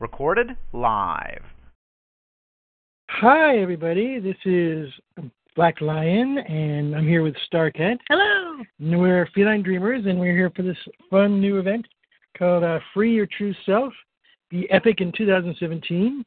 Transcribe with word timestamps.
Recorded 0.00 0.56
live. 0.72 1.42
Hi, 3.10 3.58
everybody. 3.58 4.18
This 4.18 4.36
is 4.46 4.88
Black 5.54 5.82
Lion, 5.82 6.38
and 6.38 6.96
I'm 6.96 7.06
here 7.06 7.22
with 7.22 7.34
Starcat. 7.52 7.98
Hello. 8.08 8.62
And 8.78 8.98
we're 8.98 9.28
Feline 9.34 9.62
Dreamers, 9.62 10.06
and 10.06 10.18
we're 10.18 10.34
here 10.34 10.50
for 10.56 10.62
this 10.62 10.78
fun 11.10 11.38
new 11.38 11.58
event 11.58 11.86
called 12.38 12.64
uh, 12.64 12.78
Free 12.94 13.14
Your 13.14 13.26
True 13.26 13.52
Self, 13.66 13.92
the 14.50 14.70
Epic 14.70 15.02
in 15.02 15.12
2017. 15.12 16.24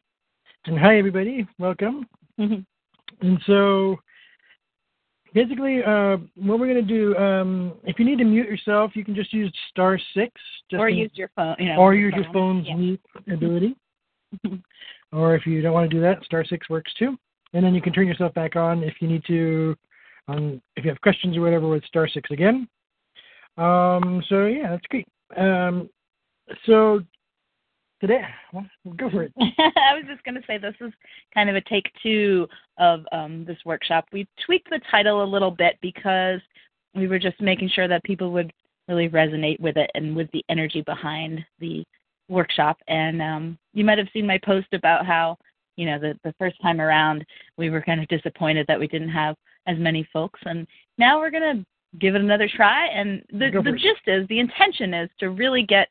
And 0.65 0.77
hi, 0.77 0.99
everybody. 0.99 1.47
Welcome. 1.57 2.07
and 2.37 2.65
so, 3.47 3.95
basically, 5.33 5.83
uh, 5.83 6.17
what 6.35 6.59
we're 6.59 6.71
going 6.71 6.75
to 6.75 6.81
do, 6.81 7.15
um, 7.17 7.73
if 7.83 7.99
you 7.99 8.05
need 8.05 8.17
to 8.19 8.25
mute 8.25 8.47
yourself, 8.47 8.91
you 8.95 9.03
can 9.03 9.15
just 9.15 9.33
use 9.33 9.53
star 9.69 9.99
six. 10.13 10.31
Just 10.69 10.79
or 10.79 10.89
in, 10.89 10.97
use 10.97 11.11
your 11.15 11.29
phone. 11.35 11.55
You 11.59 11.69
know, 11.69 11.77
or 11.77 11.93
use 11.93 12.13
your 12.15 12.31
phone's 12.33 12.67
yeah. 12.67 12.75
mute 12.75 13.01
ability. 13.31 13.75
or 15.11 15.35
if 15.35 15.45
you 15.45 15.61
don't 15.61 15.73
want 15.73 15.89
to 15.89 15.95
do 15.95 16.01
that, 16.01 16.23
star 16.23 16.43
six 16.45 16.69
works 16.69 16.91
too 16.97 17.17
and 17.53 17.63
then 17.63 17.73
you 17.73 17.81
can 17.81 17.93
turn 17.93 18.07
yourself 18.07 18.33
back 18.33 18.55
on 18.55 18.83
if 18.83 18.95
you 18.99 19.07
need 19.07 19.23
to, 19.25 19.75
um, 20.27 20.61
if 20.75 20.83
you 20.83 20.89
have 20.89 21.01
questions 21.01 21.37
or 21.37 21.41
whatever 21.41 21.67
with 21.67 21.85
star 21.85 22.07
six 22.07 22.29
again. 22.31 22.67
Um, 23.57 24.23
so 24.27 24.45
yeah, 24.45 24.71
that's 24.71 24.85
great. 24.87 25.07
Um, 25.37 25.89
so 26.65 27.01
today, 28.03 28.25
well, 28.51 28.65
go 28.97 29.09
for 29.09 29.23
it. 29.23 29.31
I 29.39 29.95
was 29.95 30.03
just 30.09 30.21
going 30.25 30.35
to 30.35 30.41
say 30.45 30.57
this 30.57 30.75
is 30.81 30.91
kind 31.33 31.49
of 31.49 31.55
a 31.55 31.61
take 31.61 31.89
two 32.03 32.49
of 32.77 33.05
um, 33.13 33.45
this 33.45 33.57
workshop. 33.65 34.05
We 34.11 34.27
tweaked 34.45 34.69
the 34.69 34.81
title 34.91 35.23
a 35.23 35.25
little 35.25 35.51
bit 35.51 35.77
because 35.81 36.41
we 36.93 37.07
were 37.07 37.17
just 37.17 37.39
making 37.39 37.69
sure 37.69 37.87
that 37.87 38.03
people 38.03 38.33
would 38.33 38.51
really 38.89 39.07
resonate 39.07 39.57
with 39.61 39.77
it 39.77 39.89
and 39.95 40.13
with 40.13 40.29
the 40.33 40.43
energy 40.49 40.81
behind 40.81 41.45
the 41.61 41.85
workshop. 42.27 42.77
And 42.89 43.21
um, 43.21 43.57
you 43.73 43.85
might 43.85 43.99
have 43.99 44.09
seen 44.11 44.27
my 44.27 44.37
post 44.43 44.67
about 44.73 45.05
how 45.05 45.37
you 45.77 45.85
know 45.85 45.97
the 45.97 46.13
the 46.25 46.35
first 46.37 46.61
time 46.61 46.81
around 46.81 47.25
we 47.57 47.69
were 47.69 47.81
kind 47.81 48.01
of 48.01 48.07
disappointed 48.09 48.67
that 48.67 48.79
we 48.79 48.87
didn't 48.87 49.09
have 49.09 49.35
as 49.65 49.75
many 49.79 50.07
folks 50.13 50.39
and 50.45 50.67
now 50.99 51.17
we're 51.17 51.31
going 51.31 51.57
to 51.57 51.65
give 51.97 52.13
it 52.13 52.21
another 52.21 52.47
try 52.47 52.85
and 52.89 53.23
the 53.31 53.49
the 53.63 53.71
gist 53.71 54.05
is 54.05 54.27
the 54.27 54.39
intention 54.39 54.93
is 54.93 55.09
to 55.19 55.31
really 55.31 55.63
get 55.63 55.87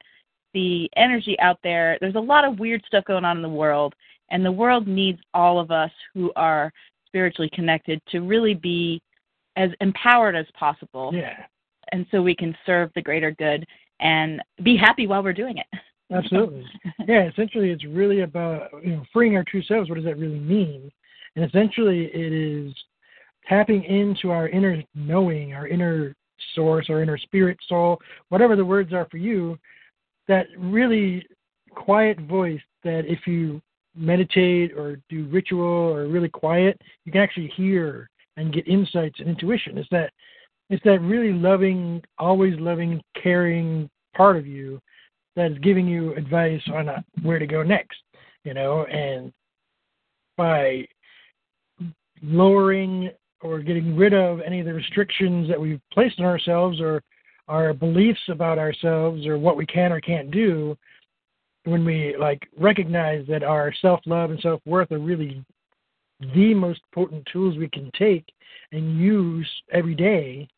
the 0.55 0.89
energy 0.97 1.39
out 1.41 1.59
there 1.63 1.99
there's 2.01 2.15
a 2.15 2.21
lot 2.21 2.45
of 2.45 2.59
weird 2.59 2.83
stuff 2.87 3.05
going 3.05 3.25
on 3.25 3.37
in 3.37 3.43
the 3.43 3.49
world 3.49 3.95
and 4.31 4.45
the 4.45 4.53
world 4.53 4.87
needs 4.87 5.21
all 5.35 5.59
of 5.59 5.71
us 5.71 5.91
who 6.15 6.33
are 6.37 6.73
spiritually 7.07 7.51
connected 7.53 8.01
to 8.09 8.21
really 8.21 8.55
be 8.55 9.01
as 9.57 9.71
empowered 9.81 10.37
as 10.37 10.47
possible 10.59 11.11
yeah 11.15 11.45
and 11.93 12.07
so 12.11 12.23
we 12.23 12.35
can 12.35 12.57
serve 12.65 12.91
the 12.95 13.03
greater 13.03 13.33
good 13.33 13.67
and 14.01 14.43
be 14.63 14.77
happy 14.77 15.07
while 15.07 15.23
we're 15.23 15.33
doing 15.33 15.59
it 15.59 15.67
Absolutely. 16.13 16.65
yeah, 17.07 17.29
essentially 17.29 17.71
it's 17.71 17.85
really 17.85 18.21
about 18.21 18.69
you 18.85 18.97
know 18.97 19.05
freeing 19.13 19.37
our 19.37 19.45
true 19.45 19.63
selves. 19.63 19.89
What 19.89 19.97
does 19.97 20.05
that 20.05 20.19
really 20.19 20.39
mean? 20.39 20.91
And 21.37 21.45
essentially 21.45 22.11
it 22.13 22.33
is 22.33 22.75
tapping 23.49 23.83
into 23.85 24.31
our 24.31 24.49
inner 24.49 24.83
knowing, 24.95 25.55
our 25.55 25.67
inner 25.67 26.15
source, 26.55 26.87
our 26.91 27.03
inner 27.03 27.19
spirit, 27.19 27.59
soul, 27.69 28.01
whatever 28.29 28.57
the 28.57 28.65
words 28.65 28.93
are 28.93 29.09
for 29.11 29.17
you, 29.17 29.59
that 30.29 30.47
really 30.59 31.27
quiet 31.75 32.21
voice 32.21 32.61
that 32.85 33.05
if 33.07 33.27
you 33.27 33.61
meditate 33.95 34.73
or 34.73 34.99
do 35.09 35.27
ritual 35.27 35.61
or 35.61 36.07
really 36.07 36.29
quiet, 36.29 36.81
you 37.05 37.13
can 37.13 37.21
actually 37.21 37.53
hear 37.57 38.09
and 38.37 38.53
get 38.53 38.67
insights 38.67 39.21
and 39.21 39.29
intuition. 39.29 39.77
It's 39.79 39.89
that 39.91 40.13
it's 40.71 40.83
that 40.85 41.01
really 41.01 41.33
loving, 41.33 42.03
always 42.19 42.59
loving, 42.59 43.03
caring 43.23 43.91
part 44.17 44.37
of 44.37 44.47
you 44.47 44.81
that 45.37 45.53
is 45.53 45.59
giving 45.59 45.87
you 45.87 46.15
advice 46.15 46.63
on 46.73 46.89
uh, 46.89 47.03
where 47.23 47.39
to 47.39 47.47
go 47.47 47.63
next, 47.63 47.99
you 48.45 48.55
know, 48.55 48.85
and 48.85 49.33
by 50.37 50.87
lowering 52.23 53.11
or 53.43 53.61
getting 53.61 53.97
rid 53.97 54.15
of 54.15 54.41
any 54.41 54.61
of 54.61 54.67
the 54.67 54.73
restrictions 54.73 55.49
that 55.49 55.61
we've 55.61 55.81
placed 55.93 56.21
on 56.21 56.27
ourselves 56.27 56.81
or 56.81 57.03
our 57.53 57.75
beliefs 57.75 58.21
about 58.29 58.59
ourselves 58.59 59.27
or 59.27 59.37
what 59.37 59.59
we 59.59 59.67
can 59.67 59.93
or 59.93 60.01
can't 60.01 60.31
do 60.31 60.75
when 61.65 61.85
we 61.85 62.17
like 62.19 62.49
recognize 62.59 63.27
that 63.29 63.43
our 63.43 63.73
self-love 63.83 64.31
and 64.31 64.41
self-worth 64.41 64.91
are 64.91 64.99
really 64.99 65.45
the 66.35 66.55
most 66.55 66.81
potent 66.95 67.29
tools 67.31 67.59
we 67.59 67.69
can 67.69 67.91
take 67.97 68.25
and 68.73 68.99
use 68.99 69.49
every 69.71 69.95
day 69.95 70.49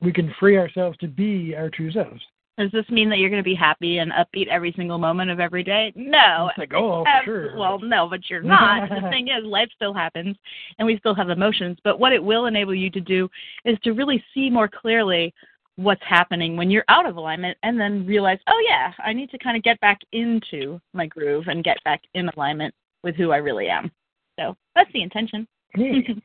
we 0.00 0.12
can 0.12 0.32
free 0.38 0.56
ourselves 0.56 0.96
to 0.98 1.08
be 1.08 1.52
our 1.56 1.68
true 1.68 1.90
selves 1.90 2.22
does 2.56 2.70
this 2.70 2.88
mean 2.88 3.08
that 3.10 3.18
you're 3.18 3.30
going 3.30 3.42
to 3.42 3.44
be 3.44 3.54
happy 3.54 3.98
and 3.98 4.12
upbeat 4.12 4.46
every 4.46 4.72
single 4.76 4.98
moment 4.98 5.28
of 5.28 5.40
every 5.40 5.64
day? 5.64 5.92
No. 5.96 6.48
It's 6.50 6.58
like, 6.58 6.72
oh, 6.72 7.02
for 7.02 7.24
sure. 7.24 7.56
Well, 7.56 7.80
no, 7.80 8.08
but 8.08 8.30
you're 8.30 8.42
not. 8.42 8.88
the 8.88 9.08
thing 9.10 9.26
is, 9.26 9.44
life 9.44 9.68
still 9.74 9.92
happens, 9.92 10.36
and 10.78 10.86
we 10.86 10.96
still 10.98 11.16
have 11.16 11.30
emotions. 11.30 11.78
But 11.82 11.98
what 11.98 12.12
it 12.12 12.22
will 12.22 12.46
enable 12.46 12.74
you 12.74 12.90
to 12.90 13.00
do 13.00 13.28
is 13.64 13.76
to 13.82 13.90
really 13.90 14.22
see 14.32 14.50
more 14.50 14.68
clearly 14.68 15.34
what's 15.76 16.02
happening 16.04 16.56
when 16.56 16.70
you're 16.70 16.84
out 16.88 17.06
of 17.06 17.16
alignment, 17.16 17.58
and 17.62 17.78
then 17.80 18.06
realize, 18.06 18.38
oh 18.46 18.64
yeah, 18.68 18.92
I 19.04 19.12
need 19.12 19.30
to 19.30 19.38
kind 19.38 19.56
of 19.56 19.62
get 19.62 19.80
back 19.80 20.00
into 20.12 20.80
my 20.92 21.06
groove 21.06 21.48
and 21.48 21.64
get 21.64 21.82
back 21.84 22.02
in 22.14 22.28
alignment 22.36 22.74
with 23.02 23.16
who 23.16 23.32
I 23.32 23.38
really 23.38 23.68
am. 23.68 23.90
So 24.38 24.56
that's 24.74 24.92
the 24.92 25.02
intention. 25.02 25.46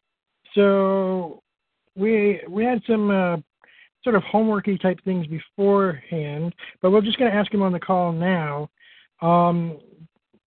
So 0.55 1.43
we 1.95 2.41
we 2.49 2.63
had 2.63 2.81
some 2.87 3.11
uh, 3.11 3.37
sort 4.03 4.15
of 4.15 4.23
homeworky 4.23 4.81
type 4.81 4.99
things 5.03 5.27
beforehand, 5.27 6.55
but 6.81 6.91
we're 6.91 7.01
just 7.01 7.19
going 7.19 7.31
to 7.31 7.37
ask 7.37 7.53
him 7.53 7.61
on 7.61 7.71
the 7.71 7.79
call 7.79 8.11
now. 8.11 8.69
Um, 9.21 9.79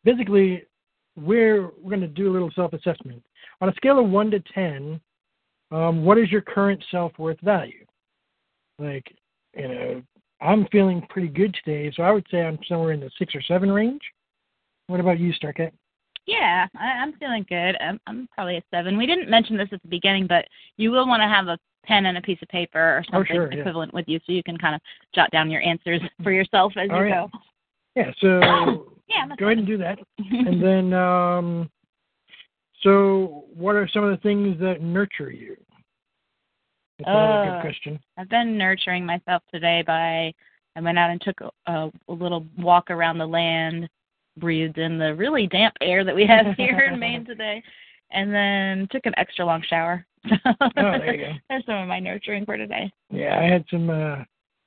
basically, 0.04 0.64
we're 1.16 1.70
we're 1.80 1.90
going 1.90 2.00
to 2.00 2.08
do 2.08 2.30
a 2.30 2.32
little 2.32 2.50
self-assessment 2.54 3.22
on 3.60 3.68
a 3.68 3.74
scale 3.74 3.98
of 3.98 4.08
one 4.08 4.30
to 4.30 4.40
ten. 4.54 5.00
Um, 5.70 6.04
what 6.04 6.18
is 6.18 6.30
your 6.30 6.42
current 6.42 6.82
self-worth 6.90 7.40
value? 7.40 7.86
Like, 8.82 9.14
you 9.56 9.68
know, 9.68 10.02
I'm 10.40 10.66
feeling 10.72 11.06
pretty 11.08 11.28
good 11.28 11.54
today, 11.64 11.92
so 11.94 12.02
I 12.02 12.10
would 12.10 12.26
say 12.30 12.42
I'm 12.42 12.58
somewhere 12.68 12.92
in 12.92 13.00
the 13.00 13.10
six 13.18 13.34
or 13.34 13.42
seven 13.42 13.70
range. 13.70 14.00
What 14.88 15.00
about 15.00 15.20
you, 15.20 15.32
Starcat? 15.32 15.70
Yeah, 16.26 16.66
I, 16.76 16.84
I'm 16.84 17.12
feeling 17.14 17.44
good. 17.48 17.76
I'm, 17.80 18.00
I'm 18.06 18.28
probably 18.34 18.56
a 18.56 18.62
seven. 18.70 18.96
We 18.96 19.06
didn't 19.06 19.30
mention 19.30 19.56
this 19.56 19.68
at 19.72 19.82
the 19.82 19.88
beginning, 19.88 20.26
but 20.26 20.46
you 20.76 20.90
will 20.90 21.06
want 21.06 21.20
to 21.22 21.28
have 21.28 21.48
a 21.48 21.58
pen 21.84 22.06
and 22.06 22.18
a 22.18 22.22
piece 22.22 22.38
of 22.42 22.48
paper 22.48 22.78
or 22.78 23.04
something 23.10 23.36
oh, 23.36 23.50
sure, 23.50 23.52
equivalent 23.52 23.90
yeah. 23.92 23.98
with 23.98 24.08
you 24.08 24.18
so 24.24 24.32
you 24.32 24.42
can 24.42 24.56
kind 24.56 24.74
of 24.74 24.80
jot 25.14 25.30
down 25.30 25.50
your 25.50 25.62
answers 25.62 26.00
for 26.22 26.30
yourself 26.30 26.72
as 26.76 26.88
All 26.90 26.98
you 26.98 27.02
right. 27.02 27.30
go. 27.30 27.30
Yeah, 27.96 28.12
so 28.20 28.92
Yeah, 29.12 29.34
go 29.36 29.46
ahead 29.46 29.58
and 29.58 29.66
do 29.66 29.78
that. 29.78 29.98
and 30.18 30.62
then, 30.62 30.92
um, 30.92 31.70
so 32.82 33.44
what 33.54 33.76
are 33.76 33.88
some 33.92 34.04
of 34.04 34.10
the 34.10 34.22
things 34.22 34.58
that 34.60 34.80
nurture 34.80 35.30
you? 35.30 35.56
That's 36.98 37.08
Uh, 37.08 37.44
good 37.44 37.60
question. 37.60 38.00
I've 38.16 38.28
been 38.28 38.56
nurturing 38.56 39.04
myself 39.04 39.42
today 39.52 39.82
by 39.86 40.32
I 40.76 40.80
went 40.80 40.98
out 40.98 41.10
and 41.10 41.20
took 41.20 41.40
a, 41.40 41.50
a, 41.66 41.92
a 42.08 42.12
little 42.12 42.46
walk 42.58 42.90
around 42.90 43.18
the 43.18 43.26
land, 43.26 43.88
breathed 44.38 44.78
in 44.78 44.98
the 44.98 45.14
really 45.14 45.46
damp 45.46 45.74
air 45.80 46.04
that 46.04 46.14
we 46.14 46.26
have 46.26 46.46
here 46.56 46.80
in 46.80 46.98
Maine 46.98 47.24
today, 47.26 47.62
and 48.10 48.32
then 48.32 48.88
took 48.90 49.06
an 49.06 49.14
extra 49.16 49.44
long 49.44 49.62
shower. 49.68 50.06
Oh, 50.54 50.68
there 50.76 51.14
you 51.14 51.26
go. 51.26 51.32
There's 51.48 51.66
some 51.66 51.76
of 51.76 51.88
my 51.88 51.98
nurturing 51.98 52.44
for 52.44 52.56
today. 52.56 52.90
Yeah, 53.10 53.38
I 53.38 53.44
had 53.44 53.64
some 53.70 53.90
uh, 53.90 54.22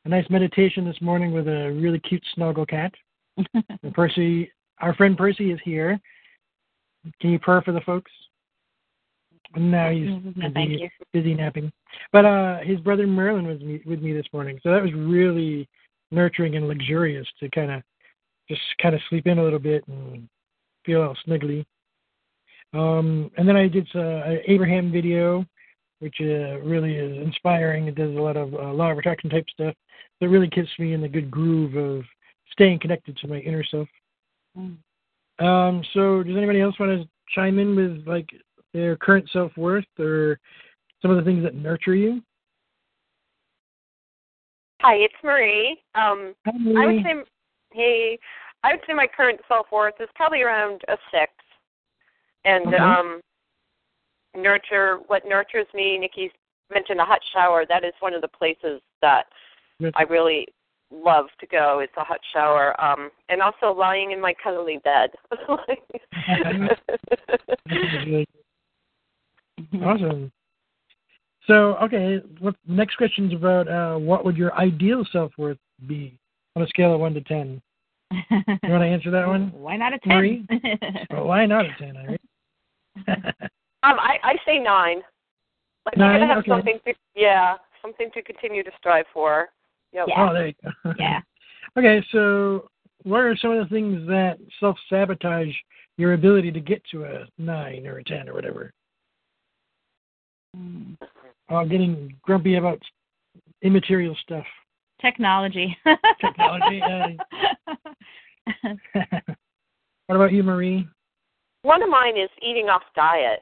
a 0.05 0.09
nice 0.09 0.29
meditation 0.29 0.85
this 0.85 1.01
morning 1.01 1.31
with 1.31 1.47
a 1.47 1.71
really 1.71 1.99
cute 1.99 2.23
snuggle 2.33 2.65
cat. 2.65 2.93
Percy, 3.93 4.51
our 4.79 4.93
friend 4.95 5.17
Percy 5.17 5.51
is 5.51 5.59
here. 5.63 5.99
Can 7.21 7.31
you 7.31 7.39
purr 7.39 7.61
for 7.61 7.71
the 7.71 7.81
folks? 7.81 8.11
No, 9.55 9.91
he's 9.91 10.09
No, 10.35 10.49
thank 10.53 10.69
busy, 10.69 10.81
you. 10.81 10.89
busy 11.13 11.33
napping. 11.33 11.71
But 12.11 12.25
uh, 12.25 12.59
his 12.59 12.79
brother 12.79 13.07
Merlin 13.07 13.47
was 13.47 13.59
me, 13.61 13.81
with 13.85 14.01
me 14.01 14.13
this 14.13 14.27
morning, 14.33 14.59
so 14.63 14.71
that 14.71 14.81
was 14.81 14.93
really 14.93 15.67
nurturing 16.11 16.55
and 16.55 16.67
luxurious 16.67 17.27
to 17.39 17.49
kind 17.49 17.71
of 17.71 17.81
just 18.49 18.61
kind 18.81 18.95
of 18.95 19.01
sleep 19.09 19.27
in 19.27 19.39
a 19.39 19.43
little 19.43 19.59
bit 19.59 19.83
and 19.87 20.27
feel 20.85 21.01
all 21.01 21.17
snuggly. 21.27 21.65
Um, 22.73 23.31
and 23.37 23.47
then 23.47 23.55
I 23.55 23.67
did 23.67 23.87
uh, 23.95 23.99
an 23.99 24.39
Abraham 24.47 24.91
video 24.91 25.45
which 25.99 26.15
uh, 26.21 26.59
really 26.59 26.95
is 26.95 27.17
inspiring. 27.25 27.87
It 27.87 27.95
does 27.95 28.15
a 28.15 28.21
lot 28.21 28.37
of 28.37 28.53
uh, 28.53 28.73
law 28.73 28.91
of 28.91 28.97
attraction 28.97 29.29
type 29.29 29.45
stuff. 29.51 29.73
that 30.19 30.29
really 30.29 30.49
keeps 30.49 30.69
me 30.77 30.93
in 30.93 31.01
the 31.01 31.07
good 31.07 31.31
groove 31.31 31.75
of 31.75 32.03
staying 32.51 32.79
connected 32.79 33.17
to 33.17 33.27
my 33.27 33.39
inner 33.39 33.63
self. 33.63 33.87
Mm. 34.57 34.77
Um, 35.39 35.83
so 35.93 36.23
does 36.23 36.37
anybody 36.37 36.61
else 36.61 36.79
want 36.79 36.91
to 36.91 37.09
chime 37.33 37.59
in 37.59 37.75
with 37.75 38.07
like 38.07 38.29
their 38.75 38.95
current 38.97 39.27
self 39.31 39.55
worth 39.57 39.85
or 39.97 40.37
some 41.01 41.09
of 41.09 41.17
the 41.17 41.23
things 41.23 41.43
that 41.43 41.55
nurture 41.55 41.95
you? 41.95 42.21
Hi, 44.81 44.95
it's 44.95 45.15
Marie. 45.23 45.81
Um, 45.95 46.35
Hi, 46.45 46.51
I 46.77 46.85
would 46.85 46.95
Marie. 46.95 47.03
say, 47.03 47.13
hey, 47.71 48.19
I 48.63 48.73
would 48.73 48.81
say 48.85 48.93
my 48.93 49.07
current 49.07 49.39
self 49.47 49.67
worth 49.71 49.95
is 49.99 50.09
probably 50.15 50.41
around 50.41 50.81
a 50.89 50.97
six, 51.11 51.31
and 52.43 52.67
Okay. 52.67 52.77
um, 52.77 53.21
nurture 54.35 54.97
what 55.07 55.25
nurtures 55.25 55.67
me. 55.73 55.97
Nikki 55.97 56.29
mentioned 56.71 56.99
a 56.99 57.05
hot 57.05 57.21
shower. 57.33 57.65
That 57.67 57.85
is 57.85 57.93
one 58.01 58.13
of 58.13 58.21
the 58.21 58.27
places 58.27 58.81
that. 59.01 59.27
I 59.95 60.03
really 60.03 60.47
love 60.91 61.25
to 61.39 61.47
go. 61.47 61.79
Is 61.79 61.89
a 61.97 62.03
hot 62.03 62.19
shower, 62.33 62.79
um, 62.83 63.09
and 63.29 63.41
also 63.41 63.73
lying 63.73 64.11
in 64.11 64.19
my 64.21 64.33
cuddly 64.43 64.79
bed. 64.83 65.11
awesome. 69.83 70.31
So, 71.47 71.75
okay, 71.77 72.21
what 72.39 72.55
next 72.67 72.95
question 72.95 73.27
is 73.27 73.33
about 73.33 73.67
uh, 73.67 73.97
what 73.97 74.25
would 74.25 74.35
your 74.35 74.53
ideal 74.55 75.05
self 75.11 75.31
worth 75.37 75.59
be 75.87 76.17
on 76.55 76.63
a 76.63 76.67
scale 76.67 76.93
of 76.93 76.99
one 76.99 77.13
to 77.13 77.21
ten? 77.21 77.61
You 78.11 78.69
want 78.69 78.81
to 78.81 78.87
answer 78.87 79.11
that 79.11 79.27
one? 79.27 79.51
Why 79.53 79.77
not 79.77 79.93
a 79.93 79.99
ten? 79.99 80.15
Marie? 80.15 80.45
Well, 81.11 81.25
why 81.25 81.45
not 81.45 81.65
a 81.65 81.73
ten, 81.77 81.97
Irene? 81.97 82.17
Um, 83.83 83.99
I, 83.99 84.17
I 84.23 84.35
say 84.47 84.57
nine. 84.57 85.03
Like 85.85 85.95
Nine? 85.95 86.13
you 86.13 86.19
gotta 86.21 86.33
have 86.33 86.37
Okay. 86.39 86.49
something 86.49 86.79
to 86.87 86.93
yeah, 87.15 87.57
something 87.83 88.09
to 88.15 88.23
continue 88.23 88.63
to 88.63 88.71
strive 88.79 89.05
for. 89.13 89.49
Yep. 89.93 90.07
Yeah. 90.07 90.27
Oh, 90.27 90.33
there 90.33 90.47
you 90.47 90.53
go. 90.63 90.93
yeah. 90.97 91.21
Okay, 91.77 92.03
so 92.11 92.67
what 93.03 93.19
are 93.19 93.37
some 93.37 93.51
of 93.51 93.59
the 93.59 93.73
things 93.73 94.07
that 94.07 94.39
self 94.59 94.75
sabotage 94.89 95.53
your 95.97 96.13
ability 96.13 96.51
to 96.51 96.59
get 96.59 96.83
to 96.91 97.03
a 97.03 97.27
nine 97.37 97.85
or 97.85 97.99
a 97.99 98.03
ten 98.03 98.27
or 98.27 98.33
whatever? 98.33 98.73
Uh, 101.49 101.63
getting 101.65 102.15
grumpy 102.21 102.55
about 102.55 102.81
immaterial 103.61 104.15
stuff. 104.21 104.45
Technology. 105.01 105.77
Technology, 106.21 106.81
what 110.07 110.15
about 110.15 110.31
you, 110.31 110.43
Marie? 110.43 110.87
One 111.63 111.81
of 111.83 111.89
mine 111.89 112.17
is 112.17 112.29
eating 112.41 112.69
off 112.69 112.83
diet. 112.95 113.41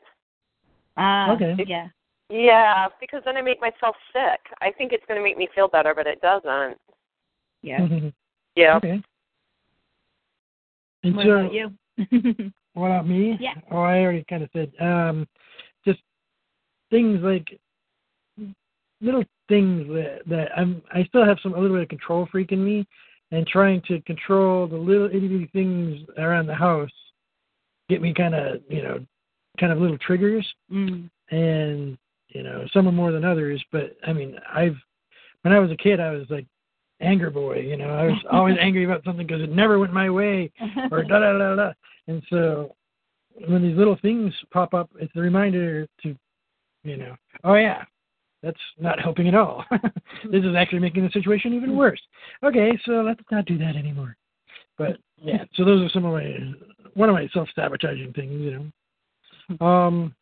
Ah, 0.98 1.34
Okay. 1.34 1.56
Yeah. 1.68 1.88
Yeah, 2.30 2.88
because 3.00 3.22
then 3.26 3.38
I 3.38 3.42
make 3.42 3.62
myself 3.62 3.96
sick. 4.12 4.40
I 4.62 4.72
think 4.72 4.92
it's 4.92 5.04
going 5.08 5.20
to 5.20 5.24
make 5.24 5.38
me 5.38 5.48
feel 5.54 5.68
better, 5.68 5.94
but 5.94 6.08
it 6.08 6.22
doesn't. 6.22 6.78
Yeah. 7.62 7.88
Yeah. 8.56 8.78
okay. 8.78 9.02
And 11.04 11.16
What 11.16 11.26
so, 11.26 11.32
about 11.32 11.54
you? 11.54 11.72
What 12.76 12.88
about 12.88 13.08
me? 13.08 13.38
Yeah. 13.40 13.54
Oh, 13.72 13.82
I 13.82 14.00
already 14.00 14.26
kind 14.28 14.42
of 14.42 14.50
said. 14.52 14.72
Um, 14.82 15.28
just 15.28 15.43
things 16.94 17.20
like 17.24 17.60
little 19.02 19.24
things 19.50 19.88
that 19.88 20.20
that 20.28 20.50
I'm. 20.56 20.82
I 20.94 21.04
still 21.06 21.26
have 21.26 21.38
some 21.42 21.54
a 21.54 21.60
little 21.60 21.76
bit 21.76 21.84
of 21.84 21.90
control 21.90 22.28
freak 22.32 22.52
in 22.52 22.64
me, 22.64 22.88
and 23.32 23.46
trying 23.48 23.82
to 23.88 24.00
control 24.02 24.68
the 24.68 24.78
little 24.78 25.08
itty 25.08 25.28
bitty 25.28 25.50
things 25.54 26.00
around 26.18 26.48
the 26.48 26.56
house 26.56 26.92
get 27.90 28.02
me 28.02 28.14
kind 28.14 28.36
of 28.36 28.62
you 28.70 28.82
know 28.82 29.06
kind 29.60 29.72
of 29.72 29.80
little 29.80 29.98
triggers, 29.98 30.48
mm. 30.72 31.10
and 31.32 31.98
you 32.30 32.44
know 32.44 32.66
some 32.74 32.88
are 32.88 32.92
more 32.92 33.12
than 33.12 33.26
others. 33.26 33.64
But 33.72 33.98
I 34.06 34.14
mean, 34.14 34.38
I've 34.54 34.78
when 35.42 35.54
I 35.54 35.60
was 35.60 35.72
a 35.72 35.78
kid, 35.78 36.00
I 36.00 36.12
was 36.12 36.26
like 36.30 36.46
anger 37.02 37.30
boy. 37.30 37.60
You 37.60 37.78
know, 37.78 37.90
I 37.90 38.06
was 38.06 38.24
always 38.32 38.58
angry 38.60 38.86
about 38.86 39.04
something 39.04 39.26
because 39.26 39.42
it 39.42 39.52
never 39.52 39.80
went 39.80 39.94
my 39.94 40.10
way 40.10 40.52
or 40.92 41.04
da 41.10 41.20
da 41.20 41.38
da 41.38 41.56
da. 41.56 41.72
And 42.08 42.22
so 42.30 42.76
when 43.48 43.64
these 43.64 43.78
little 43.78 43.98
things 44.02 44.34
pop 44.52 44.74
up, 44.74 44.90
it's 45.00 45.16
a 45.16 45.20
reminder 45.20 45.88
to, 46.04 46.16
you 46.84 46.98
know, 46.98 47.16
oh 47.44 47.56
yeah, 47.56 47.84
that's 48.42 48.60
not 48.80 49.00
helping 49.00 49.28
at 49.28 49.36
all. 49.36 49.66
this 50.32 50.44
is 50.44 50.56
actually 50.56 50.80
making 50.80 51.04
the 51.04 51.12
situation 51.12 51.54
even 51.54 51.76
worse. 51.76 52.02
Okay, 52.44 52.78
so 52.86 53.02
let's 53.02 53.22
not 53.32 53.46
do 53.46 53.58
that 53.58 53.76
anymore. 53.76 54.16
But 54.78 54.98
yeah, 55.22 55.46
so 55.56 55.64
those 55.64 55.82
are 55.82 55.90
some 55.90 56.06
of 56.06 56.14
my 56.14 56.54
one 56.94 57.10
of 57.10 57.16
my 57.16 57.28
self 57.34 57.48
sabotaging 57.56 58.14
things, 58.14 58.42
you 58.42 58.72
know. 59.60 59.66
Um, 59.66 60.16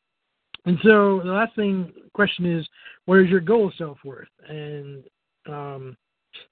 and 0.66 0.78
so 0.84 1.22
the 1.24 1.31
last 1.31 1.56
thing 1.56 1.92
question 2.13 2.46
is, 2.46 2.68
where 3.06 3.24
is 3.24 3.30
your 3.30 3.40
goal 3.40 3.72
self 3.78 3.98
worth? 4.06 4.28
And 4.48 5.04
um, 5.48 5.98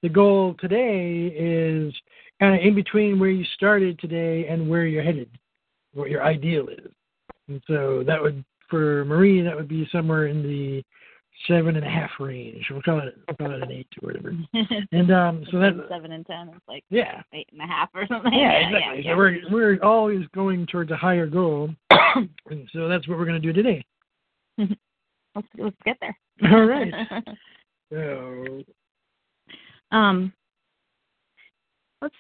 the 0.02 0.10
goal 0.10 0.56
today 0.60 1.28
is 1.28 1.94
kind 2.40 2.56
of 2.56 2.66
in 2.66 2.74
between 2.74 3.20
where 3.20 3.30
you 3.30 3.46
started 3.56 4.00
today 4.00 4.48
and 4.48 4.70
where 4.70 4.86
you're 4.86 5.04
headed, 5.04 5.30
what 5.94 6.10
your 6.10 6.24
ideal 6.24 6.68
is. 6.70 6.92
And 7.48 7.62
so 7.68 8.04
that 8.06 8.22
would, 8.22 8.44
for 8.70 9.06
Marie, 9.06 9.42
that 9.42 9.56
would 9.56 9.68
be 9.68 9.88
somewhere 9.92 10.28
in 10.28 10.44
the 10.44 10.84
seven 11.48 11.76
and 11.78 11.86
a 11.86 11.90
half 11.90 12.12
range. 12.20 12.66
We'll 12.70 12.82
call 12.82 13.00
it, 13.00 13.18
we'll 13.28 13.38
call 13.38 13.56
it 13.56 13.64
an 13.64 13.72
eight 13.72 13.88
or 14.02 14.08
whatever. 14.08 14.34
And 14.92 15.12
um, 15.12 15.46
so 15.52 15.60
that, 15.60 15.74
seven 15.90 16.12
and 16.12 16.26
ten 16.26 16.50
is 16.50 16.62
like 16.68 16.84
yeah, 16.90 17.22
eight 17.34 17.48
and 17.52 17.62
a 17.62 17.66
half 17.66 17.90
or 17.94 18.06
something. 18.08 18.34
yeah, 18.34 18.68
exactly. 18.68 19.04
Yeah, 19.04 19.14
So 19.14 19.18
we're 19.18 19.40
we're 19.52 19.84
always 19.84 20.26
going 20.34 20.66
towards 20.68 20.92
a 20.92 20.98
higher 20.98 21.28
goal, 21.28 21.70
and 22.16 22.68
so 22.74 22.88
that's 22.88 23.08
what 23.08 23.18
we're 23.18 23.26
going 23.26 23.42
to 23.42 23.54
do 23.54 23.54
today. 23.54 23.86
let's 24.58 25.48
let's 25.58 25.78
get 25.86 25.98
there. 26.02 26.18
All 26.52 26.66
right. 26.66 26.94
So 27.92 28.62
um, 29.92 30.32
let's 32.04 32.14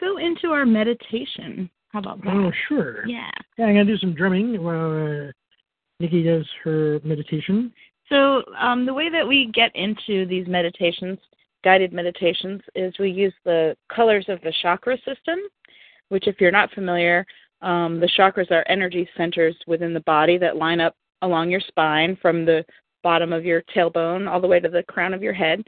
go 0.00 0.16
into 0.16 0.48
our 0.48 0.66
meditation. 0.66 1.70
How 1.90 2.00
about 2.00 2.20
that? 2.24 2.30
oh 2.34 2.50
sure. 2.68 3.06
Yeah. 3.06 3.30
Yeah, 3.56 3.66
I'm 3.66 3.74
gonna 3.74 3.84
do 3.84 3.98
some 3.98 4.14
drumming 4.14 4.60
while 4.60 4.90
uh, 5.28 5.32
Nikki 6.02 6.22
does 6.24 6.46
her 6.64 7.00
meditation. 7.04 7.72
So 8.08 8.42
um, 8.58 8.84
the 8.84 8.92
way 8.92 9.08
that 9.08 9.26
we 9.26 9.50
get 9.54 9.74
into 9.74 10.26
these 10.26 10.46
meditations, 10.48 11.18
guided 11.64 11.92
meditations, 11.92 12.60
is 12.74 12.92
we 12.98 13.10
use 13.10 13.32
the 13.44 13.76
colors 13.94 14.26
of 14.28 14.40
the 14.42 14.52
chakra 14.60 14.96
system, 14.98 15.38
which, 16.08 16.26
if 16.26 16.40
you're 16.40 16.50
not 16.50 16.72
familiar, 16.72 17.24
um, 17.62 18.00
the 18.00 18.10
chakras 18.18 18.50
are 18.50 18.64
energy 18.68 19.08
centers 19.16 19.56
within 19.68 19.94
the 19.94 20.00
body 20.00 20.36
that 20.36 20.56
line 20.56 20.80
up 20.80 20.96
along 21.22 21.48
your 21.48 21.60
spine 21.60 22.18
from 22.20 22.44
the 22.44 22.64
bottom 23.04 23.32
of 23.32 23.44
your 23.44 23.62
tailbone 23.74 24.28
all 24.28 24.40
the 24.40 24.46
way 24.46 24.58
to 24.58 24.68
the 24.68 24.82
crown 24.82 25.14
of 25.14 25.22
your 25.22 25.32
head. 25.32 25.62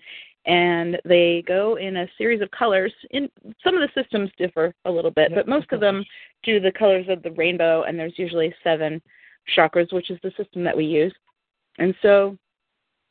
And 0.46 0.98
they 1.04 1.44
go 1.46 1.76
in 1.76 1.96
a 1.96 2.08
series 2.18 2.42
of 2.42 2.50
colors. 2.50 2.92
In 3.12 3.30
some 3.62 3.76
of 3.76 3.80
the 3.80 4.02
systems 4.02 4.30
differ 4.36 4.74
a 4.84 4.90
little 4.90 5.12
bit, 5.12 5.32
but 5.34 5.48
most 5.48 5.66
of 5.70 5.76
of 5.76 5.80
them 5.80 6.04
do 6.42 6.60
the 6.60 6.72
colors 6.72 7.06
of 7.08 7.22
the 7.22 7.30
rainbow. 7.30 7.84
And 7.84 7.98
there's 7.98 8.18
usually 8.18 8.52
seven 8.62 9.00
chakras, 9.56 9.92
which 9.92 10.10
is 10.10 10.18
the 10.22 10.32
system 10.36 10.64
that 10.64 10.76
we 10.76 10.84
use. 10.84 11.14
And 11.78 11.94
so 12.02 12.36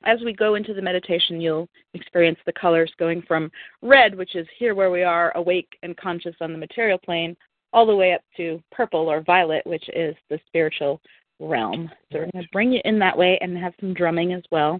as 0.05 0.19
we 0.23 0.33
go 0.33 0.55
into 0.55 0.73
the 0.73 0.81
meditation, 0.81 1.39
you'll 1.39 1.69
experience 1.93 2.39
the 2.45 2.53
colors 2.53 2.91
going 2.99 3.21
from 3.27 3.51
red, 3.81 4.15
which 4.15 4.35
is 4.35 4.47
here 4.57 4.75
where 4.75 4.91
we 4.91 5.03
are, 5.03 5.35
awake 5.37 5.77
and 5.83 5.95
conscious 5.97 6.35
on 6.41 6.51
the 6.51 6.57
material 6.57 6.97
plane, 6.97 7.35
all 7.71 7.85
the 7.85 7.95
way 7.95 8.13
up 8.13 8.21
to 8.37 8.61
purple 8.71 9.09
or 9.09 9.21
violet, 9.21 9.65
which 9.65 9.87
is 9.95 10.15
the 10.29 10.39
spiritual 10.47 11.01
realm. 11.39 11.89
So 12.11 12.19
we're 12.19 12.31
going 12.31 12.43
to 12.43 12.49
bring 12.51 12.71
you 12.71 12.81
in 12.85 12.99
that 12.99 13.17
way 13.17 13.37
and 13.41 13.57
have 13.57 13.73
some 13.79 13.93
drumming 13.93 14.33
as 14.33 14.43
well. 14.51 14.79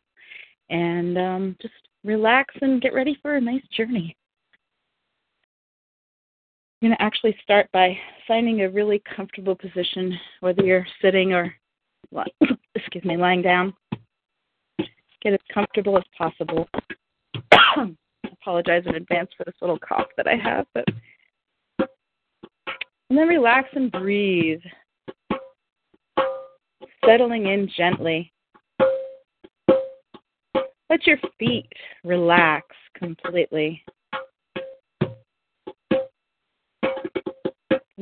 And 0.70 1.18
um, 1.18 1.58
just 1.62 1.74
relax 2.04 2.54
and 2.62 2.82
get 2.82 2.94
ready 2.94 3.18
for 3.22 3.36
a 3.36 3.42
nice 3.42 3.64
journey. 3.76 4.16
You're 6.84 6.90
going 6.90 6.98
to 6.98 7.02
actually 7.02 7.34
start 7.42 7.70
by 7.72 7.98
finding 8.28 8.60
a 8.60 8.70
really 8.70 9.02
comfortable 9.16 9.56
position, 9.56 10.20
whether 10.42 10.64
you're 10.64 10.86
sitting 11.02 11.32
or, 11.32 11.56
excuse 12.76 13.06
me, 13.06 13.16
lying 13.16 13.42
down 13.42 13.74
get 15.22 15.32
as 15.32 15.40
comfortable 15.54 15.98
as 15.98 16.04
possible. 16.18 16.68
Apologize 18.34 18.84
in 18.86 18.96
advance 18.96 19.30
for 19.38 19.46
this 19.46 19.56
little 19.62 19.80
cough 19.80 20.08
that 20.18 20.28
I 20.28 20.36
have, 20.36 20.66
but 20.74 20.84
and 21.80 23.18
then 23.18 23.30
relax 23.30 23.70
and 23.76 23.90
breathe. 23.90 24.60
Settling 27.06 27.46
in 27.46 27.70
gently. 27.78 28.34
Let 30.90 31.08
your 31.08 31.18
feet 31.40 31.72
relax 32.04 32.68
completely. 32.98 33.82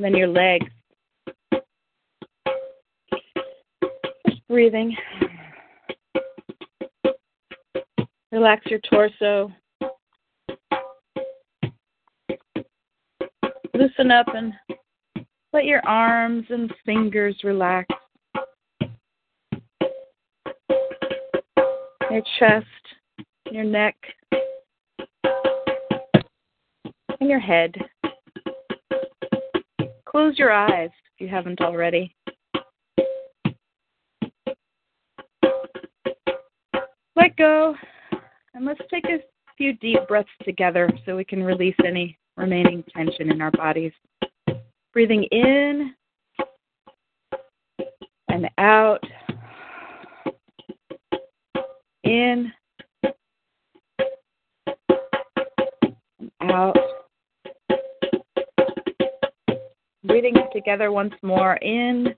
And 0.02 0.16
then 0.16 0.18
your 0.18 0.30
legs. 0.30 0.66
Just 4.28 4.48
breathing. 4.50 4.98
Relax 8.32 8.66
your 8.66 8.80
torso. 8.90 9.52
Loosen 13.76 14.10
up 14.10 14.26
and 14.34 14.54
let 15.54 15.66
your 15.66 15.86
arms 15.86 16.48
and 16.50 16.74
fingers 16.84 17.36
relax. 17.44 17.88
your 22.10 22.24
chest, 22.40 22.66
your 23.52 23.64
neck, 23.64 23.96
and 27.20 27.30
your 27.30 27.40
head. 27.40 27.76
Close 30.12 30.38
your 30.38 30.52
eyes 30.52 30.90
if 31.16 31.22
you 31.22 31.30
haven't 31.30 31.62
already. 31.62 32.14
Let 37.16 37.38
go, 37.38 37.76
and 38.54 38.66
let's 38.66 38.82
take 38.90 39.06
a 39.06 39.20
few 39.58 39.72
deep 39.78 40.06
breaths 40.10 40.28
together 40.44 40.90
so 41.06 41.16
we 41.16 41.24
can 41.24 41.42
release 41.42 41.76
any 41.86 42.18
remaining 42.36 42.84
tension 42.94 43.32
in 43.32 43.42
our 43.42 43.52
bodies. 43.52 43.94
Breathing 44.92 45.24
in 45.32 45.96
and 48.28 48.50
out. 48.58 49.04
In 52.04 52.52
and 56.20 56.32
out. 56.42 56.81
Breathing 60.22 60.44
together 60.54 60.92
once 60.92 61.16
more 61.24 61.56
in 61.64 62.14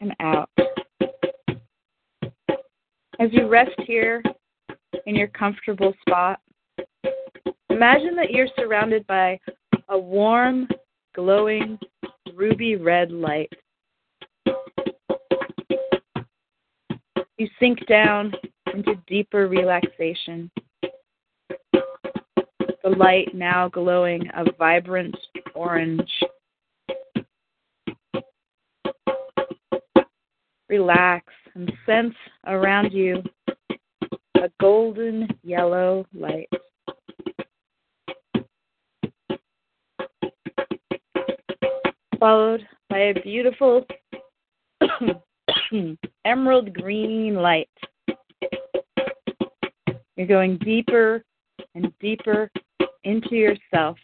and 0.00 0.14
out. 0.20 0.48
As 3.18 3.28
you 3.30 3.46
rest 3.46 3.78
here 3.86 4.22
in 5.04 5.14
your 5.14 5.28
comfortable 5.28 5.92
spot, 6.00 6.40
imagine 7.68 8.16
that 8.16 8.30
you're 8.30 8.48
surrounded 8.56 9.06
by 9.06 9.38
a 9.90 9.98
warm, 9.98 10.66
glowing, 11.14 11.78
ruby 12.34 12.76
red 12.76 13.12
light. 13.12 13.52
You 17.36 17.48
sink 17.58 17.86
down 17.86 18.32
into 18.72 18.94
deeper 19.06 19.46
relaxation. 19.46 20.50
The 22.82 22.90
light 22.90 23.34
now 23.34 23.68
glowing 23.68 24.26
a 24.34 24.44
vibrant 24.58 25.16
orange. 25.54 26.10
Relax 30.68 31.26
and 31.54 31.70
sense 31.84 32.14
around 32.46 32.92
you 32.92 33.22
a 34.36 34.50
golden 34.60 35.28
yellow 35.42 36.06
light. 36.14 36.48
Followed 42.18 42.66
by 42.88 42.98
a 42.98 43.20
beautiful 43.22 43.84
emerald 46.24 46.72
green 46.72 47.34
light. 47.34 47.68
You're 50.16 50.26
going 50.26 50.56
deeper 50.58 51.24
and 51.74 51.92
deeper 52.00 52.50
into 53.10 53.34
yourself. 53.34 53.98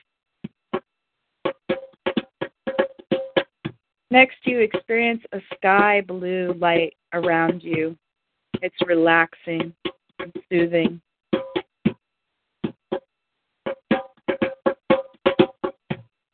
Next, 4.10 4.36
you 4.44 4.60
experience 4.60 5.22
a 5.32 5.40
sky 5.54 6.00
blue 6.00 6.54
light 6.58 6.94
around 7.12 7.62
you. 7.62 7.96
It's 8.62 8.76
relaxing 8.86 9.72
and 10.18 10.32
soothing. 10.50 11.00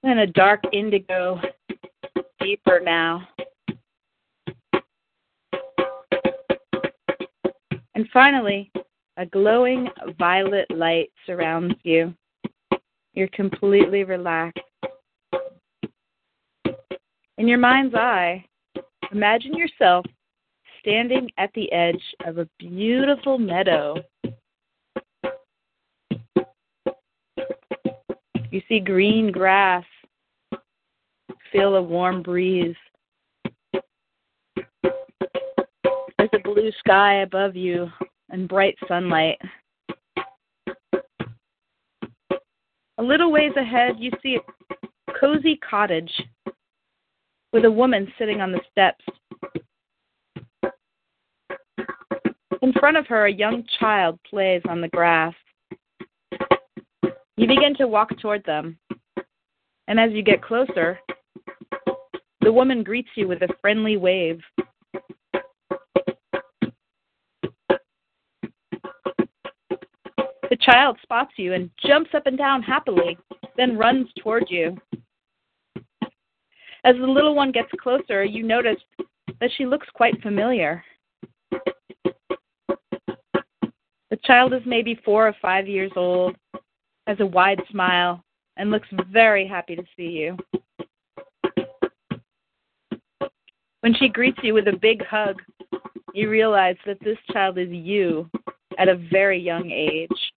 Then 0.03 0.19
a 0.19 0.27
dark 0.27 0.61
indigo, 0.73 1.41
deeper 2.41 2.81
now. 2.81 3.27
And 7.95 8.09
finally, 8.13 8.71
a 9.17 9.27
glowing 9.27 9.89
violet 10.19 10.71
light 10.71 11.11
surrounds 11.27 11.75
you. 11.83 12.15
You're 13.15 13.29
completely 13.29 14.05
relaxed. 14.05 14.59
In 17.39 17.49
your 17.49 17.59
mind's 17.59 17.95
eye, 17.95 18.45
imagine 19.11 19.55
yourself 19.55 20.07
standing 20.81 21.31
at 21.39 21.51
the 21.55 21.71
edge 21.73 22.03
of 22.27 22.39
a 22.39 22.49
beautiful 22.59 23.39
meadow. 23.39 23.97
You 28.51 28.61
see 28.69 28.81
green 28.81 29.33
grass, 29.33 29.85
feel 31.53 31.77
a 31.77 31.83
warm 31.83 32.23
breeze. 32.23 32.77
There's 34.83 36.31
a 36.35 36.39
blue 36.45 36.71
sky 36.79 37.23
above 37.23 37.57
you 37.57 37.89
and 38.31 38.49
bright 38.49 38.77
sunlight. 38.89 39.39
A 42.99 43.03
little 43.03 43.33
ways 43.33 43.53
ahead, 43.57 43.97
you 43.99 44.11
see 44.23 44.37
a 44.37 45.13
cozy 45.19 45.57
cottage 45.57 46.13
with 47.53 47.65
a 47.65 47.71
woman 47.71 48.13
sitting 48.19 48.41
on 48.41 48.53
the 48.53 48.61
steps. 48.71 49.05
In 52.61 52.73
front 52.75 52.97
of 52.97 53.07
her, 53.07 53.27
a 53.27 53.33
young 53.33 53.65
child 53.81 54.19
plays 54.29 54.63
on 54.69 54.81
the 54.81 54.89
grass. 54.89 55.35
You 57.37 57.49
begin 57.49 57.75
to 57.79 57.89
walk 57.89 58.17
toward 58.21 58.45
them, 58.45 58.79
and 59.89 59.99
as 59.99 60.13
you 60.13 60.23
get 60.23 60.43
closer, 60.43 60.99
the 62.41 62.53
woman 62.53 62.83
greets 62.83 63.09
you 63.17 63.27
with 63.27 63.43
a 63.43 63.49
friendly 63.61 63.97
wave. 63.97 64.41
Child 70.73 70.97
spots 71.03 71.33
you 71.37 71.53
and 71.53 71.71
jumps 71.87 72.11
up 72.15 72.27
and 72.27 72.39
down 72.39 72.63
happily, 72.63 73.19
then 73.57 73.77
runs 73.77 74.09
toward 74.19 74.45
you. 74.49 74.77
As 76.85 76.97
the 76.97 77.07
little 77.07 77.35
one 77.35 77.53
gets 77.53 77.71
closer, 77.81 78.25
you 78.25 78.43
notice 78.43 78.79
that 79.41 79.51
she 79.57 79.67
looks 79.67 79.87
quite 79.95 80.21
familiar. 80.23 80.83
The 84.11 84.19
child 84.25 84.53
is 84.53 84.63
maybe 84.67 85.01
four 85.05 85.29
or 85.29 85.35
five 85.41 85.69
years 85.69 85.93
old, 85.95 86.37
has 87.07 87.21
a 87.21 87.27
wide 87.27 87.61
smile, 87.71 88.25
and 88.57 88.71
looks 88.71 88.89
very 89.11 89.47
happy 89.47 89.77
to 89.77 89.85
see 89.97 90.09
you. 90.09 90.37
When 93.81 93.95
she 93.95 94.09
greets 94.09 94.39
you 94.43 94.55
with 94.55 94.69
a 94.69 94.77
big 94.81 95.05
hug, 95.05 95.43
you 96.15 96.31
realize 96.31 96.77
that 96.87 97.01
this 97.01 97.19
child 97.33 97.59
is 97.59 97.71
you 97.71 98.31
at 98.79 98.89
a 98.89 98.97
very 99.11 99.41
young 99.41 99.71
age. 99.71 100.32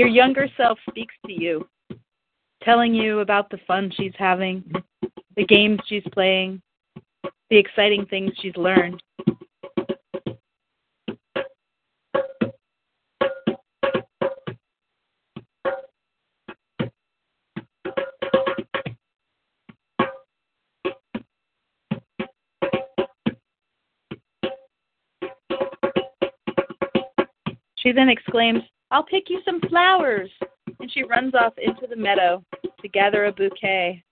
Your 0.00 0.08
younger 0.08 0.48
self 0.56 0.78
speaks 0.88 1.14
to 1.26 1.32
you, 1.34 1.68
telling 2.62 2.94
you 2.94 3.18
about 3.18 3.50
the 3.50 3.58
fun 3.66 3.92
she's 3.94 4.14
having, 4.16 4.64
the 5.36 5.44
games 5.44 5.78
she's 5.86 6.02
playing, 6.10 6.62
the 7.50 7.58
exciting 7.58 8.06
things 8.06 8.32
she's 8.40 8.56
learned. 8.56 9.02
She 27.76 27.92
then 27.92 28.08
exclaims, 28.08 28.62
I'll 28.90 29.04
pick 29.04 29.28
you 29.28 29.40
some 29.44 29.60
flowers. 29.68 30.30
And 30.80 30.90
she 30.90 31.02
runs 31.02 31.34
off 31.34 31.52
into 31.58 31.86
the 31.86 31.96
meadow 31.96 32.42
to 32.80 32.88
gather 32.88 33.26
a 33.26 33.32
bouquet. 33.32 34.02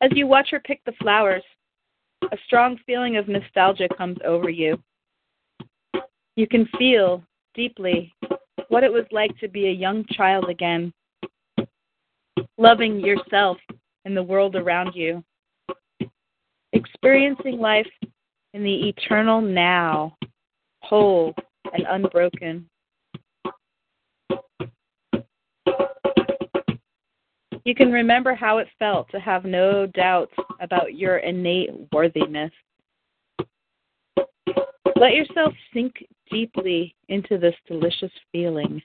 As 0.00 0.10
you 0.12 0.26
watch 0.26 0.48
her 0.50 0.60
pick 0.60 0.82
the 0.84 0.92
flowers, 1.00 1.44
a 2.32 2.36
strong 2.46 2.76
feeling 2.86 3.16
of 3.16 3.28
nostalgia 3.28 3.88
comes 3.96 4.18
over 4.24 4.50
you. 4.50 4.82
You 6.34 6.48
can 6.48 6.66
feel 6.78 7.22
deeply 7.54 8.12
what 8.68 8.82
it 8.82 8.92
was 8.92 9.04
like 9.12 9.38
to 9.38 9.48
be 9.48 9.66
a 9.68 9.72
young 9.72 10.04
child 10.10 10.48
again, 10.48 10.92
loving 12.58 13.00
yourself 13.00 13.58
and 14.04 14.16
the 14.16 14.22
world 14.22 14.56
around 14.56 14.94
you, 14.94 15.22
experiencing 16.72 17.58
life 17.58 17.86
in 18.54 18.64
the 18.64 18.88
eternal 18.88 19.40
now, 19.40 20.16
whole 20.92 21.34
and 21.72 21.86
unbroken. 21.88 22.68
You 27.64 27.74
can 27.74 27.90
remember 27.90 28.34
how 28.34 28.58
it 28.58 28.68
felt 28.78 29.10
to 29.12 29.18
have 29.18 29.46
no 29.46 29.86
doubts 29.86 30.34
about 30.60 30.94
your 30.94 31.18
innate 31.18 31.70
worthiness. 31.94 32.50
Let 34.96 35.14
yourself 35.14 35.54
sink 35.72 35.94
deeply 36.30 36.94
into 37.08 37.38
this 37.38 37.54
delicious 37.66 38.12
feeling. 38.30 38.82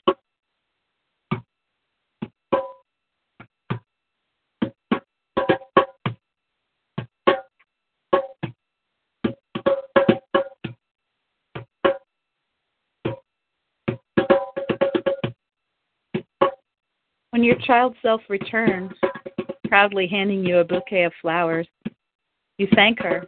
Your 17.47 17.57
child 17.59 17.95
self 18.01 18.19
returns, 18.27 18.91
proudly 19.69 20.05
handing 20.05 20.45
you 20.45 20.57
a 20.57 20.65
bouquet 20.65 21.03
of 21.03 21.13
flowers, 21.21 21.65
you 22.57 22.67
thank 22.75 22.99
her 22.99 23.25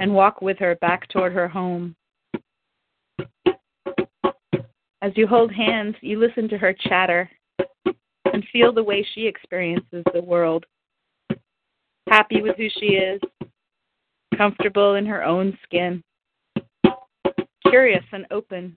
and 0.00 0.12
walk 0.12 0.40
with 0.40 0.58
her 0.58 0.76
back 0.76 1.06
toward 1.10 1.34
her 1.34 1.46
home. 1.46 1.94
As 5.02 5.12
you 5.14 5.26
hold 5.26 5.52
hands, 5.52 5.94
you 6.00 6.18
listen 6.18 6.48
to 6.48 6.56
her 6.56 6.72
chatter 6.72 7.30
and 8.32 8.42
feel 8.50 8.72
the 8.72 8.82
way 8.82 9.06
she 9.14 9.26
experiences 9.26 10.02
the 10.14 10.22
world. 10.22 10.64
Happy 12.08 12.40
with 12.40 12.56
who 12.56 12.68
she 12.80 12.86
is, 12.86 13.20
comfortable 14.38 14.94
in 14.94 15.04
her 15.04 15.22
own 15.22 15.56
skin, 15.64 16.02
curious 17.68 18.04
and 18.12 18.26
open. 18.30 18.74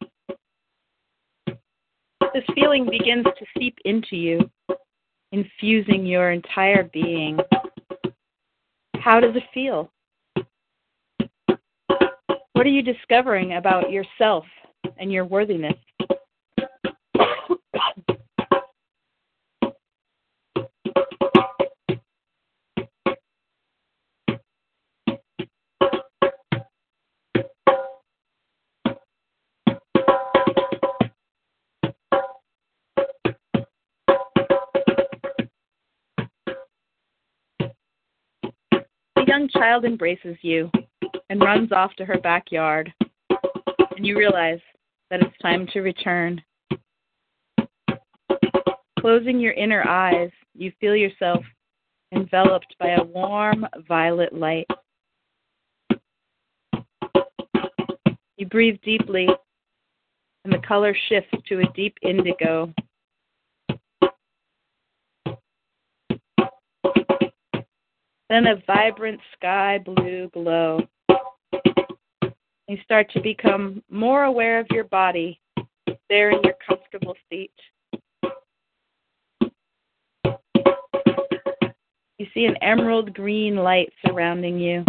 This 2.34 2.44
feeling 2.54 2.86
begins 2.90 3.24
to 3.24 3.46
seep 3.58 3.78
into 3.86 4.18
you, 4.18 4.50
infusing 5.32 6.06
your 6.06 6.32
entire 6.32 6.84
being. 6.94 7.38
How 8.96 9.20
does 9.20 9.36
it 9.36 9.44
feel? 9.54 9.92
What 12.54 12.66
are 12.66 12.70
you 12.70 12.82
discovering 12.82 13.54
about 13.54 13.92
yourself 13.92 14.46
and 14.98 15.12
your 15.12 15.26
worthiness? 15.26 15.76
Child 39.58 39.86
embraces 39.86 40.38
you 40.42 40.70
and 41.30 41.42
runs 41.42 41.72
off 41.72 41.94
to 41.96 42.06
her 42.06 42.20
backyard, 42.20 42.94
and 43.30 44.06
you 44.06 44.18
realize 44.18 44.60
that 45.10 45.22
it's 45.22 45.38
time 45.42 45.68
to 45.74 45.82
return. 45.82 46.42
Closing 49.00 49.40
your 49.40 49.54
inner 49.54 49.88
eyes, 49.88 50.32
you 50.54 50.72
feel 50.80 50.96
yourself 50.96 51.44
enveloped 52.14 52.76
by 52.80 52.92
a 52.92 53.04
warm 53.04 53.66
violet 53.88 54.34
light. 54.34 54.68
You 58.38 58.46
breathe 58.50 58.80
deeply, 58.84 59.28
and 60.44 60.54
the 60.54 60.66
color 60.68 60.96
shifts 61.10 61.34
to 61.48 61.60
a 61.60 61.74
deep 61.74 61.98
indigo. 62.02 62.74
Then 68.30 68.48
a 68.48 68.62
vibrant 68.68 69.22
sky 69.38 69.80
blue 69.84 70.30
glow. 70.34 70.82
You 72.68 72.78
start 72.84 73.10
to 73.12 73.22
become 73.22 73.82
more 73.90 74.26
aware 74.26 74.60
of 74.60 74.68
your 74.72 74.84
body 74.84 75.40
there 76.10 76.32
in 76.32 76.42
your 76.44 76.56
comfortable 76.68 77.16
seat. 77.30 77.54
You 82.18 82.26
see 82.34 82.46
an 82.46 82.58
emerald 82.62 83.14
green 83.14 83.56
light 83.56 83.94
surrounding 84.06 84.60
you. 84.60 84.84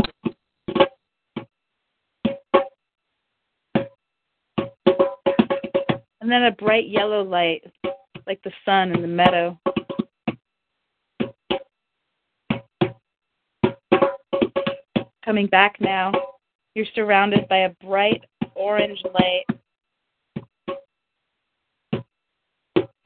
And 6.20 6.32
then 6.32 6.44
a 6.44 6.52
bright 6.52 6.88
yellow 6.88 7.22
light, 7.22 7.62
like 8.26 8.42
the 8.42 8.52
sun 8.64 8.92
in 8.92 9.02
the 9.02 9.08
meadow. 9.08 9.58
Coming 15.28 15.46
back 15.48 15.76
now, 15.78 16.10
you're 16.74 16.86
surrounded 16.94 17.46
by 17.50 17.58
a 17.58 17.70
bright 17.84 18.24
orange 18.54 18.98
light. 19.12 19.44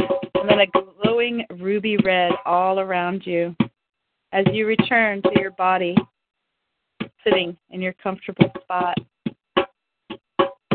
And 0.06 0.48
then 0.48 0.60
a 0.60 0.66
glowing 1.02 1.44
ruby 1.58 1.96
red 1.96 2.30
all 2.46 2.78
around 2.78 3.26
you 3.26 3.56
as 4.30 4.44
you 4.52 4.68
return 4.68 5.20
to 5.22 5.30
your 5.34 5.50
body, 5.50 5.96
sitting 7.24 7.56
in 7.70 7.82
your 7.82 7.94
comfortable 7.94 8.52
spot. 8.62 8.96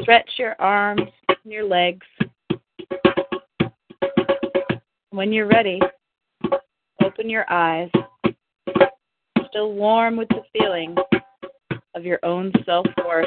Stretch 0.01 0.29
your 0.37 0.57
arms 0.59 1.09
and 1.29 1.53
your 1.53 1.63
legs. 1.63 2.05
When 5.11 5.31
you're 5.31 5.47
ready, 5.47 5.79
open 7.01 7.29
your 7.29 7.49
eyes, 7.49 7.89
still 9.47 9.71
warm 9.71 10.17
with 10.17 10.27
the 10.27 10.43
feeling 10.51 10.97
of 11.97 12.05
your 12.05 12.19
own 12.23 12.53
self 12.63 12.85
worth. 13.05 13.25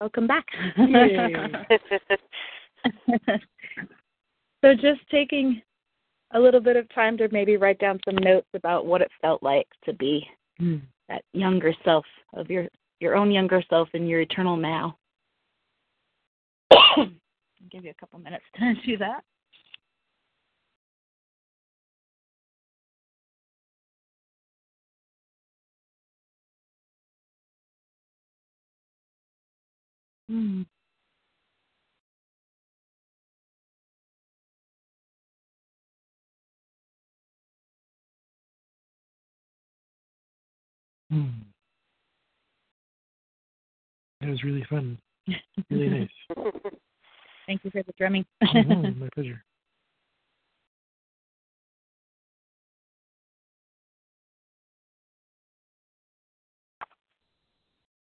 Welcome 0.00 0.28
back. 0.28 0.46
so, 4.64 4.74
just 4.74 5.00
taking 5.10 5.60
a 6.32 6.38
little 6.38 6.60
bit 6.60 6.76
of 6.76 6.88
time 6.94 7.18
to 7.18 7.28
maybe 7.32 7.56
write 7.56 7.80
down 7.80 7.98
some 8.04 8.14
notes 8.14 8.46
about 8.54 8.86
what 8.86 9.02
it 9.02 9.10
felt 9.20 9.42
like 9.42 9.66
to 9.84 9.92
be 9.92 10.24
Mm. 10.60 10.82
that 11.08 11.22
younger 11.34 11.72
self 11.84 12.04
of 12.32 12.50
your 12.50 12.67
your 13.00 13.16
own 13.16 13.30
younger 13.30 13.62
self 13.68 13.88
and 13.94 14.08
your 14.08 14.20
eternal 14.20 14.56
now. 14.56 14.96
I'll 16.72 17.08
give 17.70 17.84
you 17.84 17.90
a 17.90 17.94
couple 17.94 18.18
minutes 18.18 18.44
to 18.56 18.74
do 18.86 18.96
that. 18.98 19.22
Mm. 30.30 30.66
Hmm. 41.10 41.47
That 44.20 44.30
was 44.30 44.42
really 44.42 44.64
fun. 44.68 44.98
Really 45.70 45.88
nice. 46.00 46.08
Thank 47.46 47.64
you 47.64 47.70
for 47.70 47.82
the 47.82 47.92
drumming. 47.96 48.24
My 48.42 49.08
pleasure. 49.14 49.42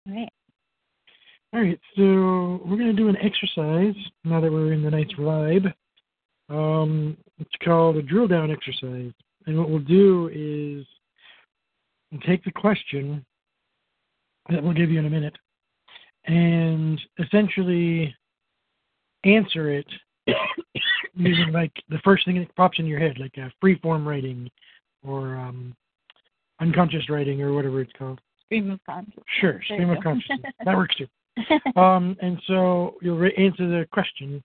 All 0.07 0.15
right. 0.15 0.29
All 1.53 1.61
right, 1.61 1.79
so 1.97 2.61
we're 2.65 2.77
going 2.77 2.87
to 2.87 2.93
do 2.93 3.09
an 3.09 3.17
exercise 3.17 3.95
now 4.23 4.39
that 4.39 4.51
we're 4.51 4.71
in 4.71 4.83
the 4.83 4.89
nice 4.89 5.11
vibe. 5.19 5.73
Um, 6.49 7.17
it's 7.39 7.51
called 7.63 7.97
a 7.97 8.01
drill 8.01 8.27
down 8.27 8.51
exercise. 8.51 9.11
And 9.47 9.57
what 9.57 9.69
we'll 9.69 9.79
do 9.79 10.29
is 10.33 10.85
take 12.25 12.43
the 12.45 12.51
question 12.51 13.25
that 14.49 14.63
we'll 14.63 14.73
give 14.73 14.89
you 14.89 14.99
in 14.99 15.05
a 15.05 15.09
minute 15.09 15.35
and 16.25 16.99
essentially 17.19 18.15
answer 19.23 19.71
it 19.71 19.87
using 21.15 21.51
like 21.51 21.71
the 21.89 21.99
first 22.03 22.25
thing 22.25 22.39
that 22.39 22.55
pops 22.55 22.79
in 22.79 22.85
your 22.85 22.99
head, 22.99 23.17
like 23.19 23.35
a 23.37 23.51
free 23.59 23.77
form 23.79 24.07
writing 24.07 24.49
or 25.03 25.35
um, 25.35 25.75
unconscious 26.59 27.09
writing 27.09 27.41
or 27.41 27.53
whatever 27.53 27.81
it's 27.81 27.91
called. 27.97 28.19
Stream 28.45 28.71
of 28.71 28.79
consciousness. 28.85 29.25
Sure, 29.39 29.61
stream 29.63 29.89
of 29.89 30.03
consciousness. 30.03 30.51
that 30.65 30.75
works 30.75 30.95
too. 30.95 31.07
Um, 31.79 32.17
and 32.21 32.41
so 32.45 32.95
you'll 33.01 33.17
re- 33.17 33.33
answer 33.37 33.67
the 33.67 33.87
question, 33.91 34.43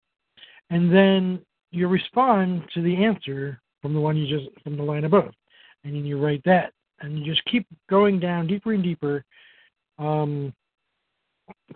and 0.71 0.93
then 0.93 1.41
you 1.73 1.89
respond 1.89 2.63
to 2.75 2.83
the 2.83 3.05
answer 3.05 3.61
from 3.83 3.93
the 3.93 4.01
one 4.01 4.17
you 4.17 4.27
just 4.27 4.49
from 4.63 4.77
the 4.77 4.83
line 4.83 5.05
above, 5.05 5.33
and 5.85 5.95
then 5.95 6.05
you 6.05 6.25
write 6.25 6.43
that, 6.45 6.73
and 7.01 7.19
you 7.19 7.25
just 7.25 7.45
keep 7.47 7.67
going 7.91 8.21
down 8.21 8.47
deeper 8.47 8.73
and 8.73 8.85
deeper 8.85 9.25
um, 9.99 10.53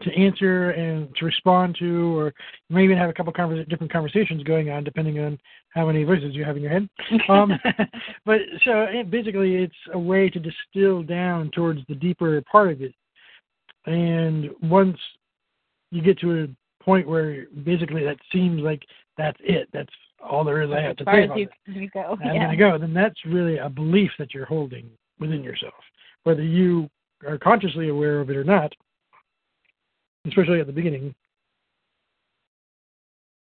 to 0.03 0.13
answer 0.15 0.71
and 0.71 1.15
to 1.17 1.25
respond 1.25 1.77
to, 1.79 2.19
or 2.19 2.35
you 2.69 2.77
may 2.77 2.85
even 2.85 2.97
have 2.97 3.11
a 3.11 3.13
couple 3.13 3.33
different 3.65 3.93
conversations 3.93 4.43
going 4.43 4.71
on 4.71 4.85
depending 4.85 5.19
on 5.19 5.39
how 5.71 5.87
many 5.87 6.05
voices 6.05 6.35
you 6.35 6.45
have 6.45 6.57
in 6.57 6.63
your 6.63 6.73
head. 6.73 6.89
Um, 7.29 7.53
but 8.25 8.41
so 8.65 8.83
it, 8.83 9.11
basically, 9.11 9.57
it's 9.57 9.75
a 9.93 9.99
way 9.99 10.31
to 10.31 10.41
distill 10.41 11.03
down 11.03 11.51
towards 11.51 11.81
the 11.89 11.95
deeper 11.95 12.43
part 12.51 12.73
of 12.73 12.83
it. 12.83 12.95
And 13.87 14.51
once 14.63 14.99
you 15.91 16.03
get 16.03 16.19
to 16.21 16.45
a 16.45 16.85
point 16.85 17.09
where 17.09 17.47
basically 17.65 18.05
that 18.05 18.19
seems 18.33 18.63
like 18.63 18.83
that's 19.17 19.39
it, 19.41 19.69
that's 19.73 19.93
all 20.23 20.45
there 20.45 20.63
is 20.63 20.71
I 20.71 20.81
have 20.81 20.97
to 20.97 21.05
say 21.05 21.23
as 21.23 21.25
about 21.27 21.39
you, 21.39 21.49
it. 21.67 21.77
you 21.77 21.91
go. 21.91 22.17
I'm 22.21 22.35
yeah. 22.35 22.45
gonna 22.45 22.57
go, 22.57 22.79
then 22.79 22.93
that's 22.93 23.19
really 23.27 23.59
a 23.59 23.69
belief 23.69 24.11
that 24.19 24.35
you're 24.35 24.47
holding 24.47 24.91
within 25.19 25.43
yourself, 25.43 25.75
whether 26.25 26.43
you 26.43 26.89
are 27.27 27.39
consciously 27.39 27.89
aware 27.89 28.21
of 28.21 28.31
it 28.31 28.37
or 28.37 28.45
not. 28.45 28.73
Especially 30.27 30.61
at 30.61 30.67
the 30.67 30.73
beginning. 30.73 31.15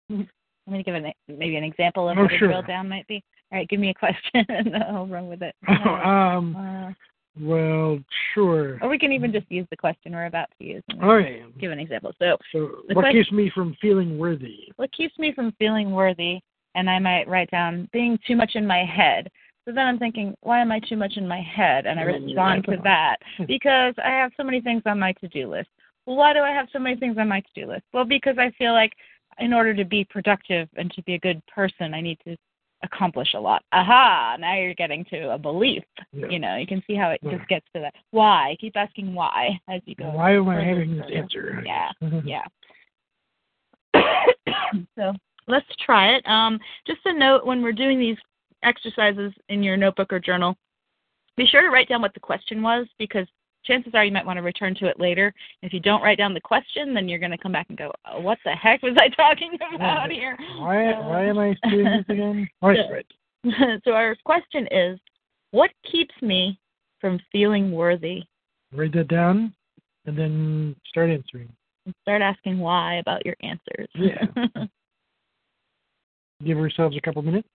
I'm 0.09 0.27
going 0.67 0.79
to 0.79 0.83
give 0.83 0.95
an, 0.95 1.11
maybe 1.27 1.55
an 1.55 1.63
example 1.63 2.09
of 2.09 2.17
Oh, 2.17 2.23
what 2.23 2.33
a 2.33 2.37
drill 2.37 2.61
down 2.61 2.89
might 2.89 3.07
be. 3.07 3.23
All 3.51 3.57
right, 3.57 3.67
give 3.67 3.79
me 3.79 3.89
a 3.89 3.93
question 3.93 4.45
and 4.49 4.75
I'll 4.83 5.07
run 5.07 5.27
with 5.27 5.41
it. 5.41 5.55
um. 5.67 6.55
Uh, 6.55 6.93
Well, 7.39 7.99
sure. 8.33 8.79
or 8.81 8.89
we 8.89 8.97
can 8.97 9.11
even 9.11 9.31
just 9.31 9.49
use 9.51 9.67
the 9.69 9.77
question 9.77 10.13
we're 10.13 10.25
about 10.25 10.49
to 10.59 10.65
use 10.65 10.83
All 11.01 11.15
right. 11.15 11.43
Give 11.59 11.71
an 11.71 11.79
example. 11.79 12.13
So, 12.19 12.37
So, 12.51 12.81
what 12.93 13.03
quest- 13.03 13.13
keeps 13.15 13.31
me 13.31 13.51
from 13.53 13.75
feeling 13.81 14.17
worthy? 14.17 14.71
what 14.77 14.91
keeps 14.91 15.17
me 15.19 15.31
from 15.33 15.51
feeling 15.59 15.91
worthy? 15.91 16.39
And 16.75 16.89
I 16.89 16.99
might 16.99 17.27
write 17.27 17.49
down 17.51 17.89
being 17.93 18.17
too 18.27 18.35
much 18.35 18.51
in 18.55 18.65
my 18.65 18.83
head. 18.85 19.29
So 19.65 19.73
then 19.73 19.85
I'm 19.85 19.99
thinking, 19.99 20.35
why 20.41 20.59
am 20.61 20.71
I 20.71 20.79
too 20.79 20.95
much 20.97 21.13
in 21.17 21.27
my 21.27 21.41
head? 21.41 21.85
And 21.85 21.99
I 21.99 22.03
you 22.03 22.13
respond 22.13 22.63
to 22.65 22.77
that 22.83 23.17
because 23.47 23.93
I 24.03 24.09
have 24.09 24.31
so 24.37 24.43
many 24.43 24.61
things 24.61 24.81
on 24.85 24.99
my 24.99 25.11
to 25.13 25.27
do 25.27 25.49
list. 25.49 25.69
Why 26.05 26.33
do 26.33 26.39
I 26.39 26.51
have 26.51 26.67
so 26.73 26.79
many 26.79 26.95
things 26.95 27.17
on 27.17 27.27
my 27.27 27.41
to 27.41 27.47
do 27.55 27.67
list? 27.67 27.83
Well, 27.93 28.05
because 28.05 28.37
I 28.37 28.51
feel 28.57 28.73
like 28.73 28.93
in 29.39 29.53
order 29.53 29.73
to 29.73 29.85
be 29.85 30.05
productive 30.09 30.67
and 30.75 30.91
to 30.93 31.03
be 31.03 31.13
a 31.13 31.19
good 31.19 31.41
person, 31.47 31.93
I 31.93 32.01
need 32.01 32.19
to 32.25 32.35
accomplish 32.83 33.33
a 33.35 33.39
lot. 33.39 33.63
Aha! 33.73 34.37
Now 34.39 34.55
you're 34.55 34.73
getting 34.73 35.05
to 35.05 35.33
a 35.33 35.37
belief. 35.37 35.83
Yeah. 36.13 36.27
You 36.29 36.39
know, 36.39 36.55
you 36.55 36.65
can 36.65 36.81
see 36.87 36.95
how 36.95 37.09
it 37.11 37.19
Yeah. 37.23 37.37
just 37.37 37.47
gets 37.49 37.65
to 37.73 37.81
that. 37.81 37.93
Why? 38.11 38.55
Keep 38.59 38.77
asking 38.77 39.13
why 39.13 39.59
as 39.67 39.81
you 39.85 39.95
go. 39.95 40.09
Why 40.09 40.35
am 40.35 40.47
I 40.49 40.63
having 40.63 40.97
this 40.97 41.09
answer? 41.13 41.61
Yeah, 41.65 41.91
yeah. 42.23 42.43
so 44.95 45.13
let's 45.47 45.65
try 45.85 46.15
it. 46.15 46.27
Um, 46.27 46.59
just 46.87 47.01
a 47.05 47.13
note 47.13 47.45
when 47.45 47.61
we're 47.61 47.73
doing 47.73 47.99
these 47.99 48.17
exercises 48.63 49.33
in 49.49 49.63
your 49.63 49.77
notebook 49.77 50.13
or 50.13 50.19
journal, 50.19 50.55
be 51.35 51.45
sure 51.45 51.61
to 51.61 51.69
write 51.69 51.89
down 51.89 52.01
what 52.01 52.13
the 52.13 52.19
question 52.19 52.61
was 52.61 52.87
because 52.97 53.27
chances 53.65 53.93
are 53.93 54.03
you 54.03 54.11
might 54.11 54.25
want 54.25 54.37
to 54.37 54.43
return 54.43 54.75
to 54.75 54.87
it 54.87 54.99
later. 54.99 55.33
If 55.61 55.73
you 55.73 55.79
don't 55.79 56.01
write 56.01 56.17
down 56.17 56.33
the 56.33 56.41
question, 56.41 56.93
then 56.93 57.07
you're 57.07 57.19
going 57.19 57.31
to 57.31 57.37
come 57.37 57.51
back 57.51 57.67
and 57.69 57.77
go, 57.77 57.91
oh, 58.11 58.19
"What 58.19 58.37
the 58.45 58.51
heck 58.51 58.81
was 58.81 58.97
I 58.99 59.09
talking 59.15 59.57
about 59.75 60.11
here?" 60.11 60.37
Why? 60.57 60.91
Why 60.99 61.25
am 61.25 61.37
I 61.37 61.49
um, 61.49 61.71
doing 61.71 61.85
this 61.85 62.05
again? 62.09 62.49
All 62.61 62.69
right, 62.69 62.79
right. 62.91 63.81
so 63.83 63.91
our 63.91 64.15
question 64.25 64.67
is, 64.71 64.99
what 65.51 65.71
keeps 65.89 66.13
me 66.21 66.59
from 66.99 67.19
feeling 67.31 67.71
worthy? 67.71 68.23
Write 68.73 68.93
that 68.93 69.07
down, 69.07 69.53
and 70.05 70.17
then 70.17 70.75
start 70.87 71.09
answering. 71.09 71.49
And 71.85 71.95
start 72.01 72.21
asking 72.21 72.59
why 72.59 72.95
about 72.95 73.25
your 73.25 73.35
answers. 73.41 73.89
Yeah. 73.95 74.25
Give 76.45 76.57
ourselves 76.57 76.95
a 76.95 77.01
couple 77.01 77.21
minutes. 77.21 77.49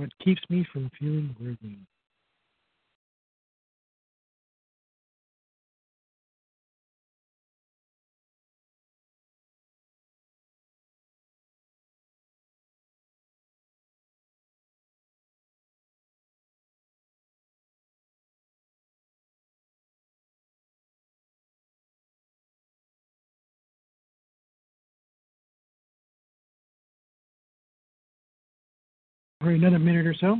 What 0.00 0.18
keeps 0.18 0.40
me 0.48 0.66
from 0.72 0.90
feeling 0.98 1.36
worthy? 1.38 1.76
For 29.40 29.50
another 29.50 29.78
minute 29.78 30.06
or 30.06 30.14
so. 30.14 30.38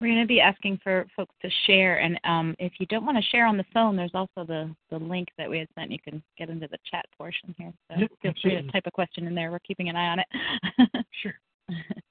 We're 0.00 0.08
going 0.08 0.20
to 0.20 0.28
be 0.28 0.40
asking 0.40 0.78
for 0.84 1.06
folks 1.16 1.34
to 1.42 1.50
share, 1.66 1.98
and 1.98 2.20
um, 2.22 2.54
if 2.60 2.72
you 2.78 2.86
don't 2.86 3.04
want 3.04 3.16
to 3.16 3.30
share 3.30 3.46
on 3.46 3.56
the 3.56 3.64
phone, 3.74 3.96
there's 3.96 4.14
also 4.14 4.44
the, 4.46 4.72
the 4.90 4.98
link 4.98 5.26
that 5.38 5.50
we 5.50 5.58
had 5.58 5.66
sent. 5.76 5.90
You 5.90 5.98
can 5.98 6.22
get 6.36 6.50
into 6.50 6.68
the 6.68 6.78
chat 6.88 7.04
portion 7.16 7.52
here. 7.58 7.72
So 7.90 7.98
Yep, 7.98 8.10
feel 8.22 8.32
free 8.40 8.62
to 8.62 8.70
type 8.70 8.84
a 8.86 8.92
question 8.92 9.26
in 9.26 9.34
there. 9.34 9.50
We're 9.50 9.58
keeping 9.60 9.88
an 9.88 9.96
eye 9.96 10.08
on 10.08 10.18
it. 10.20 11.06
Sure. 11.22 11.34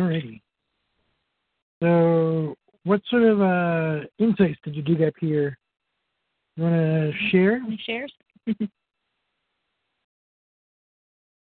Alrighty. 0.00 0.40
So, 1.82 2.54
what 2.84 3.02
sort 3.10 3.22
of 3.22 3.40
uh, 3.42 4.06
insights 4.18 4.58
did 4.64 4.74
you 4.74 4.82
dig 4.82 5.02
up 5.02 5.14
here? 5.20 5.58
You 6.56 6.64
want 6.64 6.74
to 6.74 7.12
share? 7.30 7.60
Shares? 7.84 8.12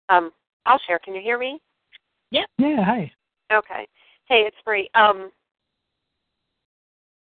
Um, 0.10 0.32
I'll 0.66 0.82
share. 0.86 1.00
Can 1.00 1.16
you 1.16 1.22
hear 1.22 1.40
me? 1.40 1.60
Yeah. 2.30 2.44
Yeah, 2.58 2.84
hi. 2.84 3.12
Okay. 3.52 3.88
Hey, 4.26 4.44
it's 4.46 4.58
Bree. 4.66 4.90
Um, 4.94 5.32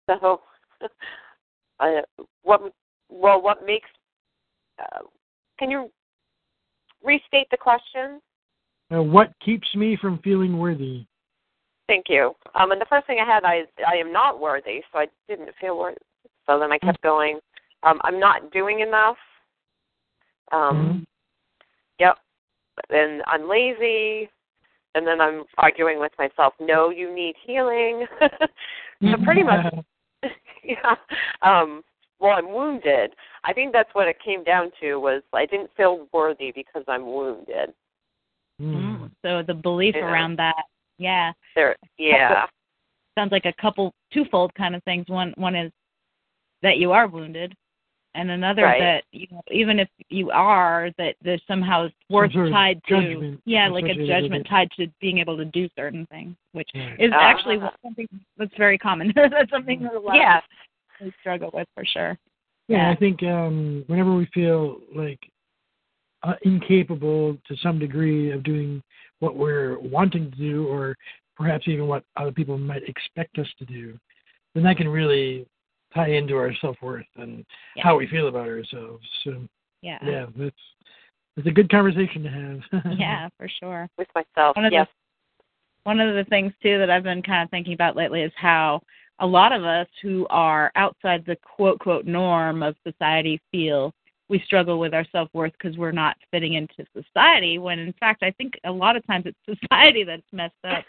so, 0.07 0.43
uh, 1.81 2.03
what? 2.43 2.61
Well, 3.09 3.41
what 3.43 3.65
makes? 3.65 3.89
Uh, 4.79 5.01
can 5.59 5.71
you 5.71 5.91
restate 7.03 7.49
the 7.51 7.57
question? 7.57 8.21
Uh, 8.95 9.03
what 9.03 9.33
keeps 9.45 9.69
me 9.75 9.97
from 10.01 10.19
feeling 10.19 10.59
worthy? 10.59 11.05
Thank 11.87 12.07
you. 12.09 12.35
Um, 12.55 12.71
and 12.71 12.81
the 12.81 12.87
first 12.89 13.07
thing 13.07 13.19
I 13.21 13.27
had, 13.27 13.45
I 13.45 13.63
I 13.87 13.97
am 13.97 14.13
not 14.13 14.41
worthy, 14.41 14.83
so 14.93 14.99
I 14.99 15.07
didn't 15.29 15.51
feel 15.61 15.79
worthy. 15.79 15.99
So 16.47 16.59
then 16.59 16.73
I 16.73 16.79
kept 16.79 17.03
going. 17.03 17.39
Um, 17.83 18.01
I'm 18.03 18.19
not 18.19 18.51
doing 18.53 18.81
enough. 18.81 19.17
Um, 20.53 21.07
Yep. 21.99 22.17
Then 22.91 23.23
I'm 23.27 23.49
lazy. 23.49 24.31
And 24.95 25.07
then 25.07 25.21
I'm 25.21 25.45
arguing 25.59 26.01
with 26.01 26.13
myself. 26.19 26.55
No, 26.61 26.91
you 26.91 27.15
need 27.15 27.35
healing. 27.45 28.07
so 29.03 29.25
pretty 29.25 29.43
much, 29.43 29.73
yeah. 30.65 30.95
Um, 31.43 31.83
well, 32.21 32.33
I'm 32.33 32.53
wounded. 32.53 33.13
I 33.45 33.53
think 33.53 33.73
that's 33.73 33.91
what 33.93 34.09
it 34.09 34.17
came 34.25 34.43
down 34.43 34.73
to 34.81 34.97
was 34.97 35.23
I 35.33 35.47
didn't 35.47 35.71
feel 35.77 36.09
worthy 36.13 36.53
because 36.53 36.83
I'm 36.89 37.07
wounded. 37.07 37.75
Mm. 38.61 39.11
So 39.23 39.43
the 39.43 39.55
belief 39.55 39.95
Yeah. 39.95 40.05
around 40.05 40.37
that, 40.37 40.65
yeah, 40.99 41.33
There, 41.55 41.77
yeah, 41.97 42.47
sounds 43.17 43.33
like 43.33 43.47
a 43.47 43.53
couple 43.55 43.95
twofold 44.13 44.55
kind 44.55 44.75
of 44.75 44.83
things. 44.85 45.09
One 45.09 45.33
one 45.37 45.55
is 45.55 45.73
that 46.63 46.79
you 46.79 46.93
are 46.93 47.07
wounded, 47.07 47.55
and 48.15 48.31
another 48.31 48.63
Right. 48.65 48.81
that 48.81 49.05
you 49.13 49.29
know, 49.31 49.43
even 49.51 49.79
if 49.79 49.89
you 50.09 50.31
are, 50.31 50.91
that 50.99 51.17
there's 51.23 51.43
somehow 51.47 51.89
worth 52.11 52.33
sort 52.33 52.49
of 52.49 52.53
tied 52.53 52.83
to 52.85 53.03
judgment 53.03 53.43
yeah, 53.45 53.69
like 53.69 53.85
a 53.85 54.07
judgment 54.07 54.47
tied 54.49 54.71
to 54.73 54.89
being 55.01 55.19
able 55.19 55.37
to 55.37 55.45
do 55.45 55.69
certain 55.77 56.07
things, 56.07 56.37
which 56.53 56.69
Right. 56.75 57.01
is 57.01 57.13
Ah. 57.15 57.21
actually 57.21 57.61
something 57.83 58.09
that's 58.37 58.55
very 58.57 58.79
common. 58.79 59.13
that's 59.15 59.51
something 59.51 59.83
that 59.83 59.95
a 59.95 60.01
lot 60.01 60.17
yeah, 60.17 60.39
of 60.39 60.45
us 60.45 60.51
we 61.01 61.13
struggle 61.21 61.51
with 61.55 61.69
for 61.75 61.85
sure. 61.85 62.19
Yeah, 62.69 62.89
Yeah. 62.89 62.91
I 62.91 62.97
think 62.97 63.23
um, 63.23 63.85
whenever 63.87 64.15
we 64.15 64.27
feel 64.27 64.81
like 64.95 65.31
uh, 66.23 66.35
incapable 66.43 67.37
to 67.47 67.57
some 67.63 67.79
degree 67.79 68.31
of 68.31 68.43
doing 68.43 68.83
what 69.21 69.37
we're 69.37 69.79
wanting 69.79 70.31
to 70.31 70.37
do, 70.37 70.67
or 70.69 70.97
perhaps 71.37 71.67
even 71.69 71.87
what 71.87 72.05
other 72.17 72.33
people 72.33 72.59
might 72.59 72.83
expect 72.89 73.39
us 73.39 73.49
to 73.59 73.65
do, 73.65 73.99
then 74.55 74.65
that 74.65 74.77
can 74.77 74.89
really 74.89 75.47
tie 75.95 76.09
into 76.11 76.37
our 76.37 76.53
self 76.61 76.77
worth 76.83 77.07
and 77.17 77.45
Yeah. 77.75 77.85
how 77.85 77.97
we 77.97 78.07
feel 78.07 78.29
about 78.29 78.49
ourselves. 78.49 79.07
So 79.25 79.49
Yeah. 79.83 79.99
yeah, 80.03 80.27
that's 80.37 80.57
it's 81.37 81.47
a 81.47 81.53
good 81.53 81.71
conversation 81.71 82.23
to 82.25 82.31
have. 82.31 82.63
Yeah, 82.99 83.29
for 83.39 83.49
sure. 83.49 83.89
with 83.97 84.09
myself. 84.15 84.57
One 84.57 84.65
of 84.65 84.73
Yes. 84.73 84.89
one 85.85 86.01
of 86.01 86.15
the 86.15 86.25
things 86.25 86.53
too 86.63 86.79
that 86.79 86.91
I've 86.91 87.05
been 87.05 87.23
kind 87.23 87.43
of 87.45 87.51
thinking 87.51 87.75
about 87.75 87.97
lately 87.97 88.23
is 88.23 88.33
how 88.37 88.83
a 89.21 89.27
lot 89.27 89.53
of 89.53 89.65
us 89.65 89.89
who 90.03 90.27
are 90.31 90.71
outside 90.75 91.25
the 91.25 91.37
quote 91.37 91.79
quote 91.79 92.07
norm 92.07 92.63
of 92.63 92.77
society 92.85 93.41
feel 93.51 93.95
we 94.29 94.41
struggle 94.45 94.79
with 94.79 94.93
our 94.95 95.05
self 95.11 95.29
worth 95.33 95.53
because 95.53 95.77
we're 95.79 95.93
not 95.93 96.17
fitting 96.31 96.55
into 96.55 96.85
society. 96.95 97.59
When 97.59 97.79
in 97.79 97.93
fact, 97.95 98.23
I 98.23 98.31
think 98.33 98.55
a 98.65 98.71
lot 98.71 98.97
of 98.97 99.07
times 99.07 99.25
it's 99.27 99.61
society 99.61 100.05
that's 100.05 100.23
messed 100.33 100.55
up. 100.65 100.85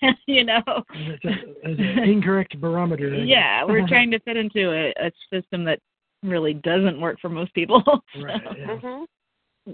you 0.26 0.44
know, 0.44 0.62
It's 0.94 1.24
a- 1.24 1.68
it's 1.70 1.80
an 1.80 2.04
incorrect 2.04 2.58
barometer. 2.60 3.14
I 3.14 3.18
yeah, 3.18 3.64
we're 3.64 3.86
trying 3.88 4.10
to 4.12 4.18
fit 4.20 4.36
into 4.36 4.70
a, 4.72 4.92
a 5.06 5.10
system 5.32 5.64
that 5.64 5.78
really 6.22 6.54
doesn't 6.54 7.00
work 7.00 7.18
for 7.20 7.28
most 7.28 7.52
people. 7.54 7.82
Right, 8.20 8.40
yeah. 8.58 8.66
Mhm. 8.66 9.06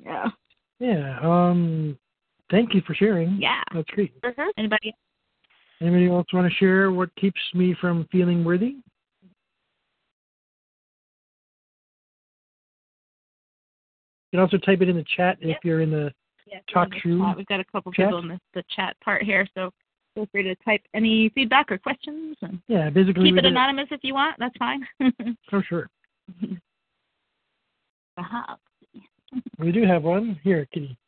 yeah. 0.05 0.27
Yeah. 0.79 1.19
Um. 1.23 1.99
Thank 2.51 2.75
you 2.75 2.83
for 2.87 2.95
sharing. 2.95 3.37
Yeah. 3.41 3.63
That's 3.75 3.89
great. 3.91 4.13
Mhm. 4.23 4.47
Anybody? 4.57 4.95
Anybody 5.81 6.07
else 6.09 6.27
want 6.33 6.51
to 6.51 6.57
share 6.59 6.91
what 6.93 7.15
keeps 7.17 7.41
me 7.55 7.75
from 7.81 8.07
feeling 8.13 8.45
worthy? 8.45 8.77
You 14.37 14.43
can 14.43 14.59
also 14.59 14.59
type 14.67 14.83
it 14.83 14.91
in 14.91 14.97
the 14.97 15.05
chat 15.17 15.39
if 15.41 15.57
you're 15.65 15.81
in 15.81 15.91
the. 15.91 16.13
Yeah, 16.47 16.59
Talk 16.71 16.91
the 16.91 16.97
chat. 16.97 17.37
We've 17.39 17.47
got 17.47 17.59
a 17.59 17.65
couple 17.65 17.91
chat. 17.91 18.09
people 18.09 18.19
in 18.19 18.29
the, 18.29 18.39
the 18.53 18.63
chat 18.75 18.95
part 19.03 19.23
here, 19.23 19.49
so 19.55 19.71
feel 20.15 20.29
free 20.31 20.43
to 20.43 20.55
type 20.57 20.83
any 20.93 21.31
feedback 21.31 21.73
or 21.73 21.79
questions 21.79 22.37
and 22.43 22.61
Yeah, 22.69 22.91
basically. 22.91 23.31
keep 23.31 23.39
it 23.39 23.47
anonymous 23.47 23.89
if 23.91 24.01
you 24.03 24.13
want. 24.13 24.37
That's 24.39 24.55
fine. 24.59 24.87
Oh, 25.53 25.63
sure. 25.67 25.89
uh-huh. 28.19 28.57
We 29.59 29.73
do 29.73 29.85
have 29.87 30.03
one 30.03 30.39
here, 30.45 30.69
Kitty. 30.71 30.99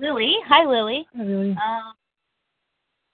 Lily, 0.00 0.34
hi 0.44 0.66
Lily. 0.66 1.06
Hi, 1.16 1.22
Lily. 1.22 1.50
Um, 1.52 1.92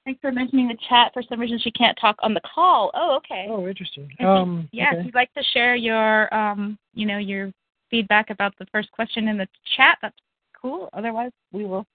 thanks 0.06 0.22
for 0.22 0.32
mentioning 0.32 0.68
the 0.68 0.78
chat. 0.88 1.12
For 1.12 1.22
some 1.28 1.38
reason, 1.38 1.58
she 1.62 1.70
can't 1.72 1.98
talk 2.00 2.16
on 2.22 2.32
the 2.32 2.40
call. 2.54 2.90
Oh, 2.94 3.16
okay. 3.18 3.46
Oh, 3.50 3.68
interesting. 3.68 4.08
Um. 4.20 4.70
yeah, 4.72 4.92
if 4.92 4.94
okay. 4.94 5.04
you'd 5.04 5.14
like 5.14 5.34
to 5.34 5.42
share 5.52 5.76
your, 5.76 6.32
um, 6.34 6.78
you 6.94 7.04
know, 7.04 7.18
your 7.18 7.52
feedback 7.90 8.30
about 8.30 8.54
the 8.58 8.66
first 8.66 8.90
question 8.92 9.28
in 9.28 9.36
the 9.38 9.48
chat, 9.76 9.98
that's 10.02 10.16
cool. 10.60 10.88
Otherwise, 10.92 11.32
we 11.52 11.64
will 11.64 11.86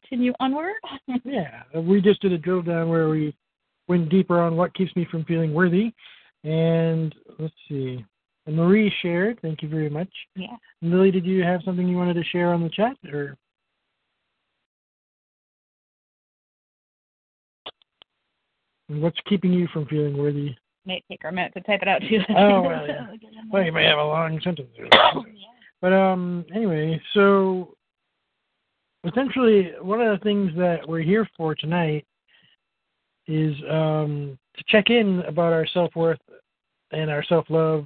continue 0.00 0.32
onward. 0.40 0.74
Yeah, 1.24 1.62
we 1.74 2.00
just 2.00 2.20
did 2.20 2.32
a 2.32 2.38
drill 2.38 2.62
down 2.62 2.88
where 2.88 3.08
we 3.08 3.34
went 3.88 4.08
deeper 4.08 4.40
on 4.40 4.56
what 4.56 4.74
keeps 4.74 4.94
me 4.96 5.06
from 5.10 5.24
feeling 5.24 5.52
worthy. 5.52 5.92
And 6.44 7.14
let's 7.38 7.54
see. 7.68 8.04
And 8.46 8.56
Marie 8.56 8.92
shared. 9.02 9.40
Thank 9.42 9.62
you 9.62 9.68
very 9.68 9.90
much. 9.90 10.08
yeah. 10.34 10.56
Lily, 10.82 11.10
did 11.10 11.24
you 11.24 11.42
have 11.42 11.62
something 11.64 11.88
you 11.88 11.96
wanted 11.96 12.14
to 12.14 12.24
share 12.24 12.52
on 12.52 12.62
the 12.62 12.68
chat, 12.68 12.96
or 13.12 13.36
what's 18.88 19.18
keeping 19.28 19.52
you 19.52 19.66
from 19.72 19.86
feeling 19.86 20.16
worthy? 20.16 20.54
May 20.86 21.02
take 21.10 21.22
her 21.22 21.28
a 21.28 21.32
minute 21.32 21.52
to 21.54 21.60
type 21.62 21.82
it 21.82 21.88
out 21.88 22.00
too. 22.00 22.20
Oh, 22.36 22.62
well, 22.62 22.86
yeah. 22.88 23.06
Well, 23.50 23.64
you 23.64 23.72
may 23.72 23.84
have 23.84 23.98
a 23.98 24.04
long 24.04 24.40
sentence. 24.42 24.70
But 25.82 25.92
um, 25.92 26.46
anyway, 26.54 26.98
so 27.12 27.76
essentially, 29.06 29.72
one 29.82 30.00
of 30.00 30.18
the 30.18 30.24
things 30.24 30.50
that 30.56 30.78
we're 30.88 31.02
here 31.02 31.28
for 31.36 31.54
tonight 31.54 32.06
is 33.26 33.54
um, 33.70 34.38
to 34.56 34.64
check 34.68 34.88
in 34.88 35.20
about 35.28 35.52
our 35.52 35.66
self 35.66 35.94
worth 35.94 36.18
and 36.92 37.10
our 37.10 37.22
self 37.24 37.44
love, 37.50 37.84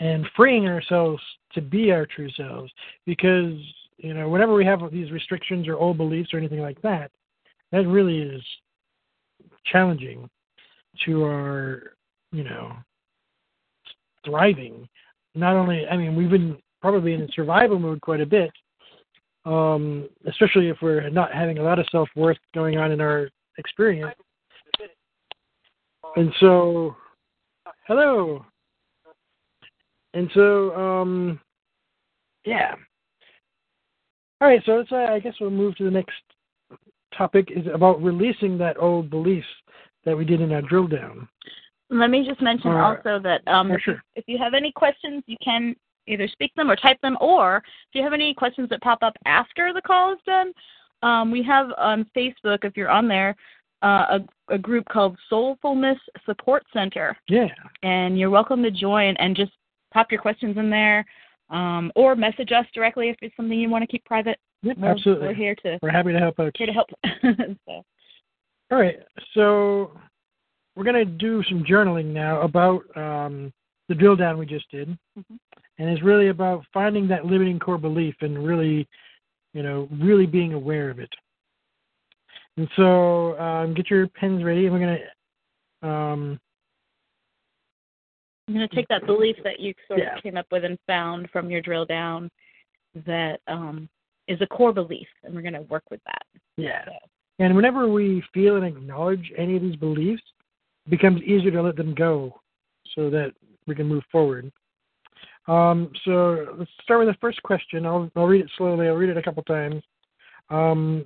and 0.00 0.26
freeing 0.34 0.66
ourselves 0.66 1.22
to 1.52 1.60
be 1.60 1.92
our 1.92 2.06
true 2.06 2.30
selves. 2.38 2.72
Because 3.04 3.52
you 3.98 4.14
know, 4.14 4.28
whenever 4.30 4.54
we 4.54 4.64
have 4.64 4.80
these 4.90 5.12
restrictions 5.12 5.68
or 5.68 5.76
old 5.76 5.98
beliefs 5.98 6.32
or 6.32 6.38
anything 6.38 6.60
like 6.60 6.80
that, 6.80 7.10
that 7.70 7.86
really 7.86 8.22
is 8.22 8.42
challenging 9.66 10.28
to 11.04 11.24
our, 11.24 11.94
you 12.32 12.44
know, 12.44 12.72
thriving. 14.24 14.88
Not 15.34 15.56
only, 15.56 15.86
I 15.86 15.96
mean, 15.96 16.16
we've 16.16 16.30
been 16.30 16.56
probably 16.80 17.14
in 17.14 17.28
survival 17.34 17.78
mode 17.78 18.00
quite 18.00 18.20
a 18.20 18.26
bit, 18.26 18.50
um, 19.44 20.08
especially 20.26 20.68
if 20.68 20.78
we're 20.82 21.08
not 21.10 21.32
having 21.32 21.58
a 21.58 21.62
lot 21.62 21.78
of 21.78 21.86
self 21.90 22.08
worth 22.16 22.38
going 22.54 22.78
on 22.78 22.92
in 22.92 23.00
our 23.00 23.28
experience. 23.58 24.14
And 26.16 26.32
so, 26.40 26.96
hello. 27.86 28.44
And 30.14 30.28
so, 30.34 30.74
um, 30.74 31.40
yeah. 32.44 32.74
All 34.40 34.48
right, 34.48 34.62
so 34.64 34.72
let's, 34.72 34.90
uh, 34.90 34.96
I 34.96 35.20
guess 35.20 35.34
we'll 35.40 35.50
move 35.50 35.76
to 35.76 35.84
the 35.84 35.90
next 35.90 36.14
topic 37.16 37.48
is 37.54 37.66
about 37.72 38.02
releasing 38.02 38.56
that 38.58 38.80
old 38.80 39.10
beliefs 39.10 39.46
that 40.04 40.16
we 40.16 40.24
did 40.24 40.40
in 40.40 40.52
our 40.52 40.62
drill 40.62 40.86
down. 40.86 41.28
Let 41.90 42.10
me 42.10 42.24
just 42.26 42.40
mention 42.40 42.70
Uh, 42.72 42.76
also 42.96 43.18
that 43.18 43.46
um, 43.48 43.70
if, 43.70 43.78
you, 43.86 43.94
sure. 43.94 44.02
if 44.14 44.24
you 44.28 44.38
have 44.38 44.54
any 44.54 44.72
questions, 44.72 45.22
you 45.26 45.36
can 45.44 45.74
either 46.06 46.28
speak 46.28 46.52
them 46.54 46.70
or 46.70 46.76
type 46.76 47.00
them, 47.02 47.16
or 47.20 47.58
if 47.58 47.94
you 47.94 48.02
have 48.02 48.12
any 48.12 48.32
questions 48.34 48.68
that 48.70 48.80
pop 48.80 48.98
up 49.02 49.14
after 49.26 49.72
the 49.72 49.82
call 49.82 50.12
is 50.12 50.18
done, 50.24 50.52
um, 51.02 51.30
we 51.30 51.42
have 51.42 51.68
on 51.78 52.06
Facebook, 52.16 52.64
if 52.64 52.76
you're 52.76 52.90
on 52.90 53.08
there, 53.08 53.34
uh, 53.82 54.18
a, 54.48 54.54
a 54.54 54.58
group 54.58 54.84
called 54.88 55.16
Soulfulness 55.30 55.98
Support 56.26 56.64
Center, 56.72 57.16
Yeah. 57.28 57.48
and 57.82 58.18
you're 58.18 58.30
welcome 58.30 58.62
to 58.62 58.70
join 58.70 59.16
and 59.16 59.34
just 59.34 59.52
pop 59.92 60.12
your 60.12 60.20
questions 60.20 60.56
in 60.58 60.68
there, 60.70 61.04
um, 61.48 61.90
or 61.96 62.14
message 62.14 62.52
us 62.52 62.66
directly 62.74 63.08
if 63.08 63.16
it's 63.22 63.34
something 63.36 63.58
you 63.58 63.70
want 63.70 63.82
to 63.82 63.88
keep 63.88 64.04
private. 64.04 64.38
Yep, 64.62 64.76
We're, 64.78 64.88
absolutely. 64.90 65.28
We're 65.28 65.34
here 65.34 65.54
to 65.64 65.78
We're 65.82 65.90
happy 65.90 66.12
to 66.12 66.18
help 66.18 66.38
out. 66.38 66.54
here 66.56 66.66
to 66.66 66.72
help. 66.72 66.88
so, 67.66 67.82
All 68.70 68.78
right, 68.78 68.98
so 69.34 69.92
we're 70.76 70.84
going 70.84 70.96
to 70.96 71.04
do 71.04 71.42
some 71.48 71.64
journaling 71.64 72.06
now 72.06 72.40
about 72.42 72.82
um, 72.96 73.52
the 73.88 73.94
drill 73.94 74.16
down 74.16 74.38
we 74.38 74.46
just 74.46 74.70
did. 74.70 74.88
Mhm. 75.18 75.38
And 75.78 75.88
it's 75.88 76.02
really 76.02 76.28
about 76.28 76.64
finding 76.72 77.08
that 77.08 77.24
limiting 77.24 77.58
core 77.58 77.78
belief 77.78 78.14
and 78.20 78.46
really, 78.46 78.86
you 79.54 79.62
know, 79.62 79.88
really 79.90 80.26
being 80.26 80.52
aware 80.52 80.90
of 80.90 80.98
it. 80.98 81.08
And 82.56 82.68
so 82.76 83.38
um, 83.40 83.74
get 83.74 83.88
your 83.88 84.06
pens 84.08 84.44
ready, 84.44 84.66
and 84.66 84.74
we're 84.74 84.80
going 84.80 84.98
to. 84.98 85.88
Um, 85.88 86.40
I'm 88.46 88.54
going 88.54 88.68
to 88.68 88.74
take 88.74 88.88
that 88.88 89.06
belief 89.06 89.36
that 89.44 89.60
you 89.60 89.72
sort 89.86 90.00
Yeah. 90.00 90.16
of 90.16 90.22
came 90.22 90.36
up 90.36 90.46
with 90.50 90.64
and 90.64 90.78
found 90.86 91.30
from 91.30 91.50
your 91.50 91.60
drill 91.62 91.86
down 91.86 92.30
that 93.06 93.40
um, 93.46 93.88
is 94.26 94.40
a 94.40 94.46
core 94.46 94.72
belief, 94.72 95.06
and 95.22 95.34
we're 95.34 95.42
going 95.42 95.54
to 95.54 95.62
work 95.62 95.84
with 95.90 96.00
that. 96.04 96.22
yeah. 96.56 96.84
So, 96.84 96.92
And 97.38 97.56
whenever 97.56 97.88
we 97.88 98.22
feel 98.34 98.56
and 98.56 98.66
acknowledge 98.66 99.32
any 99.38 99.56
of 99.56 99.62
these 99.62 99.76
beliefs, 99.76 100.22
becomes 100.88 101.22
easier 101.22 101.50
to 101.50 101.62
let 101.62 101.76
them 101.76 101.94
go 101.94 102.40
so 102.94 103.10
that 103.10 103.32
we 103.66 103.74
can 103.74 103.86
move 103.86 104.02
forward. 104.10 104.50
Um, 105.46 105.90
so 106.04 106.46
let's 106.58 106.70
start 106.82 107.00
with 107.00 107.08
the 107.08 107.18
first 107.20 107.42
question. 107.42 107.86
I'll, 107.86 108.10
I'll 108.16 108.26
read 108.26 108.42
it 108.42 108.50
slowly. 108.56 108.88
I'll 108.88 108.94
read 108.94 109.10
it 109.10 109.16
a 109.16 109.22
couple 109.22 109.42
times. 109.44 109.82
Um, 110.48 111.04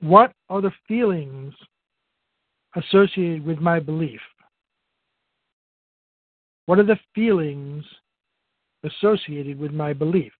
what 0.00 0.32
are 0.48 0.60
the 0.60 0.72
feelings 0.88 1.54
associated 2.76 3.44
with 3.44 3.58
my 3.58 3.80
belief? 3.80 4.20
What 6.66 6.78
are 6.78 6.84
the 6.84 6.98
feelings 7.14 7.84
associated 8.84 9.58
with 9.58 9.72
my 9.72 9.92
belief? 9.92 10.32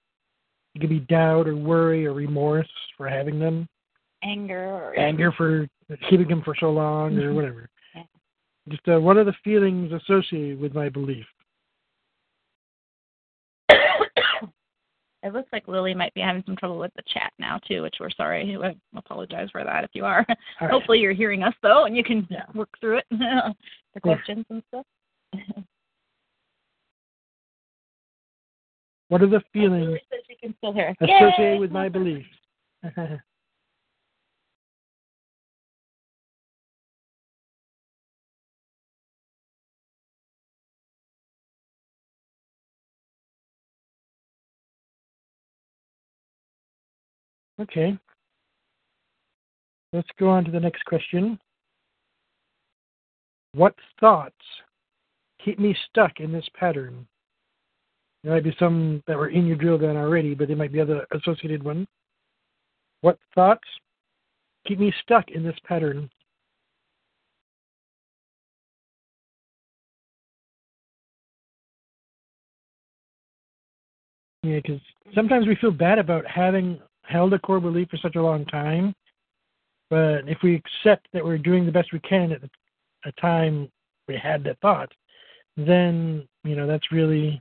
It 0.74 0.80
could 0.80 0.90
be 0.90 1.00
doubt 1.00 1.48
or 1.48 1.56
worry 1.56 2.06
or 2.06 2.12
remorse 2.12 2.68
for 2.96 3.08
having 3.08 3.38
them 3.38 3.68
anger 4.22 4.64
or 4.64 4.98
anger 4.98 5.32
for 5.32 5.66
keeping 6.08 6.28
them 6.28 6.42
for 6.42 6.54
so 6.54 6.70
long 6.70 7.18
or 7.18 7.32
Mhm. 7.32 7.34
whatever. 7.36 7.68
Yeah. 8.66 8.72
Just 8.72 8.88
uh, 8.88 9.00
what 9.00 9.16
are 9.16 9.24
the 9.24 9.34
feelings 9.44 9.92
associated 9.92 10.60
with 10.60 10.74
my 10.74 10.88
belief? 10.88 11.26
it 15.22 15.32
looks 15.32 15.48
like 15.52 15.68
Lily 15.68 15.94
might 15.94 16.14
be 16.14 16.20
having 16.20 16.42
some 16.46 16.56
trouble 16.56 16.78
with 16.78 16.92
the 16.96 17.02
chat 17.12 17.32
now 17.38 17.58
too, 17.66 17.82
which 17.82 17.96
we're 18.00 18.10
sorry. 18.10 18.56
I 18.62 18.74
apologize 18.98 19.48
for 19.50 19.64
that 19.64 19.84
if 19.84 19.90
you 19.92 20.04
are. 20.04 20.26
Right. 20.60 20.70
Hopefully 20.70 20.98
you're 20.98 21.12
hearing 21.12 21.42
us 21.42 21.54
though, 21.62 21.84
and 21.84 21.96
you 21.96 22.04
can 22.04 22.26
Yeah. 22.30 22.44
work 22.54 22.70
through 22.80 22.98
it, 22.98 23.06
the 23.10 23.54
Yeah. 23.94 24.00
questions 24.00 24.44
and 24.50 24.62
stuff. 24.68 24.86
What 29.08 29.22
are 29.22 29.26
the 29.26 29.40
feelings 29.52 29.86
Lily 29.86 30.02
says 30.10 30.20
she 30.28 30.36
can 30.36 30.54
still 30.58 30.72
hear 30.72 30.94
associated 31.00 31.54
Yay! 31.54 31.58
with 31.58 31.72
my 31.72 31.88
belief? 31.88 32.24
okay. 47.60 47.98
Let's 49.92 50.08
go 50.18 50.28
on 50.28 50.44
to 50.44 50.50
the 50.50 50.60
next 50.60 50.84
question. 50.84 51.38
What 53.54 53.74
thoughts 53.98 54.34
keep 55.44 55.58
me 55.58 55.74
stuck 55.88 56.20
in 56.20 56.32
this 56.32 56.46
pattern? 56.54 57.06
There 58.22 58.32
might 58.32 58.44
be 58.44 58.54
some 58.58 59.02
that 59.06 59.16
were 59.16 59.30
in 59.30 59.46
your 59.46 59.56
drill 59.56 59.78
down 59.78 59.96
already, 59.96 60.34
but 60.34 60.48
there 60.48 60.56
might 60.56 60.72
be 60.72 60.80
other 60.80 61.06
associated 61.12 61.62
ones. 61.62 61.86
What 63.00 63.18
thoughts 63.34 63.66
keep 64.66 64.78
me 64.78 64.92
stuck 65.02 65.30
in 65.30 65.42
this 65.42 65.56
pattern? 65.64 66.10
Yeah, 74.42 74.56
because 74.56 74.80
sometimes 75.14 75.46
we 75.46 75.56
feel 75.56 75.70
bad 75.70 75.98
about 75.98 76.26
having 76.26 76.80
held 77.10 77.34
a 77.34 77.38
core 77.38 77.60
belief 77.60 77.88
for 77.90 77.96
such 77.98 78.16
a 78.16 78.22
long 78.22 78.44
time. 78.46 78.94
But 79.90 80.28
if 80.28 80.38
we 80.42 80.54
accept 80.54 81.08
that 81.12 81.24
we're 81.24 81.38
doing 81.38 81.66
the 81.66 81.72
best 81.72 81.92
we 81.92 82.00
can 82.00 82.32
at 82.32 82.40
the 82.40 82.50
a 83.04 83.12
time 83.12 83.70
we 84.08 84.16
had 84.16 84.44
that 84.44 84.58
thought, 84.60 84.92
then 85.56 86.28
you 86.44 86.54
know 86.54 86.66
that's 86.66 86.92
really 86.92 87.40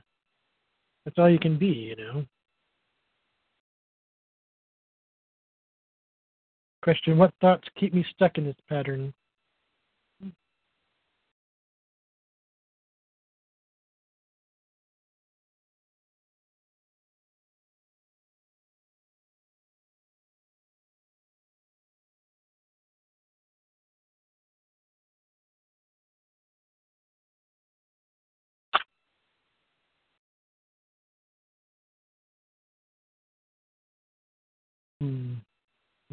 that's 1.04 1.18
all 1.18 1.30
you 1.30 1.38
can 1.38 1.58
be, 1.58 1.66
you 1.66 1.96
know. 1.96 2.24
Question: 6.82 7.18
What 7.18 7.34
thoughts 7.40 7.68
keep 7.78 7.92
me 7.94 8.04
stuck 8.14 8.38
in 8.38 8.44
this 8.44 8.56
pattern? 8.68 9.12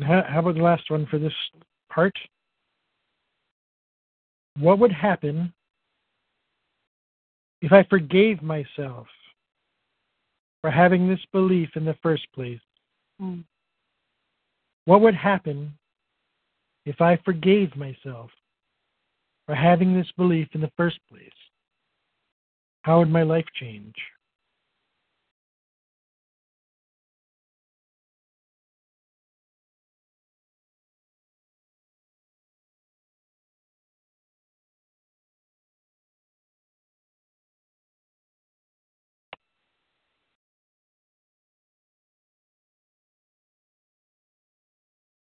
How, 0.08 0.24
how 0.26 0.39
about 0.39 0.56
the 0.56 0.62
last 0.62 0.89
one 0.89 1.06
for 1.08 1.20
this 1.20 1.34
part? 1.89 2.17
What 4.58 4.80
would 4.80 4.91
happen 4.91 5.54
if 7.62 7.74
I 7.74 7.84
forgave 7.84 8.41
myself 8.41 9.08
for 10.62 10.72
having 10.72 11.10
this 11.10 11.20
belief 11.34 11.70
in 11.76 11.84
the 11.84 11.98
first 12.02 12.26
place? 12.34 12.62
Mm. 13.22 13.43
What 14.86 15.02
would 15.02 15.13
happen 15.13 15.78
if 16.86 17.02
I 17.02 17.20
forgave 17.26 17.76
myself 17.76 18.30
for 19.46 19.56
having 19.56 19.93
this 19.93 20.10
belief 20.15 20.48
in 20.54 20.62
the 20.62 20.72
first 20.78 21.00
place? 21.10 21.30
How 22.84 23.00
would 23.00 23.10
my 23.10 23.24
life 23.24 23.46
change? 23.60 23.96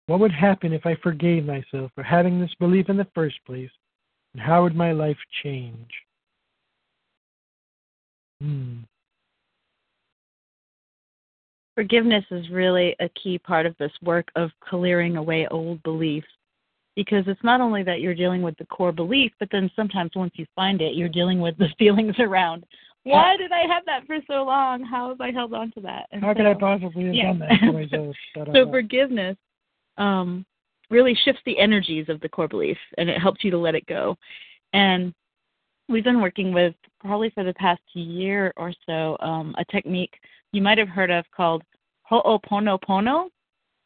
What 0.07 0.19
would 0.19 0.31
happen 0.31 0.71
if 0.71 0.85
I 0.85 0.95
forgave 0.95 1.45
myself 1.45 1.91
for 1.95 2.03
having 2.03 2.39
this 2.39 2.53
belief 2.59 2.89
in 2.89 2.97
the 2.97 3.07
first 3.15 3.37
place? 3.45 3.71
And 4.33 4.41
how 4.41 4.63
would 4.63 4.75
my 4.75 4.91
life 4.91 5.17
change? 5.43 5.89
Hmm. 8.41 8.79
Forgiveness 11.75 12.23
is 12.31 12.49
really 12.49 12.95
a 12.99 13.09
key 13.09 13.37
part 13.37 13.65
of 13.65 13.75
this 13.77 13.91
work 14.01 14.29
of 14.35 14.51
clearing 14.61 15.17
away 15.17 15.47
old 15.49 15.81
beliefs 15.83 16.27
because 16.95 17.25
it's 17.27 17.43
not 17.43 17.59
only 17.59 17.83
that 17.83 17.99
you're 17.99 18.15
dealing 18.15 18.41
with 18.41 18.57
the 18.57 18.65
core 18.65 18.93
belief, 18.93 19.31
but 19.39 19.49
then 19.51 19.69
sometimes 19.75 20.11
once 20.15 20.31
you 20.35 20.45
find 20.55 20.81
it, 20.81 20.95
you're 20.95 21.09
dealing 21.09 21.41
with 21.41 21.57
the 21.57 21.67
feelings 21.79 22.15
around. 22.19 22.65
Why 23.03 23.37
did 23.37 23.51
I 23.51 23.71
have 23.71 23.85
that 23.85 24.07
for 24.07 24.17
so 24.25 24.45
long? 24.45 24.83
How 24.83 25.09
have 25.09 25.21
I 25.21 25.31
held 25.31 25.53
on 25.53 25.71
to 25.73 25.81
that? 25.81 26.07
And 26.11 26.23
How 26.23 26.31
so, 26.31 26.37
could 26.37 26.45
I 26.47 26.53
possibly 26.55 27.05
have 27.05 27.13
yeah. 27.13 27.23
done 27.27 27.39
that? 27.39 27.63
Anyways, 27.63 27.89
I 27.93 27.97
was- 27.97 28.15
I 28.35 28.43
don't 28.45 28.55
so 28.55 28.71
forgiveness 28.71 29.37
um, 29.97 30.45
really 30.89 31.17
shifts 31.23 31.41
the 31.45 31.57
energies 31.57 32.09
of 32.09 32.19
the 32.21 32.29
core 32.29 32.47
belief 32.47 32.77
and 32.97 33.09
it 33.09 33.19
helps 33.19 33.43
you 33.43 33.51
to 33.51 33.57
let 33.57 33.75
it 33.75 33.85
go. 33.87 34.15
And 34.73 35.13
we've 35.89 36.03
been 36.03 36.21
working 36.21 36.53
with 36.53 36.75
probably 36.99 37.29
for 37.31 37.43
the 37.43 37.53
past 37.53 37.81
year 37.93 38.53
or 38.57 38.73
so 38.85 39.17
um, 39.19 39.55
a 39.57 39.65
technique 39.65 40.13
you 40.51 40.61
might 40.61 40.77
have 40.77 40.89
heard 40.89 41.11
of 41.11 41.25
called 41.35 41.63
Ho'oponopono. 42.09 43.27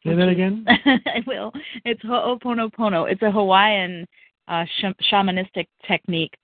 Say 0.04 0.14
that 0.14 0.28
again. 0.28 0.64
I 0.68 1.22
will. 1.26 1.52
It's 1.84 2.02
Ho'oponopono. 2.02 3.10
It's 3.10 3.22
a 3.22 3.30
Hawaiian 3.30 4.06
uh, 4.48 4.64
sh- 4.64 5.12
shamanistic 5.12 5.66
technique 5.86 6.34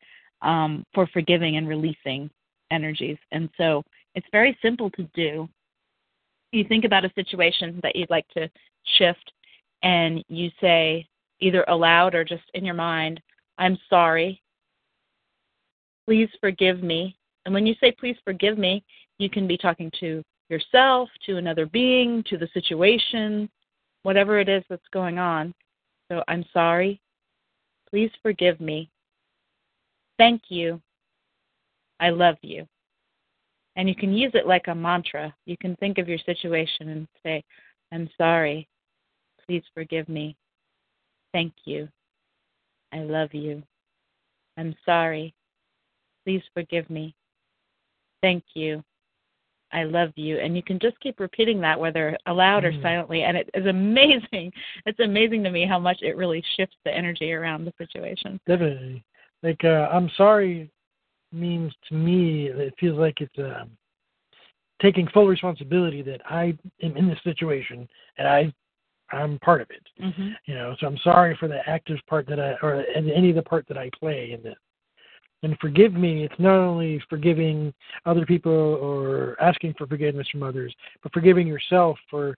um, 0.42 0.84
for 0.94 1.06
forgiving 1.08 1.56
and 1.56 1.68
releasing 1.68 2.30
energies. 2.70 3.18
And 3.32 3.48
so 3.56 3.82
it's 4.14 4.26
very 4.32 4.56
simple 4.62 4.90
to 4.90 5.04
do. 5.14 5.48
You 6.52 6.64
think 6.64 6.84
about 6.84 7.04
a 7.04 7.12
situation 7.14 7.80
that 7.82 7.96
you'd 7.96 8.10
like 8.10 8.28
to 8.28 8.48
shift, 8.98 9.32
and 9.86 10.24
you 10.26 10.50
say 10.60 11.06
either 11.38 11.64
aloud 11.68 12.16
or 12.16 12.24
just 12.24 12.42
in 12.54 12.64
your 12.64 12.74
mind, 12.74 13.20
I'm 13.56 13.78
sorry. 13.88 14.42
Please 16.08 16.28
forgive 16.40 16.82
me. 16.82 17.16
And 17.44 17.54
when 17.54 17.66
you 17.66 17.74
say 17.80 17.92
please 17.92 18.16
forgive 18.24 18.58
me, 18.58 18.82
you 19.18 19.30
can 19.30 19.46
be 19.46 19.56
talking 19.56 19.92
to 20.00 20.24
yourself, 20.48 21.08
to 21.26 21.36
another 21.36 21.66
being, 21.66 22.24
to 22.24 22.36
the 22.36 22.48
situation, 22.52 23.48
whatever 24.02 24.40
it 24.40 24.48
is 24.48 24.64
that's 24.68 24.88
going 24.92 25.18
on. 25.18 25.54
So 26.10 26.24
I'm 26.26 26.44
sorry. 26.52 27.00
Please 27.88 28.10
forgive 28.24 28.60
me. 28.60 28.90
Thank 30.18 30.42
you. 30.48 30.80
I 32.00 32.10
love 32.10 32.36
you. 32.42 32.66
And 33.76 33.88
you 33.88 33.94
can 33.94 34.12
use 34.12 34.32
it 34.34 34.48
like 34.48 34.66
a 34.66 34.74
mantra. 34.74 35.32
You 35.44 35.56
can 35.56 35.76
think 35.76 35.98
of 35.98 36.08
your 36.08 36.18
situation 36.18 36.88
and 36.88 37.08
say, 37.22 37.44
I'm 37.92 38.10
sorry. 38.18 38.66
Please 39.48 39.62
forgive 39.74 40.08
me. 40.08 40.36
Thank 41.32 41.52
you. 41.64 41.88
I 42.92 42.98
love 42.98 43.32
you. 43.32 43.62
I'm 44.56 44.74
sorry. 44.84 45.34
Please 46.24 46.42
forgive 46.54 46.88
me. 46.90 47.14
Thank 48.22 48.44
you. 48.54 48.82
I 49.72 49.84
love 49.84 50.12
you. 50.16 50.38
And 50.38 50.56
you 50.56 50.62
can 50.62 50.78
just 50.78 50.98
keep 51.00 51.20
repeating 51.20 51.60
that, 51.60 51.78
whether 51.78 52.16
aloud 52.26 52.64
or 52.64 52.72
Mm. 52.72 52.82
silently. 52.82 53.22
And 53.22 53.36
it 53.36 53.50
is 53.54 53.66
amazing. 53.66 54.52
It's 54.86 55.00
amazing 55.00 55.42
to 55.44 55.50
me 55.50 55.66
how 55.66 55.78
much 55.78 56.02
it 56.02 56.16
really 56.16 56.42
shifts 56.56 56.76
the 56.84 56.94
energy 56.94 57.32
around 57.32 57.64
the 57.64 57.72
situation. 57.76 58.40
Definitely. 58.46 59.04
Like 59.42 59.64
uh, 59.64 59.88
I'm 59.92 60.08
sorry 60.16 60.70
means 61.32 61.74
to 61.88 61.94
me 61.94 62.46
it 62.46 62.74
feels 62.78 62.98
like 62.98 63.20
it's 63.20 63.38
um, 63.38 63.76
taking 64.80 65.08
full 65.08 65.26
responsibility 65.26 66.02
that 66.02 66.20
I 66.24 66.56
am 66.82 66.96
in 66.96 67.08
this 67.08 67.22
situation 67.24 67.88
and 68.18 68.28
I 68.28 68.52
I'm 69.12 69.38
part 69.40 69.60
of 69.60 69.70
it. 69.70 69.82
hmm 69.98 70.30
You 70.46 70.54
know, 70.54 70.74
so 70.78 70.86
I'm 70.86 70.98
sorry 70.98 71.36
for 71.38 71.48
the 71.48 71.66
active 71.68 71.98
part 72.08 72.26
that 72.28 72.40
I 72.40 72.54
or 72.62 72.80
and 72.80 73.10
any 73.10 73.30
of 73.30 73.36
the 73.36 73.42
part 73.42 73.66
that 73.68 73.78
I 73.78 73.90
play 73.98 74.32
in 74.32 74.42
this. 74.42 74.56
And 75.42 75.56
forgive 75.60 75.92
me, 75.92 76.24
it's 76.24 76.38
not 76.38 76.58
only 76.58 77.00
forgiving 77.10 77.72
other 78.04 78.24
people 78.26 78.52
or 78.52 79.36
asking 79.40 79.74
for 79.76 79.86
forgiveness 79.86 80.26
from 80.30 80.42
others, 80.42 80.74
but 81.02 81.12
forgiving 81.12 81.46
yourself 81.46 81.98
for, 82.10 82.36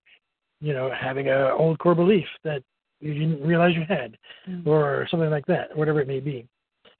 you 0.61 0.72
know, 0.74 0.90
having 0.90 1.28
a 1.28 1.50
old 1.50 1.78
core 1.78 1.94
belief 1.94 2.26
that 2.44 2.62
you 3.00 3.14
didn't 3.14 3.42
realize 3.42 3.74
you 3.74 3.85
had 3.88 4.16
Mm. 4.48 4.66
or 4.66 5.07
something 5.11 5.31
like 5.31 5.46
that, 5.46 5.74
whatever 5.76 6.00
it 6.00 6.09
may 6.09 6.20
be. 6.20 6.46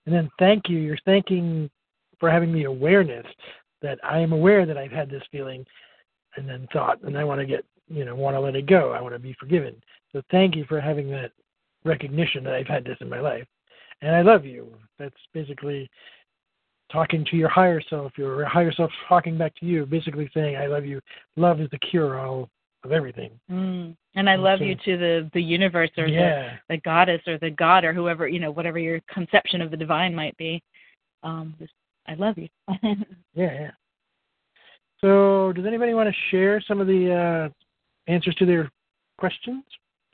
And 0.07 0.15
then 0.15 0.31
thank 0.39 0.69
you. 0.69 0.79
You're 0.79 0.99
thanking 1.05 1.69
for 2.21 2.31
having 2.31 2.53
the 2.53 2.65
awareness 2.65 3.27
that 3.83 3.99
I 4.03 4.19
am 4.19 4.33
aware 4.33 4.67
that 4.67 4.79
I've 4.79 4.93
had 4.93 5.11
this 5.11 5.23
feeling 5.31 5.67
and 6.37 6.49
then 6.49 6.69
thought, 6.73 7.03
and 7.03 7.19
I 7.19 7.25
want 7.25 7.41
to 7.41 7.47
get, 7.47 7.65
you 7.89 8.05
know, 8.05 8.15
want 8.15 8.35
to 8.35 8.41
let 8.41 8.57
it 8.57 8.67
go. 8.67 8.93
I 8.93 9.01
want 9.01 9.15
to 9.15 9.19
be 9.19 9.35
forgiven. 9.39 9.75
So 10.13 10.23
thank 10.31 10.57
you 10.57 10.65
for 10.69 10.81
having 10.81 11.11
that 11.11 11.33
recognition 11.85 12.45
that 12.45 12.55
I've 12.55 12.67
had 12.67 12.85
this 12.85 12.99
in 13.01 13.09
my 13.09 13.21
life. 13.21 13.47
And 14.03 14.15
I 14.15 14.23
love 14.23 14.45
you. 14.45 14.73
That's 14.99 15.15
basically 15.35 15.91
talking 16.91 17.25
to 17.31 17.37
your 17.37 17.49
higher 17.49 17.81
self, 17.91 18.13
your 18.17 18.45
higher 18.47 18.73
self 18.73 18.91
talking 19.09 19.37
back 19.37 19.55
to 19.57 19.67
you, 19.67 19.87
basically 19.87 20.31
saying, 20.33 20.57
I 20.57 20.67
love 20.67 20.85
you. 20.85 21.01
Love 21.37 21.61
is 21.61 21.69
the 21.71 21.79
cure 21.79 22.19
all 22.19 22.49
of 22.85 22.93
everything. 22.93 23.31
Mm. 23.51 23.97
And 24.15 24.31
I 24.31 24.37
love 24.37 24.61
you 24.61 24.75
to 24.85 24.97
the 24.97 25.31
the 25.35 25.43
universe 25.43 25.91
or 25.99 26.07
Yeah. 26.07 26.57
the, 26.69 26.77
the 26.77 26.81
goddess 26.83 27.21
or 27.27 27.39
the 27.39 27.51
god 27.51 27.85
or 27.85 27.93
whoever 27.93 28.29
you 28.29 28.41
know 28.41 28.51
whatever 28.51 28.79
your 28.79 29.01
conception 29.13 29.61
of 29.61 29.71
the 29.71 29.77
divine 29.77 30.15
might 30.15 30.37
be. 30.37 30.63
Um, 31.23 31.55
just, 31.59 31.73
I 32.07 32.15
love 32.15 32.39
you. 32.39 32.49
Yeah, 33.35 33.53
yeah. 33.53 33.71
So, 35.01 35.53
does 35.53 35.65
anybody 35.65 35.95
want 35.95 36.09
to 36.09 36.15
share 36.31 36.61
some 36.67 36.81
of 36.81 36.89
the 36.89 37.13
uh, 37.13 37.49
answers 38.09 38.35
to 38.37 38.47
their 38.47 38.71
questions? 39.19 39.65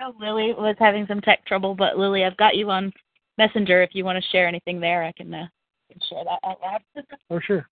oh, 0.00 0.12
Lily 0.20 0.52
was 0.52 0.76
having 0.78 1.06
some 1.06 1.20
tech 1.20 1.44
trouble, 1.46 1.74
but 1.74 1.96
Lily, 1.98 2.24
I've 2.24 2.36
got 2.36 2.56
you 2.56 2.70
on 2.70 2.92
Messenger. 3.38 3.82
If 3.82 3.90
you 3.92 4.04
want 4.04 4.22
to 4.22 4.30
share 4.30 4.46
anything 4.46 4.80
there, 4.80 5.04
I 5.04 5.12
can, 5.12 5.32
uh, 5.32 5.46
can 5.90 6.00
share 6.08 6.24
that 6.24 6.40
out 6.46 6.60
loud. 6.60 6.82
Oh, 7.30 7.40
sure. 7.40 7.66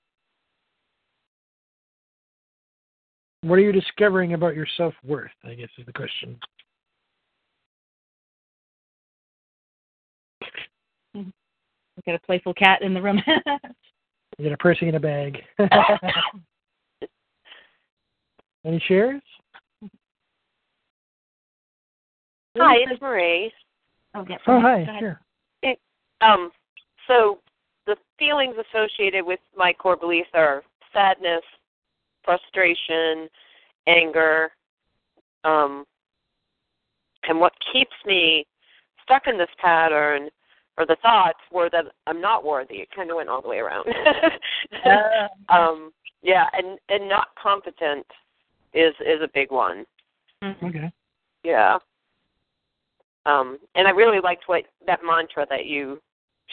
What 3.43 3.57
are 3.57 3.63
you 3.63 3.73
discovering 3.73 4.35
about 4.35 4.55
your 4.55 4.67
self 4.77 4.95
worth? 5.05 5.33
I 5.45 5.55
guess 5.55 5.69
is 5.79 5.87
the 5.87 5.93
question. 5.93 6.39
We 11.95 12.01
got 12.07 12.15
a 12.15 12.27
playful 12.27 12.55
cat 12.55 12.81
in 12.81 12.95
the 12.95 13.03
room. 13.03 13.21
You 14.39 14.47
got 14.47 14.55
a 14.55 14.59
person 14.59 14.89
in 14.89 14.95
a 14.95 15.01
bag. 15.01 15.37
Any 18.65 18.83
shares? 18.89 19.21
Hi, 22.59 22.77
it's 22.89 23.01
Marie. 23.01 23.53
oh, 24.15 24.25
yeah. 24.29 24.37
Oh, 24.47 24.57
Go 24.57 24.61
hi. 24.61 24.81
ahead. 24.81 24.99
Sure. 25.01 25.21
Um, 26.21 26.51
so 27.09 27.39
the 27.87 27.97
feelings 28.19 28.55
associated 28.71 29.27
with 29.27 29.41
my 29.57 29.73
core 29.73 29.97
beliefs 29.97 30.29
are 30.35 30.63
sadness, 30.93 31.43
frustration, 32.25 33.29
anger, 33.89 34.51
um, 35.43 35.85
and 37.29 37.41
what 37.41 37.53
keeps 37.73 37.95
me 38.07 38.47
stuck 39.03 39.23
in 39.27 39.37
this 39.37 39.49
pattern 39.61 40.29
or 40.79 40.87
the 40.87 40.97
thoughts 41.03 41.39
were 41.51 41.69
that 41.71 41.87
I'm 42.07 42.21
not 42.21 42.45
worthy. 42.45 42.77
It 42.77 42.89
kind 42.95 43.11
of 43.11 43.17
went 43.17 43.29
all 43.29 43.43
the 43.43 43.49
way 43.49 43.59
around. 43.59 43.87
Uh, 44.85 45.29
um, 45.53 45.93
yeah, 46.23 46.47
and 46.55 46.79
and 46.89 47.09
not 47.09 47.29
competent 47.41 48.07
is 48.75 48.95
is 49.01 49.21
a 49.23 49.29
big 49.33 49.53
one. 49.53 49.85
mhm. 50.43 50.63
Okay. 50.65 50.93
Yeah. 51.45 51.79
Um, 53.27 53.59
and 53.75 53.87
I 53.87 53.91
really 53.91 54.21
liked 54.21 54.45
what 54.47 54.65
that 54.87 55.01
mantra 55.05 55.47
that 55.51 55.67
you 55.67 56.01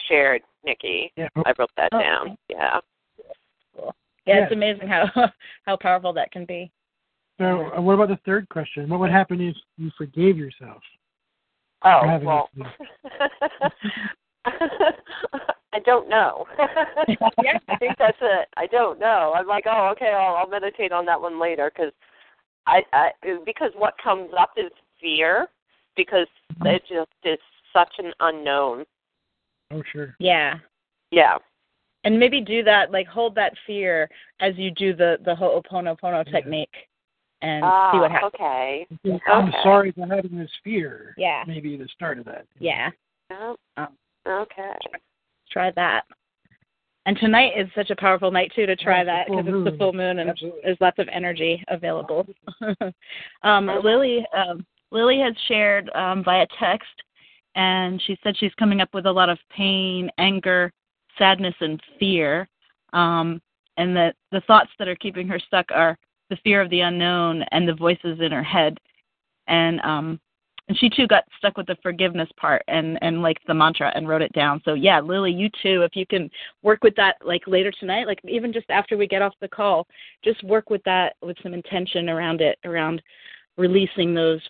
shared, 0.08 0.42
Nikki. 0.64 1.12
Yeah. 1.16 1.28
I 1.44 1.52
wrote 1.58 1.70
that 1.76 1.90
Oh, 1.92 1.98
down. 1.98 2.26
thanks. 2.26 2.42
Yeah. 2.48 2.80
Cool. 3.76 3.94
Yeah, 4.26 4.36
Yeah. 4.36 4.42
it's 4.44 4.52
amazing 4.52 4.88
how 4.88 5.04
how 5.66 5.76
powerful 5.76 6.12
that 6.14 6.30
can 6.30 6.44
be. 6.44 6.70
So, 7.38 7.72
uh, 7.76 7.80
what 7.80 7.94
about 7.94 8.08
the 8.08 8.18
third 8.24 8.48
question? 8.50 8.88
What 8.88 9.00
would 9.00 9.10
happen 9.10 9.40
if 9.40 9.56
you 9.78 9.90
forgave 9.96 10.36
yourself? 10.36 10.82
Oh 11.82 12.00
for 12.02 12.18
well. 12.24 12.50
I 15.72 15.78
don't 15.84 16.08
know. 16.08 16.46
Yeah. 17.42 17.58
I 17.68 17.76
think 17.76 17.96
that's 17.98 18.18
it. 18.20 18.48
I 18.56 18.66
don't 18.66 18.98
know. 18.98 19.32
I'm 19.34 19.46
like, 19.46 19.64
oh, 19.66 19.88
okay, 19.92 20.08
I'll, 20.08 20.36
I'll 20.36 20.48
meditate 20.48 20.92
on 20.92 21.06
that 21.06 21.20
one 21.20 21.40
later 21.40 21.70
because 21.74 21.92
I, 22.66 22.82
I 22.92 23.10
because 23.46 23.70
what 23.76 23.94
comes 24.02 24.30
up 24.38 24.50
is 24.56 24.70
fear 25.00 25.48
because 25.96 26.26
it 26.64 26.82
just 26.88 27.10
is 27.24 27.38
such 27.72 27.92
an 27.98 28.12
unknown. 28.20 28.84
Oh, 29.70 29.82
sure. 29.92 30.16
Yeah. 30.18 30.54
Yeah. 31.10 31.38
And 32.04 32.18
maybe 32.18 32.40
do 32.40 32.62
that, 32.64 32.90
like 32.90 33.06
hold 33.06 33.34
that 33.34 33.52
fear 33.66 34.08
as 34.40 34.54
you 34.56 34.70
do 34.70 34.94
the 34.94 35.18
the 35.24 35.34
Ho'oponopono 35.34 36.24
Yeah. 36.26 36.32
technique, 36.32 36.74
and 37.42 37.64
ah, 37.64 37.92
see 37.92 37.98
what 37.98 38.10
happens. 38.10 38.32
okay. 38.34 38.86
I'm 39.26 39.48
Okay. 39.48 39.62
sorry 39.62 39.92
for 39.92 40.06
having 40.06 40.36
this 40.38 40.50
fear. 40.64 41.14
Yeah. 41.18 41.44
Maybe 41.46 41.76
the 41.76 41.88
start 41.88 42.18
of 42.18 42.24
that. 42.24 42.46
Yeah. 42.58 42.90
Oh, 43.30 43.56
Um, 43.76 43.96
okay. 44.26 44.76
try 45.50 45.70
that. 45.72 46.04
And 47.06 47.18
tonight 47.18 47.52
is 47.56 47.68
such 47.74 47.90
a 47.90 47.96
powerful 47.96 48.30
night 48.30 48.52
too 48.54 48.66
to 48.66 48.76
try 48.76 49.02
that 49.04 49.26
because 49.26 49.44
it's 49.46 49.64
the 49.64 49.76
full 49.78 49.92
moon 49.92 50.18
and 50.20 50.30
Absolutely. 50.30 50.60
there's 50.62 50.80
lots 50.80 50.98
of 50.98 51.08
energy 51.08 51.62
available. 51.68 52.26
um, 53.42 53.66
Lily, 53.82 54.24
um, 54.34 54.64
Lily 54.90 55.18
has 55.20 55.34
shared 55.48 55.90
um, 55.94 56.24
via 56.24 56.46
text, 56.58 57.02
and 57.54 58.00
she 58.06 58.18
said 58.22 58.36
she's 58.36 58.54
coming 58.58 58.80
up 58.80 58.92
with 58.94 59.06
a 59.06 59.12
lot 59.12 59.28
of 59.28 59.38
pain, 59.54 60.10
anger, 60.18 60.72
sadness, 61.18 61.54
and 61.60 61.80
fear, 61.98 62.48
um, 62.92 63.40
and 63.76 63.96
that 63.96 64.16
the 64.32 64.40
thoughts 64.42 64.70
that 64.78 64.88
are 64.88 64.96
keeping 64.96 65.28
her 65.28 65.38
stuck 65.38 65.66
are 65.72 65.98
the 66.28 66.36
fear 66.44 66.60
of 66.60 66.70
the 66.70 66.80
unknown 66.80 67.42
and 67.50 67.68
the 67.68 67.74
voices 67.74 68.18
in 68.20 68.32
her 68.32 68.42
head, 68.42 68.78
and 69.48 69.80
um, 69.80 70.20
and 70.68 70.78
she 70.78 70.88
too 70.88 71.08
got 71.08 71.24
stuck 71.36 71.56
with 71.56 71.66
the 71.66 71.76
forgiveness 71.82 72.28
part 72.36 72.62
and 72.68 72.96
and 73.02 73.22
like 73.22 73.38
the 73.48 73.54
mantra 73.54 73.90
and 73.96 74.08
wrote 74.08 74.22
it 74.22 74.32
down. 74.32 74.62
So 74.64 74.74
yeah, 74.74 75.00
Lily, 75.00 75.32
you 75.32 75.50
too, 75.62 75.82
if 75.82 75.96
you 75.96 76.06
can 76.06 76.30
work 76.62 76.84
with 76.84 76.94
that 76.94 77.16
like 77.24 77.42
later 77.48 77.72
tonight, 77.72 78.06
like 78.06 78.20
even 78.26 78.52
just 78.52 78.70
after 78.70 78.96
we 78.96 79.08
get 79.08 79.22
off 79.22 79.34
the 79.40 79.48
call, 79.48 79.88
just 80.24 80.42
work 80.44 80.70
with 80.70 80.82
that 80.84 81.16
with 81.22 81.36
some 81.42 81.54
intention 81.54 82.08
around 82.08 82.40
it, 82.40 82.56
around 82.64 83.02
releasing 83.58 84.14
those 84.14 84.40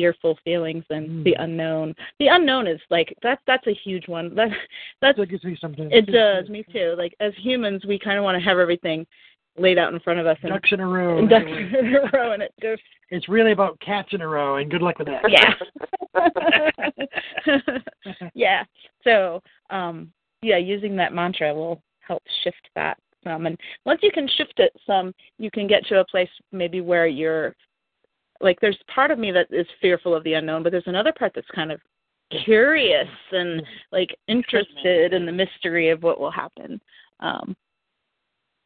fearful 0.00 0.38
feelings 0.44 0.84
and 0.90 1.08
Mm. 1.08 1.24
the 1.24 1.34
unknown. 1.38 1.94
The 2.18 2.28
unknown 2.28 2.66
is 2.66 2.80
like 2.90 3.14
that's 3.22 3.42
that's 3.46 3.66
a 3.66 3.74
huge 3.74 4.08
one. 4.08 4.34
That 4.36 4.48
that's 5.02 5.18
That 5.18 5.28
gives 5.28 5.44
me 5.44 5.56
something. 5.60 5.90
it 5.92 6.06
does 6.06 6.48
me 6.48 6.64
too. 6.72 6.94
Like 6.96 7.14
as 7.20 7.32
humans, 7.36 7.84
we 7.86 7.98
kind 7.98 8.16
of 8.18 8.24
want 8.24 8.38
to 8.38 8.44
have 8.48 8.58
everything 8.58 9.06
laid 9.58 9.76
out 9.76 9.92
in 9.92 10.00
front 10.00 10.18
of 10.18 10.26
us 10.26 10.38
and, 10.42 10.50
Ducks 10.52 10.72
in 10.72 10.80
a 10.80 10.86
row. 10.86 11.26
ducks 11.26 11.44
in 11.46 11.94
a 11.94 12.08
row, 12.16 12.32
and 12.32 12.42
it 12.42 12.54
goes 12.62 12.78
It's 13.10 13.28
really 13.28 13.52
about 13.52 13.78
cats 13.80 14.08
in 14.12 14.22
a 14.22 14.28
row, 14.28 14.56
and 14.56 14.70
good 14.70 14.80
luck 14.80 14.98
with 14.98 15.08
that. 15.08 15.22
yeah 15.28 15.52
yeah 18.34 18.64
so 19.04 19.40
um 19.70 20.12
yeah 20.42 20.56
using 20.56 20.96
that 20.96 21.12
mantra 21.12 21.54
will 21.54 21.82
help 22.00 22.22
shift 22.42 22.68
that 22.74 22.98
some 23.24 23.46
and 23.46 23.58
once 23.84 24.00
you 24.02 24.10
can 24.10 24.28
shift 24.36 24.54
it 24.58 24.72
some 24.86 25.14
you 25.38 25.50
can 25.50 25.66
get 25.66 25.84
to 25.86 26.00
a 26.00 26.04
place 26.06 26.28
maybe 26.50 26.80
where 26.80 27.06
you're 27.06 27.54
like 28.42 28.60
there's 28.60 28.78
part 28.92 29.10
of 29.10 29.18
me 29.18 29.30
that 29.30 29.46
is 29.50 29.66
fearful 29.80 30.14
of 30.14 30.24
the 30.24 30.34
unknown 30.34 30.62
but 30.62 30.72
there's 30.72 30.82
another 30.86 31.12
part 31.12 31.32
that's 31.34 31.46
kind 31.54 31.72
of 31.72 31.80
curious 32.44 33.08
and 33.32 33.62
like 33.92 34.16
interested 34.28 35.12
in 35.12 35.24
the 35.26 35.32
mystery 35.32 35.90
of 35.90 36.02
what 36.02 36.18
will 36.20 36.30
happen 36.30 36.80
um 37.20 37.54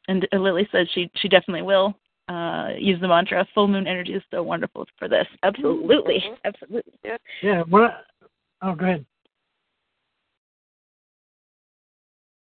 and 0.08 0.26
lily 0.32 0.68
says 0.72 0.88
she 0.92 1.10
she 1.16 1.28
definitely 1.28 1.62
will 1.62 1.94
uh 2.28 2.68
use 2.78 3.00
the 3.00 3.08
mantra 3.08 3.46
full 3.54 3.68
moon 3.68 3.86
energy 3.86 4.14
is 4.14 4.22
so 4.30 4.42
wonderful 4.42 4.86
for 4.98 5.08
this 5.08 5.26
absolutely 5.42 6.24
Mhm. 6.26 6.36
absolutely 6.44 6.92
Yeah. 7.42 7.62
What? 7.68 8.04
Oh, 8.62 8.74
go 8.74 8.84
ahead. 8.86 9.04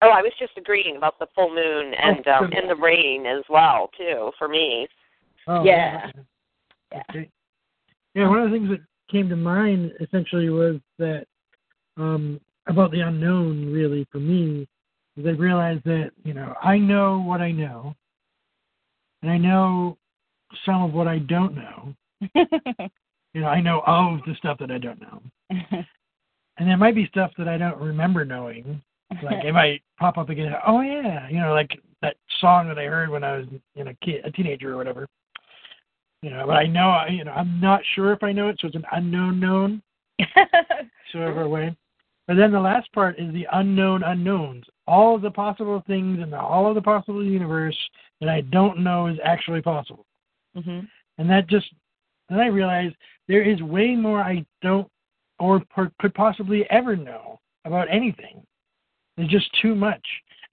Oh, 0.00 0.10
I 0.10 0.22
was 0.22 0.32
just 0.38 0.52
agreeing 0.56 0.96
about 0.96 1.18
the 1.18 1.26
full 1.34 1.52
moon 1.52 1.92
and 1.94 2.26
Oh, 2.28 2.44
um 2.44 2.52
and 2.52 2.70
the 2.70 2.76
rain 2.76 3.26
as 3.26 3.42
well 3.48 3.90
too 3.96 4.30
for 4.38 4.46
me. 4.48 4.86
Oh, 5.46 5.64
Yeah. 5.64 6.10
okay. 6.14 6.20
Yeah. 6.92 7.02
Okay. 7.10 7.30
Yeah, 8.14 8.28
one 8.28 8.40
of 8.40 8.50
the 8.50 8.56
things 8.56 8.70
that 8.70 8.80
came 9.10 9.28
to 9.28 9.36
mind 9.36 9.92
essentially 10.00 10.48
was 10.48 10.76
that 10.98 11.26
um, 11.96 12.40
about 12.66 12.90
the 12.90 13.00
unknown, 13.00 13.72
really, 13.72 14.06
for 14.10 14.18
me, 14.18 14.66
is 15.16 15.26
I 15.26 15.30
realized 15.30 15.84
that, 15.84 16.10
you 16.24 16.34
know, 16.34 16.54
I 16.62 16.78
know 16.78 17.20
what 17.20 17.40
I 17.40 17.50
know, 17.50 17.94
and 19.22 19.30
I 19.30 19.38
know 19.38 19.96
some 20.64 20.82
of 20.82 20.92
what 20.92 21.08
I 21.08 21.18
don't 21.18 21.54
know. 21.54 21.94
You 23.34 23.42
know, 23.42 23.48
I 23.48 23.60
know 23.60 23.80
all 23.80 24.14
of 24.14 24.22
the 24.26 24.34
stuff 24.36 24.58
that 24.58 24.70
I 24.70 24.78
don't 24.78 25.00
know. 25.00 25.22
And 26.58 26.68
there 26.68 26.76
might 26.76 26.96
be 26.96 27.06
stuff 27.06 27.30
that 27.38 27.46
I 27.46 27.56
don't 27.56 27.80
remember 27.80 28.24
knowing. 28.24 28.82
Like 29.22 29.44
it 29.44 29.52
might 29.52 29.80
pop 29.96 30.18
up 30.18 30.28
again. 30.28 30.52
Oh 30.66 30.80
yeah, 30.80 31.28
you 31.28 31.38
know, 31.38 31.52
like 31.52 31.70
that 32.02 32.16
song 32.40 32.66
that 32.66 32.80
I 32.80 32.86
heard 32.86 33.10
when 33.10 33.22
I 33.22 33.36
was, 33.36 33.46
you 33.76 33.84
know, 33.84 33.92
kid, 34.04 34.24
a 34.24 34.32
teenager 34.32 34.74
or 34.74 34.76
whatever. 34.76 35.06
You 36.22 36.30
know, 36.30 36.46
but 36.46 36.56
I 36.56 36.66
know, 36.66 36.90
I- 36.90 37.08
you 37.08 37.24
know, 37.24 37.32
I'm 37.32 37.60
not 37.60 37.80
sure 37.94 38.12
if 38.12 38.22
I 38.22 38.32
know 38.32 38.48
it, 38.48 38.58
so 38.60 38.66
it's 38.66 38.76
an 38.76 38.84
unknown 38.92 39.38
known 39.38 39.82
sort 41.12 41.28
of 41.28 41.38
a 41.38 41.48
way. 41.48 41.76
But 42.26 42.36
then 42.36 42.52
the 42.52 42.60
last 42.60 42.92
part 42.92 43.18
is 43.18 43.32
the 43.32 43.46
unknown 43.52 44.02
unknowns. 44.02 44.64
All 44.86 45.14
of 45.14 45.22
the 45.22 45.30
possible 45.30 45.82
things 45.86 46.20
in 46.20 46.30
the, 46.30 46.38
all 46.38 46.66
of 46.66 46.74
the 46.74 46.82
possible 46.82 47.24
universe 47.24 47.76
that 48.20 48.28
I 48.28 48.42
don't 48.42 48.80
know 48.80 49.06
is 49.06 49.18
actually 49.24 49.62
possible. 49.62 50.04
hmm 50.54 50.80
And 51.18 51.30
that 51.30 51.46
just, 51.48 51.66
then 52.28 52.40
I 52.40 52.46
realized 52.46 52.94
there 53.28 53.42
is 53.42 53.62
way 53.62 53.94
more 53.94 54.20
I 54.20 54.44
don't 54.60 54.88
or 55.38 55.62
per, 55.70 55.90
could 56.00 56.14
possibly 56.14 56.68
ever 56.68 56.96
know 56.96 57.38
about 57.64 57.86
anything. 57.90 58.42
There's 59.16 59.30
just 59.30 59.48
too 59.62 59.74
much. 59.74 60.04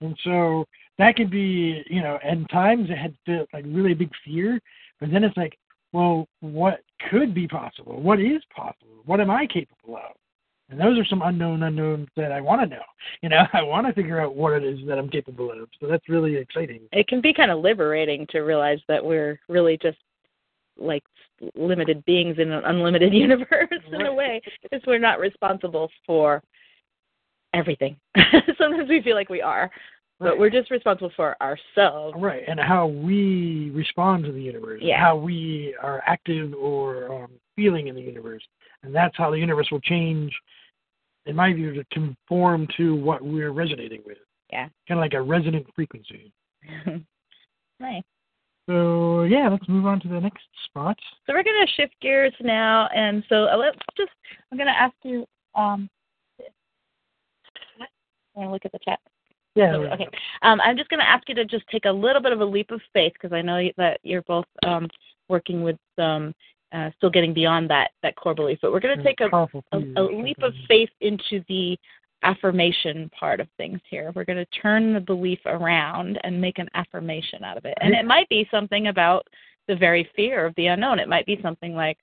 And 0.01 0.15
so 0.23 0.65
that 0.97 1.15
could 1.15 1.31
be, 1.31 1.83
you 1.89 2.01
know, 2.01 2.19
And 2.23 2.47
times 2.49 2.89
it 2.89 2.97
had 2.97 3.15
felt 3.25 3.49
like 3.51 3.65
really 3.67 3.93
big 3.95 4.11
fear, 4.23 4.61
but 5.05 5.13
then 5.13 5.23
it's 5.23 5.37
like, 5.37 5.57
well, 5.93 6.27
what 6.39 6.81
could 7.11 7.35
be 7.35 7.47
possible? 7.47 8.01
What 8.01 8.19
is 8.19 8.41
possible? 8.55 9.03
What 9.05 9.21
am 9.21 9.29
I 9.29 9.45
capable 9.45 9.97
of? 9.97 10.15
And 10.71 10.79
those 10.79 10.97
are 10.97 11.05
some 11.05 11.21
unknown 11.21 11.61
unknowns 11.61 12.07
that 12.17 12.31
I 12.31 12.41
want 12.41 12.61
to 12.61 12.67
know. 12.67 12.81
You 13.21 13.29
know, 13.29 13.43
I 13.53 13.61
want 13.61 13.85
to 13.85 13.93
figure 13.93 14.19
out 14.19 14.35
what 14.35 14.53
it 14.53 14.63
is 14.63 14.79
that 14.87 14.97
I'm 14.97 15.09
capable 15.09 15.51
of. 15.51 15.69
So 15.79 15.87
that's 15.87 16.09
really 16.09 16.37
exciting. 16.37 16.81
It 16.91 17.07
can 17.07 17.21
be 17.21 17.33
kind 17.33 17.51
of 17.51 17.59
liberating 17.59 18.25
to 18.31 18.39
realize 18.39 18.79
that 18.87 19.05
we're 19.05 19.39
really 19.47 19.77
just 19.77 19.99
like 20.75 21.03
limited 21.55 22.03
beings 22.05 22.37
in 22.39 22.51
an 22.51 22.63
unlimited 22.65 23.13
universe 23.13 23.69
in 23.91 24.01
a 24.07 24.13
way, 24.13 24.41
because 24.63 24.81
we're 24.87 24.97
not 24.97 25.19
responsible 25.19 25.91
for 26.05 26.41
everything. 27.53 27.95
Sometimes 28.57 28.89
we 28.89 29.03
feel 29.03 29.15
like 29.15 29.29
we 29.29 29.43
are, 29.43 29.69
but 30.19 30.37
we're 30.39 30.49
just 30.49 30.71
responsible 30.71 31.11
for 31.15 31.35
ourselves. 31.41 32.15
Right, 32.19 32.43
and 32.47 32.59
how 32.59 32.87
we 32.87 33.71
respond 33.73 34.23
to 34.25 34.31
the 34.31 34.41
universe, 34.41 34.81
Yeah. 34.83 34.99
how 34.99 35.15
we 35.17 35.75
are 35.81 36.01
active 36.05 36.53
or 36.53 37.23
um, 37.23 37.31
feeling 37.55 37.87
in 37.87 37.95
the 37.95 38.01
universe, 38.01 38.43
and 38.83 38.93
that's 38.93 39.15
how 39.17 39.29
the 39.31 39.39
universe 39.39 39.67
will 39.71 39.81
change, 39.81 40.33
in 41.25 41.35
my 41.35 41.51
view, 41.53 41.73
to 41.73 41.83
conform 41.91 42.67
to 42.77 42.95
what 42.95 43.21
we're 43.23 43.51
resonating 43.51 44.01
with. 44.05 44.17
Yeah. 44.51 44.67
kind 44.87 44.99
of 44.99 45.01
like 45.01 45.13
a 45.13 45.21
resonant 45.21 45.65
frequency. 45.75 46.31
nice. 47.79 48.03
So 48.67 49.23
yeah, 49.23 49.49
let's 49.49 49.67
move 49.67 49.85
on 49.85 49.99
to 50.01 50.07
the 50.07 50.19
next 50.19 50.43
spot. 50.65 50.97
So 51.27 51.33
we're 51.33 51.43
going 51.43 51.65
to 51.65 51.73
shift 51.73 51.93
gears 52.01 52.33
now, 52.41 52.87
and 52.95 53.23
so 53.29 53.45
uh, 53.45 53.57
let's 53.57 53.77
just. 53.97 54.11
I'm 54.51 54.57
going 54.57 54.67
to 54.67 54.79
ask 54.79 54.95
you. 55.03 55.25
Um, 55.55 55.89
Want 58.35 58.49
to 58.49 58.51
look 58.51 58.65
at 58.65 58.71
the 58.73 58.79
chat? 58.83 58.99
Yeah. 59.55 59.75
Okay. 59.93 60.07
Um, 60.41 60.59
I'm 60.61 60.77
just 60.77 60.89
going 60.89 60.99
to 60.99 61.09
ask 61.09 61.27
you 61.29 61.35
to 61.35 61.45
just 61.45 61.65
take 61.71 61.85
a 61.85 61.91
little 61.91 62.21
bit 62.21 62.33
of 62.33 62.41
a 62.41 62.45
leap 62.45 62.71
of 62.71 62.81
faith 62.93 63.13
because 63.13 63.33
I 63.33 63.41
know 63.41 63.69
that 63.77 63.99
you're 64.03 64.21
both 64.23 64.45
um, 64.65 64.89
working 65.29 65.63
with 65.63 65.77
um, 65.97 66.35
uh, 66.73 66.89
still 66.97 67.09
getting 67.09 67.33
beyond 67.33 67.69
that 67.69 67.91
that 68.03 68.15
core 68.17 68.35
belief. 68.35 68.59
But 68.61 68.73
we're 68.73 68.81
going 68.81 68.97
to 68.97 69.03
take 69.03 69.21
a, 69.21 69.33
a, 69.33 69.77
a 69.97 70.03
leap 70.03 70.37
of 70.43 70.53
faith 70.67 70.89
into 70.99 71.43
the 71.47 71.77
affirmation 72.23 73.09
part 73.17 73.39
of 73.39 73.47
things 73.55 73.79
here. 73.89 74.11
We're 74.13 74.25
going 74.25 74.43
to 74.43 74.61
turn 74.61 74.93
the 74.93 74.99
belief 74.99 75.39
around 75.45 76.19
and 76.23 76.41
make 76.41 76.57
an 76.57 76.69
affirmation 76.73 77.43
out 77.43 77.57
of 77.57 77.65
it. 77.65 77.77
And 77.81 77.93
it 77.93 78.05
might 78.05 78.27
be 78.29 78.47
something 78.51 78.87
about 78.87 79.27
the 79.67 79.75
very 79.75 80.09
fear 80.15 80.45
of 80.45 80.53
the 80.55 80.67
unknown. 80.67 80.99
It 80.99 81.07
might 81.07 81.25
be 81.25 81.39
something 81.41 81.75
like, 81.75 81.97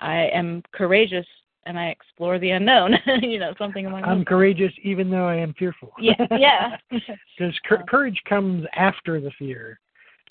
I 0.00 0.28
am 0.32 0.62
courageous 0.72 1.26
and 1.66 1.78
I 1.78 1.86
explore 1.86 2.38
the 2.38 2.50
unknown. 2.50 2.94
you 3.22 3.38
know, 3.38 3.54
something 3.58 3.86
along 3.86 4.04
I'm 4.04 4.18
those 4.18 4.26
courageous 4.26 4.72
even 4.82 5.10
though 5.10 5.26
I 5.26 5.36
am 5.36 5.54
fearful. 5.58 5.92
Yeah, 5.98 6.26
yeah. 6.38 6.76
Because 7.38 7.54
courage 7.88 8.20
comes 8.28 8.64
after 8.74 9.20
the 9.20 9.30
fear. 9.38 9.78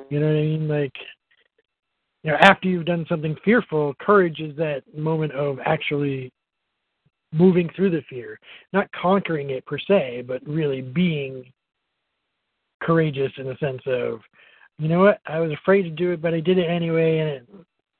You 0.09 0.19
know 0.19 0.27
what 0.27 0.35
I 0.35 0.41
mean? 0.41 0.67
Like, 0.67 0.93
you 2.23 2.31
know, 2.31 2.37
after 2.39 2.67
you've 2.67 2.85
done 2.85 3.05
something 3.09 3.35
fearful, 3.43 3.93
courage 3.99 4.39
is 4.39 4.55
that 4.57 4.83
moment 4.97 5.33
of 5.33 5.59
actually 5.65 6.31
moving 7.33 7.69
through 7.75 7.89
the 7.89 8.03
fear, 8.09 8.39
not 8.71 8.89
conquering 8.93 9.49
it 9.49 9.65
per 9.65 9.77
se, 9.77 10.23
but 10.27 10.41
really 10.47 10.81
being 10.81 11.43
courageous 12.81 13.31
in 13.37 13.47
the 13.47 13.57
sense 13.59 13.81
of, 13.87 14.21
you 14.77 14.87
know 14.87 14.99
what, 14.99 15.19
I 15.25 15.39
was 15.39 15.51
afraid 15.51 15.83
to 15.83 15.89
do 15.89 16.11
it, 16.11 16.21
but 16.21 16.33
I 16.33 16.39
did 16.39 16.57
it 16.57 16.69
anyway, 16.69 17.19
and 17.19 17.29
it 17.29 17.47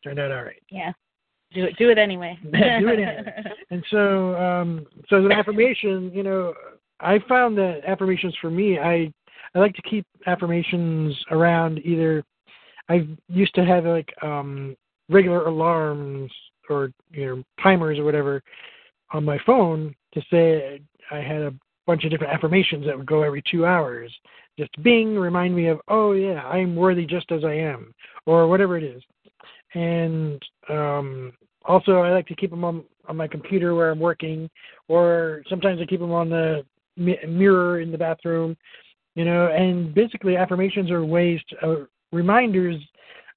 turned 0.04 0.20
out 0.20 0.32
all 0.32 0.44
right. 0.44 0.62
yeah. 0.70 0.92
Do 1.54 1.66
it 1.66 1.78
do 1.78 1.90
it 1.90 1.98
anyway. 1.98 2.38
do 2.44 2.50
it 2.52 3.00
anyway. 3.00 3.44
And 3.70 3.84
so, 3.90 4.36
um, 4.36 4.86
so 5.10 5.18
as 5.18 5.26
an 5.26 5.32
affirmation, 5.32 6.12
you 6.14 6.24
know, 6.24 6.54
I 7.00 7.20
found 7.28 7.58
that 7.58 7.82
affirmations 7.86 8.36
for 8.42 8.50
me, 8.50 8.80
I 8.80 9.12
I 9.56 9.60
like 9.60 9.76
to 9.76 9.82
keep 9.84 10.06
affirmations 10.26 11.16
around. 11.32 11.80
Either 11.86 12.24
I 12.90 13.08
used 13.28 13.54
to 13.56 13.66
have 13.66 13.86
like 13.86 14.12
um, 14.22 14.76
regular 15.10 15.46
alarms 15.46 16.32
or 16.70 16.92
you 17.12 17.26
know 17.26 17.44
timers 17.62 18.00
or 18.00 18.04
whatever 18.04 18.42
on 19.12 19.24
my 19.24 19.38
phone 19.46 19.94
to 20.14 20.22
say 20.32 20.82
I 21.12 21.18
had 21.18 21.42
a 21.42 21.54
bunch 21.86 22.04
of 22.06 22.12
different 22.12 22.34
affirmations 22.34 22.86
that 22.86 22.98
would 22.98 23.06
go 23.06 23.24
every 23.24 23.44
two 23.50 23.66
hours. 23.66 24.12
Just 24.58 24.72
bing, 24.84 25.16
remind 25.18 25.56
me 25.56 25.68
of, 25.68 25.80
oh 25.88 26.14
yeah, 26.14 26.44
I'm 26.44 26.76
worthy 26.76 27.06
just 27.06 27.32
as 27.32 27.44
I 27.44 27.54
am, 27.54 27.94
or 28.26 28.48
whatever 28.48 28.78
it 28.78 28.84
is. 28.84 29.02
And 29.74 30.42
um, 30.70 31.34
also, 31.66 32.00
I 32.00 32.12
like 32.12 32.28
to 32.28 32.36
keep 32.36 32.50
them 32.50 32.64
on 32.64 32.84
on 33.08 33.18
my 33.18 33.28
computer 33.28 33.76
where 33.76 33.92
I'm 33.92 34.00
working, 34.00 34.50
or 34.88 35.44
sometimes 35.50 35.82
I 35.82 35.86
keep 35.86 36.00
them 36.00 36.14
on 36.14 36.30
the 36.30 36.66
mi- 36.96 37.20
mirror 37.28 37.82
in 37.82 37.92
the 37.92 37.98
bathroom. 37.98 38.56
You 39.16 39.26
know, 39.26 39.48
and 39.48 39.94
basically, 39.94 40.38
affirmations 40.38 40.90
are 40.90 41.06
ways 41.06 41.40
to, 41.50 41.68
uh, 41.68 41.86
reminders 42.12 42.82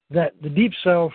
that 0.09 0.33
the 0.41 0.49
deep 0.49 0.71
self 0.83 1.11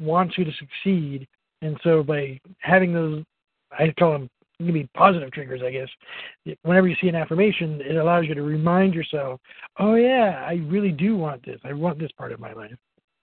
wants 0.00 0.38
you 0.38 0.44
to 0.44 0.52
succeed, 0.52 1.28
and 1.62 1.78
so 1.82 2.02
by 2.02 2.40
having 2.58 2.92
those, 2.92 3.24
I 3.72 3.92
call 3.98 4.12
them 4.12 4.30
can 4.58 4.72
be 4.72 4.88
positive 4.94 5.30
triggers, 5.30 5.62
I 5.64 5.70
guess. 5.70 6.56
Whenever 6.62 6.88
you 6.88 6.96
see 7.00 7.08
an 7.08 7.14
affirmation, 7.14 7.80
it 7.80 7.96
allows 7.96 8.24
you 8.26 8.34
to 8.34 8.42
remind 8.42 8.94
yourself, 8.94 9.40
oh 9.78 9.94
yeah, 9.94 10.44
I 10.46 10.54
really 10.66 10.90
do 10.90 11.16
want 11.16 11.44
this. 11.44 11.60
I 11.64 11.72
want 11.72 11.98
this 11.98 12.10
part 12.12 12.32
of 12.32 12.40
my 12.40 12.52
life. 12.52 12.74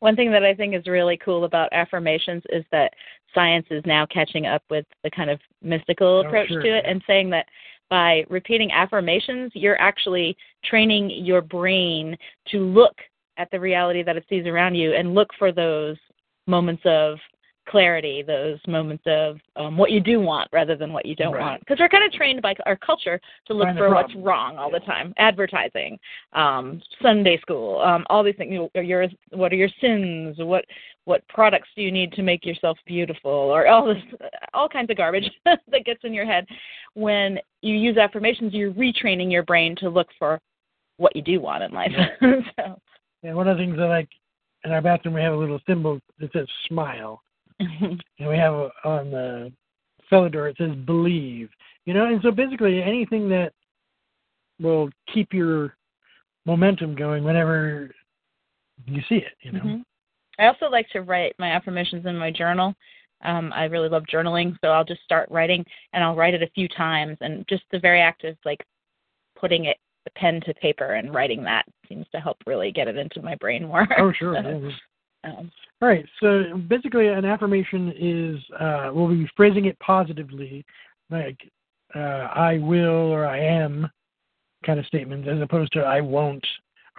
One 0.05 0.15
thing 0.15 0.31
that 0.33 0.43
I 0.43 0.53
think 0.53 0.75
is 0.75 0.85
really 0.85 1.17
cool 1.17 1.45
about 1.45 1.73
affirmations 1.73 2.43
is 2.49 2.63
that 2.71 2.93
science 3.33 3.65
is 3.71 3.81
now 3.87 4.05
catching 4.05 4.45
up 4.45 4.61
with 4.69 4.85
the 5.03 5.09
kind 5.09 5.31
of 5.31 5.39
mystical 5.63 6.21
Oh, 6.23 6.27
approach 6.27 6.49
sure. 6.49 6.61
to 6.61 6.77
it 6.77 6.85
and 6.85 7.01
saying 7.07 7.31
that 7.31 7.47
by 7.89 8.23
repeating 8.29 8.71
affirmations, 8.71 9.51
you're 9.55 9.81
actually 9.81 10.37
training 10.63 11.09
your 11.09 11.41
brain 11.41 12.15
to 12.51 12.59
look 12.59 12.93
at 13.37 13.49
the 13.49 13.59
reality 13.59 14.03
that 14.03 14.15
it 14.15 14.23
sees 14.29 14.45
around 14.45 14.75
you 14.75 14.93
and 14.93 15.15
look 15.15 15.29
for 15.39 15.51
those 15.51 15.97
moments 16.45 16.83
of 16.85 17.17
clarity, 17.67 18.23
those 18.23 18.59
moments 18.67 19.03
of 19.07 19.37
um, 19.55 19.77
what 19.77 19.91
you 19.91 19.99
do 19.99 20.19
want 20.19 20.49
rather 20.51 20.75
than 20.75 20.93
what 20.93 21.05
you 21.05 21.15
don't 21.15 21.33
Right. 21.33 21.41
want. 21.41 21.59
Because 21.61 21.79
we're 21.79 21.89
kind 21.89 22.03
of 22.03 22.11
trained 22.11 22.41
by 22.41 22.55
our 22.65 22.75
culture 22.75 23.19
to 23.47 23.53
look 23.53 23.67
Find 23.67 23.77
for 23.77 23.89
what's 23.89 24.13
wrong 24.15 24.57
all 24.57 24.69
the 24.69 24.79
time. 24.79 25.13
Advertising, 25.17 25.99
um, 26.33 26.81
Sunday 27.01 27.37
school, 27.39 27.81
um, 27.81 28.05
all 28.09 28.23
these 28.23 28.35
things. 28.35 28.51
You 28.51 28.69
know, 28.73 28.81
your 28.81 29.07
what 29.31 29.51
are 29.51 29.55
your 29.55 29.69
sins? 29.81 30.37
What 30.37 30.65
what 31.05 31.27
products 31.27 31.69
do 31.75 31.81
you 31.81 31.91
need 31.91 32.11
to 32.13 32.23
make 32.23 32.45
yourself 32.45 32.77
beautiful? 32.85 33.31
Or 33.31 33.67
all 33.67 33.85
this, 33.85 34.03
all 34.53 34.69
kinds 34.69 34.89
of 34.89 34.97
garbage 34.97 35.29
that 35.45 35.85
gets 35.85 36.03
in 36.03 36.13
your 36.13 36.25
head. 36.25 36.45
When 36.93 37.39
you 37.61 37.75
use 37.75 37.97
affirmations, 37.97 38.53
you're 38.53 38.71
retraining 38.71 39.31
your 39.31 39.43
brain 39.43 39.75
to 39.77 39.89
look 39.89 40.07
for 40.17 40.39
what 40.97 41.15
you 41.15 41.21
do 41.21 41.39
want 41.41 41.63
in 41.63 41.71
life. 41.71 41.91
so. 42.59 42.79
And 43.23 43.35
one 43.35 43.47
of 43.47 43.57
the 43.57 43.63
things 43.63 43.77
I 43.79 43.85
like 43.85 44.09
in 44.63 44.71
our 44.71 44.81
bathroom, 44.81 45.13
we 45.13 45.21
have 45.21 45.33
a 45.33 45.37
little 45.37 45.59
symbol 45.67 45.99
that 46.19 46.31
says 46.33 46.47
smile. 46.67 47.21
and 48.19 48.29
we 48.29 48.37
have 48.37 48.53
on 48.83 49.11
the 49.11 49.51
cellar 50.09 50.29
door 50.29 50.47
it 50.47 50.57
says 50.57 50.75
believe 50.85 51.49
you 51.85 51.93
know 51.93 52.05
and 52.05 52.21
so 52.21 52.31
basically 52.31 52.81
anything 52.81 53.29
that 53.29 53.53
will 54.59 54.89
keep 55.13 55.33
your 55.33 55.75
momentum 56.45 56.95
going 56.95 57.23
whenever 57.23 57.89
you 58.85 59.01
see 59.09 59.15
it 59.15 59.33
you 59.41 59.51
know 59.51 59.63
Mhm. 59.63 59.83
I 60.37 60.47
also 60.47 60.69
like 60.69 60.89
to 60.89 61.01
write 61.01 61.33
my 61.39 61.51
affirmations 61.51 62.05
in 62.05 62.17
my 62.17 62.29
journal. 62.29 62.75
Um, 63.23 63.53
I 63.53 63.65
really 63.65 63.89
love 63.89 64.03
journaling, 64.11 64.57
so 64.59 64.67
I'll 64.67 64.83
just 64.83 65.01
start 65.03 65.29
writing, 65.31 65.65
and 65.93 66.03
I'll 66.03 66.15
write 66.15 66.33
it 66.33 66.43
a 66.43 66.49
few 66.49 66.67
times. 66.67 67.17
And 67.21 67.47
just 67.47 67.63
the 67.71 67.79
very 67.79 68.01
act 68.01 68.25
of 68.25 68.37
like 68.43 68.61
putting 69.39 69.65
it 69.65 69.77
the 70.03 70.11
pen 70.11 70.41
to 70.41 70.53
paper 70.55 70.93
and 70.93 71.13
writing 71.13 71.43
that 71.43 71.65
seems 71.89 72.05
to 72.11 72.19
help 72.19 72.37
really 72.45 72.71
get 72.71 72.87
it 72.87 72.97
into 72.97 73.21
my 73.21 73.35
brain 73.35 73.65
more. 73.65 73.87
oh 73.97 74.11
sure 74.11 74.35
So. 74.43 74.71
Um, 75.25 75.51
all 75.81 75.87
right 75.89 76.05
so 76.21 76.57
basically 76.69 77.07
an 77.07 77.25
affirmation 77.25 77.93
is 77.97 78.37
uh 78.59 78.89
we'll 78.93 79.07
be 79.07 79.29
phrasing 79.35 79.65
it 79.65 79.77
positively 79.79 80.65
like 81.09 81.37
uh 81.95 82.27
i 82.33 82.57
will 82.59 83.11
or 83.11 83.25
i 83.25 83.39
am 83.39 83.89
kind 84.65 84.79
of 84.79 84.85
statements 84.85 85.27
as 85.29 85.41
opposed 85.41 85.71
to 85.71 85.79
i 85.79 86.01
won't 86.01 86.45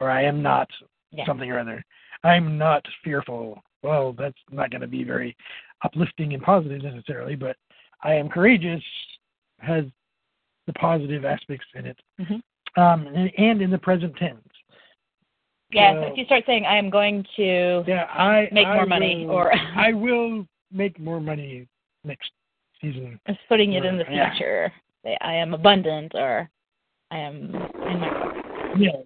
or 0.00 0.10
i 0.10 0.22
am 0.22 0.42
not 0.42 0.68
yeah. 1.16 1.26
something 1.26 1.50
or 1.50 1.58
other. 1.58 1.84
I'm 2.24 2.58
not 2.58 2.84
fearful. 3.02 3.62
Well, 3.82 4.14
that's 4.18 4.38
not 4.50 4.70
going 4.70 4.80
to 4.80 4.86
be 4.86 5.04
very 5.04 5.36
uplifting 5.84 6.34
and 6.34 6.42
positive 6.42 6.82
necessarily, 6.82 7.36
but 7.36 7.56
I 8.02 8.14
am 8.14 8.28
courageous 8.28 8.82
has 9.58 9.84
the 10.66 10.72
positive 10.74 11.24
aspects 11.24 11.66
in 11.74 11.86
it. 11.86 11.98
Mhm. 12.20 12.42
Um, 12.76 13.06
and, 13.06 13.30
and 13.38 13.62
in 13.62 13.70
the 13.70 13.78
present 13.78 14.14
tense. 14.16 14.45
Yeah. 15.76 15.92
So- 15.94 16.00
so 16.02 16.06
if 16.12 16.18
you 16.18 16.24
start 16.24 16.44
saying, 16.46 16.66
"I 16.66 16.76
am 16.76 16.90
going 16.90 17.24
to," 17.36 17.84
Yeah, 17.86 18.04
I 18.10 18.48
Make 18.52 18.66
I 18.66 18.74
more 18.76 18.86
money, 18.86 19.26
or- 19.26 19.52
I 19.76 19.92
will 19.92 20.46
make 20.72 20.98
more 20.98 21.20
money 21.20 21.68
next 22.04 22.30
season. 22.80 23.20
it's 23.26 23.38
putting 23.48 23.74
it 23.74 23.84
in 23.84 23.96
the 23.98 24.04
Yeah. 24.10 24.30
future. 24.30 24.72
Say, 25.04 25.16
"I 25.20 25.34
am 25.34 25.54
abundant," 25.54 26.12
or 26.14 26.48
"I 27.10 27.18
am 27.18 27.54
in 27.54 28.00
my." 28.00 28.74
Yeah. 28.78 29.02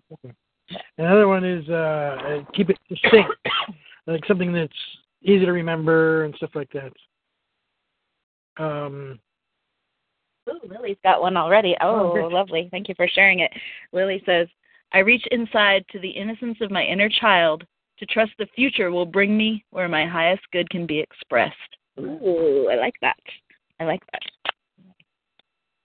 Another 0.98 1.26
one 1.26 1.44
is 1.44 1.68
uh, 1.68 2.44
keep 2.54 2.70
it 2.70 2.78
succinct, 2.88 3.30
like 4.06 4.24
something 4.26 4.52
that's 4.52 4.72
easy 5.22 5.44
to 5.44 5.52
remember 5.52 6.24
and 6.24 6.34
stuff 6.36 6.54
like 6.54 6.70
that. 6.72 6.92
Um, 8.56 9.18
Ooh, 10.48 10.60
Lily's 10.68 10.96
got 11.02 11.20
one 11.20 11.36
already. 11.36 11.76
Oh, 11.80 12.12
Oh, 12.18 12.26
lovely. 12.28 12.68
Thank 12.70 12.88
you 12.88 12.94
for 12.94 13.06
sharing 13.08 13.40
it. 13.40 13.52
Lily 13.92 14.22
says, 14.26 14.48
I 14.92 14.98
reach 14.98 15.24
inside 15.30 15.84
to 15.90 15.98
the 16.00 16.08
innocence 16.08 16.58
of 16.60 16.70
my 16.70 16.84
inner 16.84 17.08
child 17.08 17.64
to 17.98 18.06
trust 18.06 18.32
the 18.38 18.46
future 18.56 18.90
will 18.90 19.06
bring 19.06 19.36
me 19.36 19.64
where 19.70 19.88
my 19.88 20.06
highest 20.06 20.42
good 20.52 20.68
can 20.70 20.86
be 20.86 20.98
expressed. 20.98 21.54
Ooh, 21.98 22.68
I 22.70 22.76
like 22.76 22.94
that. 23.02 23.16
I 23.78 23.84
like 23.84 24.02
that. 24.12 24.22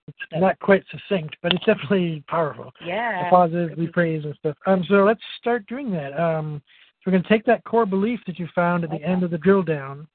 it's 0.08 0.18
not 0.34 0.58
quite 0.60 0.84
succinct, 0.90 1.36
but 1.44 1.54
it's 1.54 1.66
definitely 1.66 2.24
powerful. 2.28 2.72
Yeah. 2.84 3.30
positive 3.30 3.78
we 3.78 3.88
praise 3.88 4.24
and 4.24 4.34
stuff. 4.40 4.58
Um, 4.66 4.84
so 4.88 5.04
let's 5.04 5.22
start 5.40 5.68
doing 5.68 5.92
that. 5.92 6.18
Um, 6.20 6.62
so 7.00 7.12
we're 7.12 7.12
going 7.12 7.24
to 7.24 7.30
take 7.30 7.46
that 7.46 7.64
core 7.66 7.86
belief 7.86 8.20
that 8.28 8.40
you 8.40 8.48
found 8.56 8.84
at 8.84 8.90
the 8.90 9.04
end 9.04 9.24
of 9.24 9.32
the 9.32 9.38
drill 9.38 9.62
down, 9.62 10.08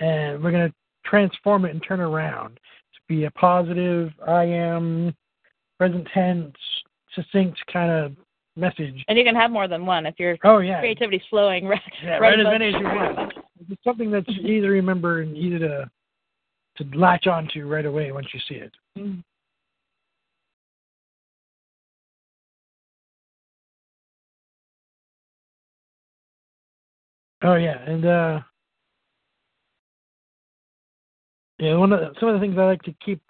and 0.00 0.42
we're 0.42 0.52
going 0.52 0.68
to 0.68 0.74
transform 1.04 1.64
it 1.64 1.70
and 1.70 1.82
turn 1.86 2.00
around 2.00 2.54
to 2.54 3.00
be 3.08 3.24
a 3.24 3.30
positive, 3.32 4.12
I 4.26 4.44
am, 4.44 5.14
present 5.78 6.06
tense, 6.12 6.54
succinct 7.14 7.60
kind 7.72 7.90
of 7.90 8.12
message. 8.56 9.04
And 9.08 9.18
you 9.18 9.24
can 9.24 9.34
have 9.34 9.50
more 9.50 9.68
than 9.68 9.86
one 9.86 10.06
if 10.06 10.18
your 10.18 10.36
Oh 10.44 10.58
yeah, 10.58 10.80
creativity's 10.80 11.22
flowing. 11.30 11.66
Right, 11.66 11.80
yeah, 12.02 12.18
right 12.18 12.38
as 12.40 12.46
many 12.46 12.68
as 12.68 12.74
you 12.74 12.84
want. 12.84 13.32
It's 13.70 13.84
something 13.84 14.10
that's 14.10 14.28
easy 14.28 14.60
to 14.60 14.68
remember 14.68 15.22
and 15.22 15.36
easy 15.36 15.58
to 15.58 15.90
to 16.76 16.84
latch 16.94 17.26
onto 17.26 17.66
right 17.66 17.86
away 17.86 18.12
once 18.12 18.26
you 18.32 18.40
see 18.48 18.56
it. 18.56 18.72
Mm. 18.98 19.22
Oh 27.42 27.54
yeah, 27.54 27.78
and 27.86 28.04
uh 28.04 28.40
yeah, 31.58 31.76
one 31.76 31.92
of 31.92 32.00
the, 32.00 32.12
some 32.18 32.28
of 32.28 32.34
the 32.34 32.40
things 32.40 32.58
I 32.58 32.64
like 32.64 32.82
to 32.82 32.94
keep 33.04 33.22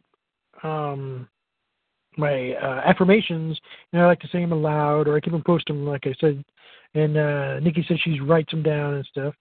um 0.62 1.28
my 2.16 2.52
uh, 2.54 2.82
affirmations, 2.84 3.58
and 3.92 4.02
I 4.02 4.06
like 4.06 4.20
to 4.20 4.28
say 4.28 4.40
them 4.40 4.52
aloud, 4.52 5.08
or 5.08 5.16
I 5.16 5.20
keep 5.20 5.32
them 5.32 5.42
post 5.44 5.66
them, 5.66 5.86
like 5.86 6.06
I 6.06 6.14
said. 6.20 6.44
And 6.94 7.16
uh, 7.16 7.60
Nikki 7.60 7.84
says 7.88 7.98
she 8.04 8.20
writes 8.20 8.50
them 8.50 8.62
down 8.62 8.94
and 8.94 9.06
stuff. 9.06 9.34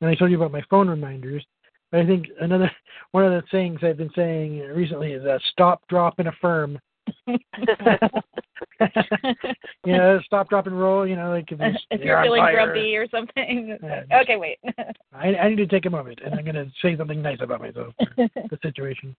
And 0.00 0.10
I 0.10 0.14
told 0.14 0.30
you 0.30 0.36
about 0.36 0.52
my 0.52 0.62
phone 0.70 0.88
reminders. 0.88 1.44
But 1.90 2.00
I 2.00 2.06
think 2.06 2.26
another 2.40 2.70
one 3.12 3.24
of 3.24 3.32
the 3.32 3.42
things 3.50 3.80
I've 3.82 3.96
been 3.96 4.10
saying 4.14 4.58
recently 4.58 5.12
is 5.12 5.24
uh, 5.24 5.38
stop, 5.52 5.82
drop, 5.88 6.18
and 6.18 6.28
affirm. 6.28 6.78
you 7.26 7.38
know, 9.84 10.20
stop, 10.24 10.48
drop, 10.48 10.66
and 10.66 10.78
roll. 10.78 11.06
You 11.06 11.16
know, 11.16 11.30
like 11.30 11.50
if, 11.52 11.58
if 11.90 12.00
you're 12.00 12.22
feeling 12.22 12.44
grumpy 12.52 12.96
or 12.96 13.08
something. 13.08 13.78
Yeah. 13.84 14.20
okay, 14.22 14.36
wait. 14.36 14.58
I, 15.12 15.34
I 15.34 15.48
need 15.48 15.56
to 15.56 15.66
take 15.66 15.86
a 15.86 15.90
moment, 15.90 16.20
and 16.24 16.34
I'm 16.34 16.44
going 16.44 16.54
to 16.54 16.70
say 16.80 16.96
something 16.96 17.20
nice 17.20 17.38
about 17.40 17.60
myself 17.60 17.94
the 18.16 18.58
situation. 18.62 19.14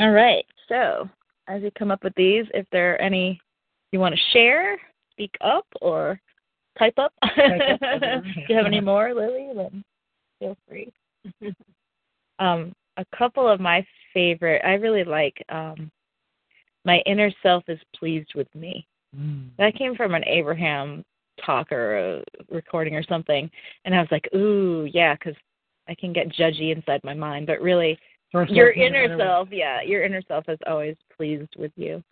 All 0.00 0.10
right. 0.10 0.44
So, 0.68 1.08
as 1.48 1.62
you 1.62 1.70
come 1.78 1.90
up 1.90 2.04
with 2.04 2.14
these, 2.14 2.44
if 2.54 2.66
there 2.70 2.94
are 2.94 3.00
any 3.00 3.40
you 3.92 4.00
want 4.00 4.14
to 4.14 4.20
share, 4.32 4.78
speak 5.12 5.34
up, 5.40 5.66
or 5.80 6.20
type 6.78 6.98
up. 6.98 7.12
Do 7.36 7.40
you 8.48 8.56
have 8.56 8.66
any 8.66 8.80
more, 8.80 9.14
Lily? 9.14 9.48
Then 9.54 9.82
feel 10.38 10.56
free. 10.68 10.92
um, 12.38 12.72
a 12.96 13.04
couple 13.16 13.48
of 13.48 13.60
my 13.60 13.84
favorite. 14.12 14.62
I 14.64 14.74
really 14.74 15.04
like. 15.04 15.42
Um, 15.48 15.90
my 16.84 16.98
inner 17.06 17.30
self 17.42 17.64
is 17.68 17.78
pleased 17.96 18.32
with 18.34 18.52
me. 18.54 18.86
Mm. 19.16 19.50
That 19.58 19.74
came 19.74 19.94
from 19.94 20.14
an 20.14 20.24
Abraham 20.24 21.04
talk 21.44 21.72
or 21.72 21.98
a 21.98 22.24
recording 22.50 22.94
or 22.94 23.02
something, 23.02 23.50
and 23.84 23.94
I 23.94 24.00
was 24.00 24.08
like, 24.10 24.28
ooh, 24.34 24.88
yeah, 24.92 25.14
because 25.14 25.36
I 25.88 25.94
can 25.94 26.12
get 26.12 26.28
judgy 26.28 26.74
inside 26.74 27.00
my 27.04 27.14
mind, 27.14 27.46
but 27.46 27.60
really, 27.60 27.98
your 28.32 28.70
inner 28.70 29.02
whenever- 29.02 29.22
self, 29.22 29.48
yeah, 29.50 29.82
your 29.82 30.02
inner 30.04 30.22
self 30.28 30.48
is 30.48 30.58
always 30.66 30.96
pleased 31.16 31.54
with 31.56 31.72
you. 31.76 32.02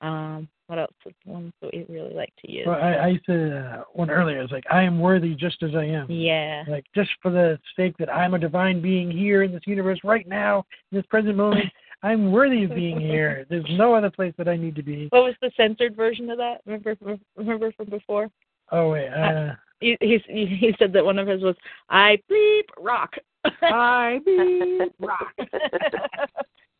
Um, 0.00 0.48
what 0.66 0.78
else 0.78 0.92
is 1.06 1.14
one 1.24 1.52
that 1.62 1.70
we 1.72 1.86
really 1.88 2.12
like 2.12 2.32
to 2.44 2.50
use? 2.50 2.66
Well, 2.66 2.78
I, 2.80 3.06
I 3.06 3.20
to 3.26 3.58
uh, 3.58 3.82
one 3.92 4.10
earlier. 4.10 4.42
It's 4.42 4.52
like 4.52 4.64
I 4.70 4.82
am 4.82 4.98
worthy 5.00 5.34
just 5.34 5.62
as 5.62 5.70
I 5.74 5.84
am. 5.84 6.10
yeah. 6.10 6.64
Like 6.68 6.84
just 6.94 7.10
for 7.22 7.30
the 7.30 7.58
sake 7.76 7.96
that 7.98 8.12
I'm 8.12 8.34
a 8.34 8.38
divine 8.38 8.82
being 8.82 9.10
here 9.10 9.42
in 9.42 9.52
this 9.52 9.62
universe 9.66 10.00
right 10.04 10.26
now, 10.28 10.66
in 10.92 10.98
this 10.98 11.06
present 11.06 11.36
moment, 11.36 11.66
I'm 12.02 12.30
worthy 12.30 12.64
of 12.64 12.74
being 12.74 13.00
here. 13.00 13.46
There's 13.48 13.64
no 13.70 13.94
other 13.94 14.10
place 14.10 14.34
that 14.38 14.48
I 14.48 14.56
need 14.56 14.74
to 14.76 14.82
be. 14.82 15.06
What 15.10 15.24
was 15.24 15.34
the 15.40 15.50
censored 15.56 15.96
version 15.96 16.28
of 16.30 16.36
that? 16.38 16.60
Remember, 16.66 16.94
remember 17.36 17.72
from 17.72 17.86
before? 17.88 18.28
Oh 18.72 18.90
wait, 18.90 19.08
uh, 19.08 19.54
He 19.80 19.96
he 20.00 20.18
he 20.28 20.74
said 20.78 20.92
that 20.92 21.04
one 21.04 21.18
of 21.18 21.26
his 21.28 21.42
was 21.42 21.56
I 21.88 22.18
bleep 22.30 22.64
rock. 22.78 23.14
I 23.62 24.20
be 24.24 24.78
rock. 25.00 25.34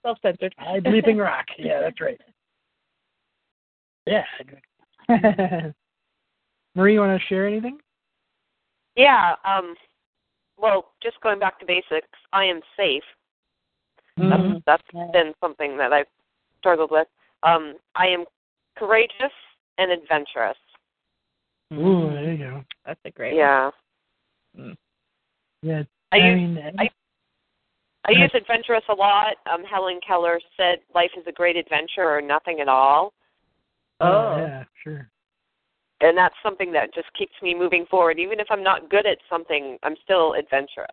Self 0.03 0.19
censored. 0.23 0.55
I 0.59 0.81
bleeping 0.81 1.23
rock. 1.23 1.47
Yeah, 1.59 1.81
that's 1.81 2.01
right. 2.01 2.21
Yeah. 4.07 4.25
Marie, 6.75 6.95
you 6.95 7.01
want 7.01 7.21
to 7.21 7.27
share 7.27 7.47
anything? 7.47 7.79
Yeah. 8.95 9.35
Um. 9.45 9.75
Well, 10.59 10.93
just 11.03 11.21
going 11.21 11.39
back 11.39 11.59
to 11.61 11.67
basics, 11.67 12.09
I 12.33 12.45
am 12.45 12.61
safe. 12.77 13.03
Mhm. 14.19 14.63
That's 14.65 14.83
Yeah. 14.95 15.09
been 15.13 15.35
something 15.41 15.77
that 15.77 15.93
I've 15.93 16.07
struggled 16.59 16.91
with. 16.91 17.09
Um. 17.43 17.75
I 17.95 18.07
am 18.07 18.25
courageous 18.77 19.33
and 19.79 19.91
adventurous. 19.91 20.57
Ooh, 21.73 22.11
there 22.13 22.33
you 22.33 22.39
go. 22.39 22.65
That's 22.85 23.01
a 23.05 23.11
great 23.11 23.35
Yeah. 23.35 23.71
Yeah. 25.63 25.83
I 26.17 26.27
I 26.27 26.31
use 26.31 26.37
mean, 26.57 26.75
I- 26.79 26.91
I 28.09 28.13
use 28.13 28.31
adventurous 28.35 28.85
a 28.89 28.95
lot. 28.95 29.37
Um, 29.53 29.65
Helen 29.65 29.99
Keller 30.07 30.39
said 30.57 30.79
life 30.95 31.11
is 31.17 31.25
a 31.27 31.33
great 31.33 31.57
adventure 31.57 32.05
or 32.09 32.21
nothing 32.21 32.61
at 32.61 32.69
all. 32.69 33.13
Oh. 34.01 34.37
yeah, 34.37 34.65
sure. 34.85 35.09
And 36.01 36.17
that's 36.17 36.35
something 36.43 36.71
that 36.73 36.95
just 36.95 37.09
keeps 37.19 37.33
me 37.43 37.53
moving 37.55 37.85
forward. 37.91 38.19
Even 38.21 38.39
if 38.39 38.47
I'm 38.51 38.63
not 38.63 38.91
good 38.91 39.07
at 39.07 39.19
something, 39.29 39.77
I'm 39.83 39.97
still 40.05 40.35
adventurous. 40.35 40.91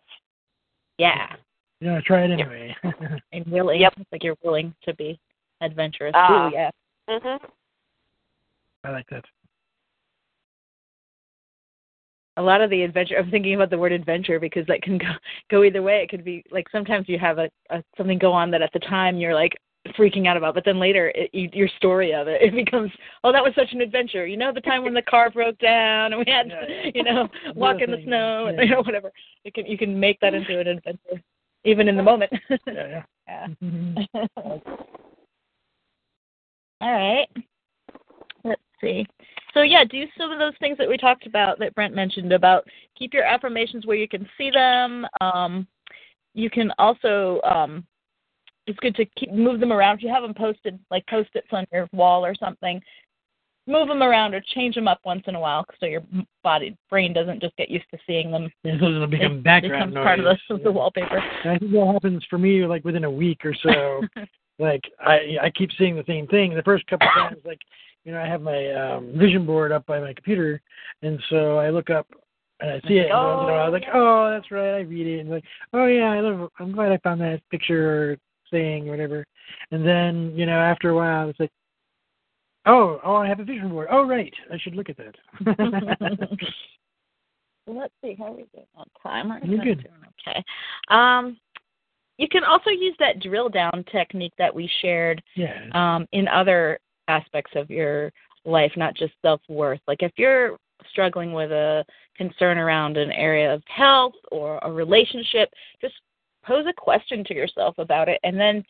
Yeah. 0.98 1.36
You 1.82 1.88
know, 1.92 2.02
try 2.06 2.24
it 2.24 2.32
anyway. 2.32 2.76
And 3.34 3.46
willing. 3.48 3.82
Yep. 3.82 3.94
It's 4.00 4.12
like 4.12 4.24
you're 4.24 4.38
willing 4.44 4.74
to 4.86 4.94
be 4.96 5.20
adventurous 5.62 6.14
Ah. 6.16 6.50
too, 6.50 6.56
yeah. 6.56 6.72
Mhm. 7.10 7.40
I 8.86 8.90
like 8.92 9.06
that. 9.12 9.26
A 12.38 12.42
lot 12.42 12.62
of 12.62 12.70
the 12.70 12.82
adventure 12.82 13.18
i'm 13.18 13.30
thinking 13.30 13.56
about 13.56 13.70
the 13.70 13.78
word 13.78 13.92
adventure 13.92 14.40
because 14.40 14.66
that 14.68 14.82
can 14.82 14.98
go 14.98 15.08
go 15.52 15.64
either 15.64 15.82
way. 15.82 16.02
It 16.02 16.10
could 16.10 16.24
be 16.24 16.44
like 16.52 16.68
sometimes 16.72 17.08
you 17.08 17.20
have 17.20 17.38
a, 17.38 17.50
a 17.70 17.84
something 17.98 18.18
go 18.18 18.32
on 18.32 18.52
that 18.52 18.62
at 18.62 18.72
the 18.74 18.80
time 18.80 19.18
you're 19.18 19.36
like 19.36 19.54
freaking 19.98 20.28
out 20.28 20.38
about 20.38 20.56
but 20.56 20.64
then 20.64 20.80
later 20.80 21.12
it, 21.14 21.30
you, 21.34 21.50
your 21.52 21.68
story 21.76 22.14
of 22.14 22.28
it 22.28 22.42
it 22.48 22.56
becomes 22.56 22.92
oh 23.24 23.32
that 23.32 23.44
was 23.44 23.54
such 23.56 23.74
an 23.74 23.82
adventure. 23.82 24.26
You 24.26 24.38
know 24.38 24.52
the 24.54 24.62
time 24.62 24.84
when 24.84 24.94
the 24.94 25.02
car 25.02 25.30
broke 25.30 25.58
down 25.60 26.14
and 26.14 26.24
we 26.26 26.32
had 26.32 26.48
Yeah. 26.48 26.62
to 26.66 26.92
you 26.96 27.04
know 27.04 27.28
walk 27.56 27.82
in 27.82 27.92
the 27.92 28.02
snow 28.06 28.48
and 28.48 28.58
you 28.60 28.70
know 28.76 28.82
whatever. 28.82 29.12
You 29.44 29.52
can 29.52 29.66
you 29.66 29.78
can 29.78 30.00
make 30.00 30.20
that 30.22 30.34
into 30.34 30.60
an 30.60 30.68
adventure 30.68 31.22
even 31.66 31.88
in 31.88 31.96
the 31.96 32.04
moment. 32.04 32.32
Yeah, 32.50 32.58
yeah. 32.68 33.04
Yeah. 33.28 33.48
Mm-hmm. 33.64 34.58
All 36.82 36.92
right. 36.92 37.28
Let's 38.44 38.62
see. 38.82 39.08
So 39.54 39.62
yeah, 39.62 39.84
do 39.84 40.06
some 40.18 40.32
of 40.32 40.40
those 40.40 40.54
things 40.60 40.78
that 40.78 40.90
we 40.90 40.98
talked 40.98 41.26
about 41.28 41.60
that 41.60 41.76
Brent 41.76 41.94
mentioned 41.94 42.32
about 42.34 42.66
keep 42.98 43.14
your 43.14 43.24
affirmations 43.24 43.86
where 43.86 43.98
you 43.98 44.08
can 44.08 44.28
see 44.38 44.50
them. 44.50 45.06
Um, 45.22 45.68
you 46.34 46.50
can 46.50 46.72
also 46.80 47.40
um, 47.44 47.86
it's 48.66 48.80
good 48.80 48.96
to 48.96 49.06
keep 49.18 49.32
move 49.32 49.60
them 49.60 49.72
around. 49.74 49.98
If 49.98 50.04
you 50.04 50.10
have 50.10 50.24
them 50.24 50.34
posted 50.34 50.80
like 50.90 51.06
post-its 51.08 51.48
on 51.52 51.66
your 51.72 51.88
wall 51.94 52.26
or 52.26 52.34
something, 52.36 52.82
move 53.68 53.88
them 53.88 54.02
around 54.04 54.34
or 54.34 54.42
change 54.56 54.76
them 54.76 54.88
up 54.88 55.00
once 55.06 55.24
in 55.28 55.36
a 55.36 55.40
while 55.40 55.66
so 55.80 55.86
your 55.86 56.04
body 56.44 56.76
brain 56.90 57.14
doesn't 57.14 57.42
just 57.42 57.56
get 57.56 57.70
used 57.70 57.86
to 57.92 57.98
seeing 58.08 58.32
them. 58.32 58.52
Yeah, 58.64 58.80
so 58.80 58.88
it'll 58.88 59.08
become 59.08 59.38
It 59.38 59.44
background 59.44 59.92
becomes 59.92 59.94
noise. 59.94 60.04
part 60.04 60.20
of 60.20 60.26
the, 60.26 60.38
Yeah. 60.58 60.64
the 60.64 60.72
wallpaper. 60.72 61.20
I 61.46 61.58
think 61.58 61.72
that 61.72 61.92
happens 61.94 62.26
for 62.30 62.38
me 62.38 62.66
like 62.66 62.84
within 62.84 63.04
a 63.04 63.12
week 63.12 63.46
or 63.46 63.54
so. 63.54 64.02
like 64.60 64.84
I 65.00 65.38
I 65.44 65.50
keep 65.52 65.72
seeing 65.78 65.96
the 65.96 66.04
same 66.08 66.28
thing. 66.28 66.56
The 66.56 66.64
first 66.64 66.86
couple 66.88 67.08
of 67.08 67.30
times, 67.30 67.42
like 67.46 67.60
you 68.04 68.12
know, 68.12 68.22
I 68.22 68.28
have 68.28 68.42
my 68.42 68.72
um, 68.72 69.14
vision 69.16 69.46
board 69.46 69.72
up 69.72 69.86
by 69.86 70.00
my 70.00 70.14
computer, 70.14 70.62
and 71.02 71.20
so 71.30 71.58
I 71.58 71.70
look 71.70 71.90
up 71.90 72.08
and 72.60 72.72
I 72.72 72.82
see 72.88 72.98
it. 72.98 73.10
And 73.10 73.18
once 73.18 73.44
in 73.44 73.50
a 73.50 73.54
while, 73.54 73.66
I 73.66 73.70
was 73.70 73.74
like, 73.82 73.90
oh, 73.94 74.30
that's 74.30 74.52
right. 74.52 74.76
I 74.76 74.82
read 74.82 75.08
it, 75.08 75.20
and 75.20 75.30
like, 75.30 75.46
oh 75.74 75.86
yeah, 75.86 76.12
I 76.12 76.20
love. 76.20 76.50
I'm 76.60 76.72
glad 76.72 76.92
I 76.92 76.98
found 76.98 77.22
that 77.22 77.42
picture 77.50 78.12
or 78.12 78.18
saying 78.52 78.88
or 78.88 78.92
whatever. 78.92 79.26
And 79.72 79.86
then 79.86 80.34
you 80.36 80.46
know, 80.46 80.60
after 80.60 80.90
a 80.90 80.96
while, 80.96 81.30
it's 81.30 81.40
like, 81.40 81.52
oh, 82.66 83.00
oh, 83.04 83.16
I 83.16 83.28
have 83.28 83.40
a 83.40 83.46
vision 83.46 83.70
board. 83.70 83.88
Oh 83.92 84.06
right, 84.06 84.34
I 84.52 84.58
should 84.58 84.76
look 84.76 84.90
at 84.90 84.98
that. 84.98 85.16
Let's 87.66 87.94
see 88.04 88.16
how 88.20 88.32
we 88.32 88.46
doing 88.54 88.66
on 88.76 88.86
time. 89.02 89.30
We're 89.30 89.56
You're 89.56 89.64
good. 89.64 89.88
okay. 90.28 90.44
Um, 90.90 91.38
you 92.18 92.28
can 92.28 92.44
also 92.44 92.70
use 92.70 92.96
that 93.00 93.22
drill 93.22 93.50
down 93.50 93.86
technique 93.92 94.34
that 94.38 94.54
we 94.54 94.70
shared 94.82 95.24
yeah. 95.36 95.70
um, 95.74 96.06
in 96.12 96.28
other 96.28 96.80
aspects 97.08 97.52
of 97.56 97.70
your 97.70 98.12
life, 98.46 98.72
not 98.76 98.96
just 98.96 99.14
self 99.22 99.42
worth. 99.48 99.80
Like 99.88 100.02
if 100.04 100.12
you're 100.18 100.58
struggling 100.90 101.34
with 101.34 101.52
a 101.52 101.86
concern 102.18 102.58
around 102.58 102.98
an 102.98 103.12
area 103.12 103.54
of 103.54 103.64
health 103.68 104.14
or 104.32 104.60
a 104.64 104.72
relationship, 104.72 105.50
just 105.82 105.94
pose 106.46 106.66
a 106.68 106.74
question 106.74 107.24
to 107.26 107.34
yourself 107.34 107.76
about 107.78 108.10
it 108.10 108.20
and 108.24 108.40
then 108.40 108.64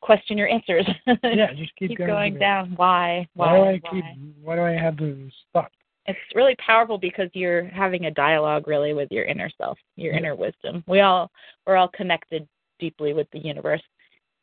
question 0.00 0.38
your 0.38 0.48
answers. 0.48 0.86
yeah, 1.06 1.52
just 1.56 1.74
keep, 1.76 1.90
keep 1.90 1.98
going, 1.98 2.10
going 2.10 2.34
down. 2.38 2.72
Why? 2.76 3.26
Why, 3.34 3.52
Why? 3.52 3.56
do 3.58 3.64
I 3.64 3.80
why? 3.80 4.00
keep? 4.00 4.34
Why 4.42 4.56
do 4.56 4.62
I 4.62 4.72
have 4.72 4.96
those 4.96 5.32
thoughts? 5.52 5.74
it's 6.06 6.18
really 6.34 6.56
powerful 6.56 6.98
because 6.98 7.30
you're 7.32 7.64
having 7.64 8.06
a 8.06 8.10
dialogue 8.10 8.68
really 8.68 8.92
with 8.92 9.10
your 9.10 9.24
inner 9.24 9.50
self, 9.56 9.78
your 9.96 10.12
Yeah. 10.12 10.18
inner 10.18 10.34
wisdom. 10.34 10.84
We 10.86 11.00
all 11.00 11.30
we're 11.66 11.76
all 11.76 11.88
connected 11.88 12.46
deeply 12.78 13.14
with 13.14 13.30
the 13.30 13.38
universe 13.38 13.82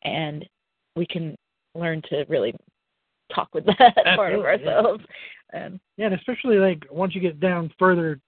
and 0.04 0.48
we 0.96 1.06
can 1.06 1.36
learn 1.76 2.02
to 2.10 2.26
really 2.28 2.56
talk 3.34 3.50
with 3.54 3.66
that 3.66 3.78
part 4.16 4.34
of 4.34 4.46
Absolutely, 4.46 4.66
yeah. 4.66 4.76
ourselves. 4.78 5.04
And 5.54 5.80
Yeah, 5.98 6.06
and 6.08 6.16
especially 6.16 6.58
like 6.58 6.86
once 6.90 7.14
you 7.16 7.22
get 7.22 7.40
down 7.40 7.72
further 7.78 8.20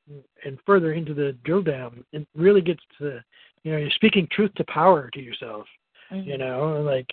and 0.46 0.58
further 0.66 0.94
into 0.94 1.14
the 1.14 1.34
drill 1.46 1.62
down, 1.64 2.04
it 2.12 2.28
really 2.36 2.62
gets 2.62 2.84
to 3.00 3.24
you 3.64 3.72
know 3.72 3.78
you're 3.78 3.90
speaking 3.92 4.28
truth 4.32 4.54
to 4.56 4.64
power 4.66 5.10
to 5.14 5.22
yourself. 5.22 5.66
mm-hmm. 6.12 6.30
You 6.30 6.38
know, 6.38 6.82
like 6.82 7.08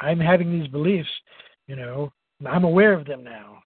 I'm 0.00 0.18
having 0.20 0.50
these 0.50 0.68
beliefs. 0.70 1.10
You 1.68 1.76
know, 1.76 2.12
I'm 2.46 2.64
aware 2.64 2.92
of 2.92 3.04
them 3.06 3.22
now. 3.22 3.62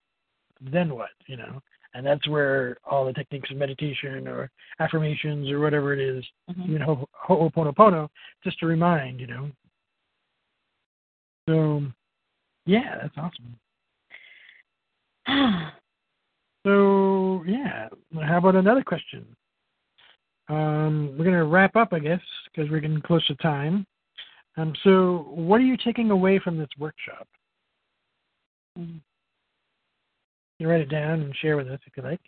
Then 0.60 0.94
what? 0.94 1.10
You 1.26 1.36
know, 1.36 1.62
and 1.94 2.04
that's 2.04 2.26
where 2.28 2.76
all 2.84 3.06
the 3.06 3.12
techniques 3.12 3.50
of 3.50 3.56
meditation 3.56 4.26
or 4.26 4.50
affirmations 4.80 5.48
or 5.50 5.60
whatever 5.60 5.92
it 5.94 6.00
is, 6.00 6.24
Mhm. 6.50 6.68
you 6.68 6.78
know, 6.78 7.08
ho'oponopono, 7.12 8.08
just 8.44 8.58
to 8.58 8.66
remind. 8.66 9.20
You 9.20 9.28
know. 9.28 9.50
So, 11.48 11.82
yeah, 12.66 12.98
that's 13.02 13.16
awesome. 13.16 13.58
So 16.64 17.44
yeah, 17.46 17.88
how 18.24 18.38
about 18.38 18.56
another 18.56 18.82
question? 18.82 19.24
um, 20.48 21.14
we're 21.16 21.24
going 21.24 21.36
to 21.36 21.44
wrap 21.44 21.76
up, 21.76 21.92
I 21.92 21.98
guess, 21.98 22.20
because 22.44 22.70
we're 22.70 22.80
getting 22.80 23.00
close 23.00 23.26
to 23.26 23.34
time. 23.36 23.86
Um, 24.56 24.72
so, 24.84 25.26
what 25.30 25.60
are 25.60 25.64
you 25.64 25.76
taking 25.76 26.10
away 26.10 26.38
from 26.38 26.56
this 26.56 26.68
workshop? 26.78 27.26
Mm. 28.78 29.00
You 30.58 30.68
write 30.68 30.80
it 30.80 30.88
down 30.88 31.20
and 31.20 31.36
share 31.36 31.56
with 31.56 31.68
us 31.68 31.80
if 31.86 31.96
you 31.96 32.02
like. 32.02 32.20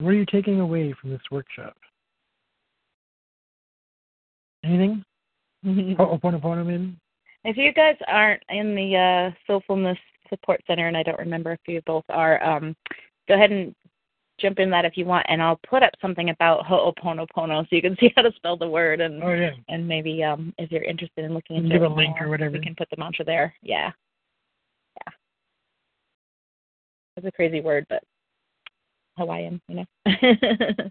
What 0.00 0.10
are 0.10 0.14
you 0.14 0.24
taking 0.26 0.60
away 0.60 0.94
from 0.98 1.10
this 1.10 1.20
workshop? 1.30 1.76
Anything? 4.64 5.04
Ho'oponopono, 5.64 6.64
maybe? 6.64 6.94
If 7.44 7.58
you 7.58 7.72
guys 7.72 7.96
aren't 8.08 8.42
in 8.48 8.74
the 8.74 8.96
uh, 8.96 9.30
Soulfulness 9.50 9.98
Support 10.30 10.62
Center, 10.66 10.88
and 10.88 10.96
I 10.96 11.02
don't 11.02 11.18
remember 11.18 11.52
if 11.52 11.60
you 11.66 11.82
both 11.84 12.04
are, 12.08 12.42
um, 12.42 12.74
go 13.28 13.34
ahead 13.34 13.52
and 13.52 13.74
jump 14.40 14.58
in 14.58 14.70
that 14.70 14.86
if 14.86 14.96
you 14.96 15.04
want, 15.04 15.26
and 15.28 15.42
I'll 15.42 15.60
put 15.68 15.82
up 15.82 15.92
something 16.00 16.30
about 16.30 16.64
Ho'oponopono 16.64 17.62
so 17.62 17.76
you 17.76 17.82
can 17.82 17.96
see 18.00 18.10
how 18.16 18.22
to 18.22 18.32
spell 18.36 18.56
the 18.56 18.68
word, 18.68 19.02
and 19.02 19.22
Oh, 19.22 19.32
yeah. 19.32 19.50
and 19.68 19.86
maybe 19.86 20.24
um, 20.24 20.54
if 20.56 20.70
you're 20.70 20.82
interested 20.82 21.26
in 21.26 21.34
looking 21.34 21.56
into 21.56 21.68
give 21.68 21.82
it 21.82 21.90
a 21.90 21.94
link 21.94 22.16
more, 22.16 22.26
or 22.26 22.30
whatever. 22.30 22.52
we 22.52 22.60
can 22.64 22.74
put 22.74 22.88
the 22.90 22.96
mantra 22.96 23.24
there. 23.24 23.54
Yeah, 23.62 23.92
yeah. 24.96 25.12
It's 27.18 27.26
a 27.26 27.32
crazy 27.32 27.60
word, 27.60 27.84
but 27.90 28.02
Hawaiian, 29.20 29.60
you 29.68 29.76
know. 29.76 29.84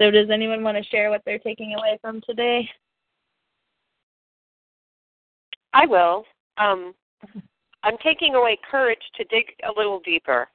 so, 0.00 0.10
does 0.10 0.30
anyone 0.30 0.62
want 0.62 0.76
to 0.76 0.90
share 0.90 1.10
what 1.10 1.22
they're 1.24 1.38
taking 1.38 1.74
away 1.74 1.98
from 2.00 2.20
today? 2.26 2.68
I 5.72 5.86
will. 5.86 6.24
Um, 6.56 6.94
I'm 7.82 7.96
taking 8.02 8.34
away 8.34 8.58
courage 8.70 9.02
to 9.16 9.24
dig 9.24 9.46
a 9.64 9.72
little 9.76 10.00
deeper. 10.00 10.48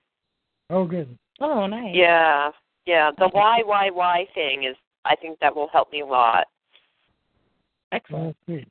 Oh, 0.70 0.86
good. 0.86 1.18
Oh, 1.40 1.68
nice. 1.68 1.94
Yeah, 1.94 2.52
yeah. 2.86 3.12
The 3.18 3.30
why, 3.30 3.62
why, 3.64 3.90
why 3.90 4.28
thing 4.34 4.64
is. 4.64 4.76
I 5.06 5.16
think 5.18 5.38
that 5.40 5.54
will 5.54 5.68
help 5.68 5.92
me 5.92 6.00
a 6.02 6.06
lot. 6.06 6.48
Oh, 7.92 7.96
Excellent. 7.96 8.26
that's 8.28 8.38
great. 8.48 8.68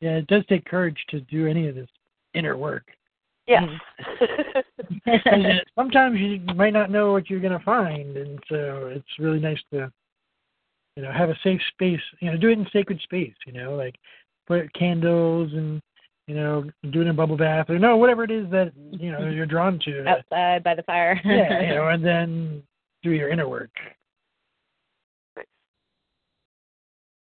Yeah, 0.00 0.16
it 0.18 0.28
does 0.28 0.44
take 0.48 0.64
courage 0.64 0.98
to 1.08 1.20
do 1.22 1.46
any 1.46 1.68
of 1.68 1.74
this 1.74 1.88
inner 2.34 2.56
work. 2.56 2.86
Yes. 3.50 3.64
Uh, 5.06 5.60
sometimes 5.76 6.18
you 6.18 6.40
might 6.54 6.72
not 6.72 6.90
know 6.90 7.12
what 7.12 7.28
you're 7.28 7.40
going 7.40 7.56
to 7.56 7.64
find, 7.64 8.16
and 8.16 8.38
so 8.48 8.88
it's 8.92 9.18
really 9.18 9.38
nice 9.38 9.58
to, 9.72 9.90
you 10.96 11.02
know, 11.02 11.12
have 11.12 11.30
a 11.30 11.38
safe 11.44 11.60
space. 11.72 12.00
You 12.20 12.30
know, 12.30 12.36
do 12.36 12.48
it 12.48 12.58
in 12.58 12.66
sacred 12.72 13.00
space. 13.02 13.34
You 13.46 13.52
know, 13.52 13.74
like 13.76 13.94
put 14.46 14.72
candles 14.74 15.52
and 15.52 15.80
you 16.26 16.34
know, 16.34 16.64
do 16.90 17.00
it 17.00 17.04
in 17.04 17.08
a 17.08 17.14
bubble 17.14 17.36
bath 17.36 17.70
or 17.70 17.78
no, 17.78 17.96
whatever 17.96 18.24
it 18.24 18.30
is 18.30 18.50
that 18.50 18.72
you 18.92 19.10
know 19.12 19.28
you're 19.28 19.46
drawn 19.46 19.78
to. 19.84 20.06
Outside 20.06 20.64
by 20.64 20.74
the 20.74 20.82
fire. 20.82 21.20
yeah, 21.24 21.60
you 21.60 21.68
know, 21.74 21.88
and 21.88 22.04
then 22.04 22.62
do 23.02 23.10
your 23.10 23.30
inner 23.30 23.48
work. 23.48 23.70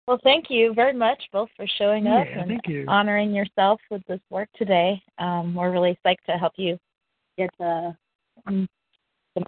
Well, 0.07 0.19
thank 0.23 0.45
you 0.49 0.73
very 0.73 0.93
much 0.93 1.21
both 1.33 1.49
for 1.57 1.67
showing 1.77 2.07
up 2.07 2.25
Yeah, 2.29 2.43
and 2.43 2.89
honoring 2.89 3.33
yourself 3.33 3.81
with 3.91 4.01
this 4.07 4.21
work 4.29 4.47
today. 4.55 5.01
Um, 5.19 5.53
we're 5.53 5.71
really 5.71 5.99
psyched 6.05 6.23
to 6.27 6.33
help 6.33 6.53
you 6.55 6.79
get 7.37 7.49
uh, 7.59 7.91
some 8.45 8.67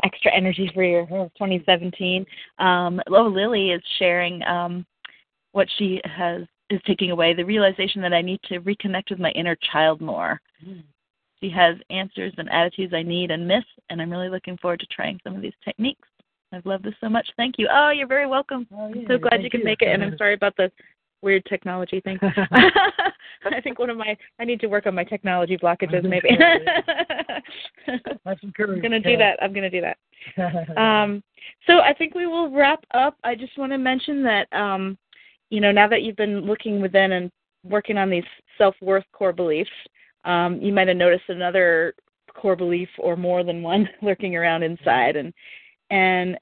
extra 0.04 0.34
energy 0.36 0.70
for 0.74 0.84
your 0.84 1.04
uh, 1.04 1.30
2017. 1.38 2.26
Um, 2.60 3.00
oh, 3.08 3.28
Lily 3.28 3.72
is 3.72 3.82
sharing 4.00 4.44
um, 4.44 4.86
what 5.54 5.68
she 5.78 6.02
has 6.04 6.44
is 6.70 6.82
taking 6.86 7.12
away 7.12 7.34
the 7.34 7.46
realization 7.46 8.02
that 8.02 8.14
I 8.14 8.22
need 8.22 8.40
to 8.44 8.60
reconnect 8.60 9.10
with 9.10 9.20
my 9.20 9.32
inner 9.32 9.58
child 9.72 10.02
more. 10.02 10.40
She 11.42 11.50
has 11.50 11.78
answers 11.90 12.34
and 12.38 12.50
attitudes 12.50 12.94
I 12.94 13.02
need 13.02 13.32
and 13.32 13.48
miss, 13.48 13.64
and 13.90 14.02
I'm 14.02 14.12
really 14.12 14.30
looking 14.30 14.58
forward 14.58 14.82
to 14.82 14.86
trying 14.88 15.20
some 15.24 15.36
of 15.36 15.42
these 15.42 15.54
techniques. 15.64 16.08
I've 16.52 16.66
loved 16.66 16.84
this 16.84 16.96
so 17.00 17.10
much. 17.10 17.28
Thank 17.38 17.56
you. 17.58 17.68
Oh, 17.72 17.92
you're 17.92 18.08
very 18.08 18.28
welcome. 18.28 18.68
Oh, 18.74 18.86
I'm 18.86 19.06
so 19.08 19.18
glad 19.18 19.44
you 19.44 19.50
could 19.50 19.62
you. 19.62 19.66
make 19.66 19.82
it, 19.82 19.90
and 19.90 20.04
I'm 20.04 20.16
sorry 20.18 20.34
about 20.34 20.56
the 20.58 20.72
weird 21.22 21.44
technology 21.46 22.02
thing. 22.02 22.18
I 22.22 23.62
think 23.62 23.80
one 23.80 23.90
of 23.90 23.98
my 23.98 24.18
I 24.40 24.46
need 24.46 24.60
to 24.62 24.68
work 24.68 24.86
on 24.88 24.96
my 24.96 25.04
technology 25.04 25.58
blockages 25.58 26.04
maybe. 26.04 26.30
Have 28.26 28.38
some 28.42 28.52
courage. 28.52 28.78
I'm 28.78 28.82
gonna 28.82 29.00
do 29.00 29.18
that. 29.18 29.42
I'm 29.42 29.54
gonna 29.54 29.70
do 29.70 29.82
that. 29.82 30.78
Um, 30.78 31.24
so 31.68 31.80
I 31.80 31.94
think 31.94 32.16
we 32.16 32.28
will 32.28 32.52
wrap 32.52 32.84
up. 32.94 33.18
I 33.24 33.36
just 33.36 33.58
want 33.58 33.72
to 33.72 33.78
mention 33.78 34.24
that 34.24 34.52
um, 34.54 34.98
you 35.50 35.62
know 35.62 35.72
now 35.72 35.88
that 35.88 36.02
you've 36.02 36.16
been 36.16 36.42
looking 36.42 36.82
within 36.82 37.14
and 37.14 37.32
working 37.64 37.98
on 37.98 38.10
these 38.10 38.24
self 38.58 38.76
worth 38.82 39.06
core 39.12 39.34
beliefs, 39.34 39.70
um, 40.26 40.60
you 40.62 40.74
might 40.74 40.88
have 40.88 40.98
noticed 40.98 41.30
another 41.30 41.94
core 42.34 42.56
belief 42.56 42.90
or 42.98 43.16
more 43.16 43.44
than 43.44 43.62
one 43.62 43.88
lurking 44.02 44.36
around 44.36 44.64
inside, 44.64 45.16
and 45.16 45.34
and 45.90 46.38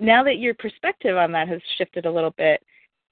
now 0.00 0.22
that 0.24 0.38
your 0.38 0.54
perspective 0.54 1.16
on 1.16 1.32
that 1.32 1.48
has 1.48 1.60
shifted 1.76 2.06
a 2.06 2.10
little 2.10 2.34
bit, 2.36 2.62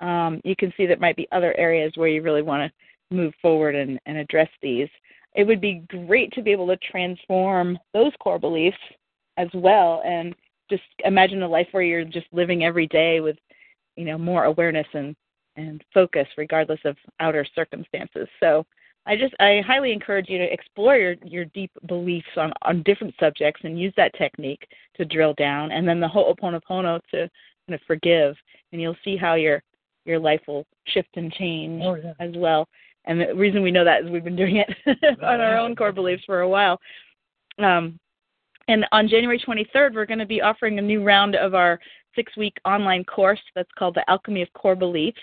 um, 0.00 0.40
you 0.44 0.54
can 0.54 0.72
see 0.76 0.86
that 0.86 1.00
might 1.00 1.16
be 1.16 1.26
other 1.32 1.56
areas 1.58 1.92
where 1.96 2.08
you 2.08 2.22
really 2.22 2.42
want 2.42 2.70
to 2.70 3.14
move 3.14 3.32
forward 3.40 3.74
and, 3.74 3.98
and 4.06 4.16
address 4.16 4.48
these. 4.62 4.88
It 5.34 5.44
would 5.44 5.60
be 5.60 5.82
great 5.88 6.32
to 6.32 6.42
be 6.42 6.52
able 6.52 6.66
to 6.68 6.76
transform 6.76 7.78
those 7.92 8.12
core 8.20 8.38
beliefs 8.38 8.76
as 9.36 9.48
well 9.54 10.02
and 10.04 10.34
just 10.70 10.82
imagine 11.04 11.42
a 11.42 11.48
life 11.48 11.68
where 11.70 11.82
you're 11.82 12.04
just 12.04 12.26
living 12.32 12.64
every 12.64 12.86
day 12.86 13.20
with 13.20 13.36
you 13.96 14.04
know 14.04 14.18
more 14.18 14.44
awareness 14.44 14.86
and 14.94 15.14
and 15.56 15.82
focus 15.92 16.26
regardless 16.36 16.80
of 16.84 16.96
outer 17.20 17.46
circumstances 17.54 18.28
so 18.40 18.64
i 19.06 19.16
just 19.16 19.34
i 19.40 19.60
highly 19.66 19.92
encourage 19.92 20.28
you 20.28 20.38
to 20.38 20.52
explore 20.52 20.96
your 20.96 21.14
your 21.24 21.44
deep 21.46 21.70
beliefs 21.86 22.28
on 22.36 22.52
on 22.62 22.82
different 22.82 23.14
subjects 23.18 23.60
and 23.64 23.80
use 23.80 23.92
that 23.96 24.14
technique 24.14 24.66
to 24.96 25.04
drill 25.04 25.34
down 25.34 25.72
and 25.72 25.86
then 25.88 26.00
the 26.00 26.08
ho'oponopono 26.08 27.00
to 27.10 27.28
kind 27.66 27.74
of 27.74 27.80
forgive 27.86 28.34
and 28.72 28.80
you'll 28.80 28.96
see 29.04 29.16
how 29.16 29.34
your 29.34 29.62
your 30.04 30.18
life 30.18 30.40
will 30.46 30.64
shift 30.86 31.08
and 31.16 31.32
change 31.32 31.82
Oh, 31.84 31.94
yeah. 31.94 32.12
as 32.20 32.32
well 32.36 32.68
and 33.06 33.20
the 33.20 33.34
reason 33.34 33.62
we 33.62 33.70
know 33.70 33.84
that 33.84 34.04
is 34.04 34.10
we've 34.10 34.24
been 34.24 34.36
doing 34.36 34.56
it 34.56 34.68
on 35.22 35.40
our 35.40 35.56
own 35.56 35.74
core 35.74 35.92
beliefs 35.92 36.24
for 36.26 36.40
a 36.40 36.48
while 36.48 36.78
um, 37.58 37.98
and 38.68 38.84
on 38.92 39.08
January 39.08 39.38
23rd, 39.38 39.94
we're 39.94 40.06
going 40.06 40.18
to 40.18 40.26
be 40.26 40.42
offering 40.42 40.78
a 40.78 40.82
new 40.82 41.02
round 41.04 41.36
of 41.36 41.54
our 41.54 41.78
six 42.14 42.36
week 42.36 42.56
online 42.64 43.04
course 43.04 43.40
that's 43.54 43.70
called 43.78 43.94
The 43.94 44.08
Alchemy 44.10 44.42
of 44.42 44.52
Core 44.54 44.74
Beliefs, 44.74 45.20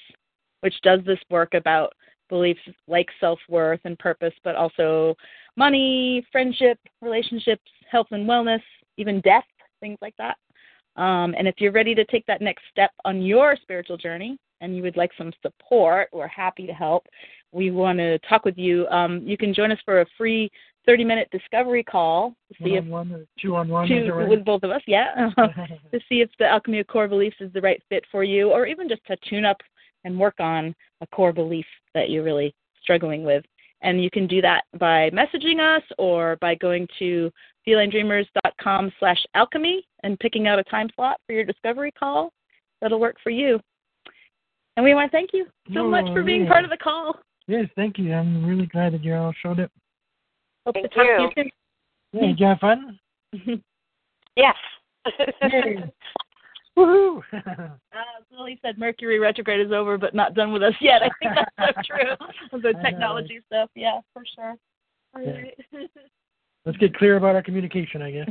which 0.61 0.75
does 0.81 1.01
this 1.05 1.19
work 1.29 1.53
about 1.53 1.93
beliefs 2.33 2.61
like 2.87 3.07
self 3.19 3.37
worth 3.47 3.79
and 3.85 3.97
purpose, 3.99 4.33
but 4.43 4.55
also 4.55 5.15
money, 5.55 6.25
friendship, 6.31 6.79
relationships, 6.99 7.69
health 7.91 8.07
and 8.09 8.27
wellness, 8.27 8.61
even 8.97 9.21
death, 9.21 9.45
things 9.79 9.99
like 10.01 10.15
that. 10.17 10.37
Um, 10.95 11.35
and 11.37 11.47
if 11.47 11.55
you're 11.59 11.71
ready 11.71 11.93
to 11.93 12.03
take 12.05 12.25
that 12.25 12.41
next 12.41 12.63
step 12.71 12.89
on 13.05 13.21
your 13.21 13.55
spiritual 13.61 13.97
journey 13.97 14.39
and 14.61 14.75
you 14.75 14.81
would 14.81 14.97
like 14.97 15.11
some 15.15 15.31
support, 15.43 16.09
we're 16.11 16.27
happy 16.27 16.65
to 16.65 16.73
help. 16.73 17.05
We 17.51 17.69
want 17.69 17.99
to 17.99 18.17
talk 18.19 18.45
with 18.45 18.57
you. 18.57 18.87
Um, 18.87 19.21
you 19.23 19.37
can 19.37 19.53
join 19.53 19.71
us 19.71 19.79
for 19.85 20.01
a 20.01 20.05
free 20.17 20.49
30 20.87 21.03
minute 21.03 21.29
discovery 21.31 21.83
call 21.83 22.35
to 22.49 22.63
see 22.63 22.75
if 22.75 22.85
one 22.85 23.01
on 23.01 23.09
one 23.11 23.21
or 23.21 23.25
two 23.39 23.55
on 23.55 23.69
one. 23.69 23.87
two 23.87 24.25
with 24.27 24.43
both 24.43 24.63
of 24.63 24.71
us, 24.71 24.81
yeah, 24.87 25.29
to 25.37 25.99
see 26.09 26.21
if 26.21 26.29
the 26.39 26.47
alchemy 26.47 26.79
of 26.79 26.87
core 26.87 27.07
beliefs 27.07 27.37
is 27.39 27.53
the 27.53 27.61
right 27.61 27.81
fit 27.89 28.03
for 28.11 28.23
you, 28.23 28.49
or 28.49 28.65
even 28.65 28.89
just 28.89 29.05
to 29.05 29.15
tune 29.29 29.45
up 29.45 29.57
and 30.03 30.17
work 30.17 30.35
on 30.39 30.75
a 31.01 31.07
core 31.07 31.33
belief 31.33 31.65
that 31.93 32.09
you're 32.09 32.23
really 32.23 32.53
struggling 32.81 33.23
with. 33.23 33.43
And 33.81 34.01
you 34.01 34.09
can 34.09 34.27
do 34.27 34.41
that 34.41 34.63
by 34.79 35.09
messaging 35.09 35.59
us 35.59 35.83
or 35.97 36.37
by 36.39 36.55
going 36.55 36.87
to 36.99 37.31
felinedreamers.com 37.67 38.91
slash 38.99 39.25
alchemy 39.35 39.85
and 40.03 40.19
picking 40.19 40.47
out 40.47 40.59
a 40.59 40.63
time 40.63 40.89
slot 40.95 41.19
for 41.25 41.33
your 41.33 41.43
discovery 41.43 41.91
call. 41.97 42.31
That'll 42.81 42.99
work 42.99 43.17
for 43.23 43.29
you. 43.29 43.59
And 44.75 44.83
we 44.83 44.93
want 44.93 45.11
to 45.11 45.15
thank 45.15 45.31
you 45.33 45.45
so 45.73 45.81
oh, 45.81 45.89
much 45.89 46.05
for 46.13 46.23
being 46.23 46.43
yeah. 46.43 46.49
part 46.49 46.63
of 46.63 46.69
the 46.69 46.77
call. 46.77 47.17
Yes, 47.47 47.65
thank 47.75 47.97
you. 47.97 48.13
I'm 48.13 48.45
really 48.45 48.65
glad 48.67 48.93
that 48.93 49.03
you 49.03 49.13
all 49.15 49.33
showed 49.41 49.59
up. 49.59 49.71
Hope 50.65 50.75
Thank 50.75 50.91
to 50.91 50.95
talk 50.95 51.05
you. 51.05 51.43
to 51.43 51.43
you 51.43 51.51
Yeah, 52.13 52.27
did 52.27 52.39
you 52.39 52.45
have 52.45 52.59
fun? 52.59 52.99
soon. 53.45 53.63
Yes. 54.35 54.55
Yay. 56.77 56.83
Woohoo! 56.83 57.21
Uh, 57.93 58.35
Lily 58.35 58.59
said 58.65 58.77
Mercury 58.79 59.19
retrograde 59.19 59.63
is 59.65 59.71
over, 59.71 59.97
but 59.99 60.15
not 60.15 60.33
done 60.33 60.51
with 60.51 60.63
us 60.63 60.73
yet. 60.81 61.03
I 61.03 61.09
think 61.19 61.33
that's 61.35 61.75
so 61.75 61.81
true. 62.51 62.59
The 62.61 62.69
I 62.69 62.71
know, 62.71 62.81
technology 62.81 63.39
stuff, 63.45 63.69
yeah, 63.75 63.99
for 64.13 64.23
sure. 64.35 64.55
All 65.15 65.21
Yeah. 65.21 65.79
Let's 66.65 66.77
get 66.79 66.95
clear 66.95 67.17
about 67.17 67.35
our 67.35 67.43
communication, 67.43 68.01
I 68.01 68.11
guess. 68.11 68.29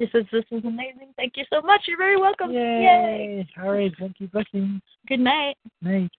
this 0.00 0.08
is 0.14 0.24
this 0.32 0.44
is 0.50 0.64
amazing. 0.64 1.12
Thank 1.16 1.34
you 1.36 1.44
so 1.52 1.60
much. 1.60 1.82
You're 1.86 1.98
very 1.98 2.16
welcome. 2.16 2.50
Yay! 2.52 3.46
All 3.62 3.72
right, 3.72 3.92
thank 3.98 4.20
you. 4.20 4.28
Blessings. 4.28 4.80
Good 5.06 5.20
night. 5.20 5.56
Night. 5.82 6.10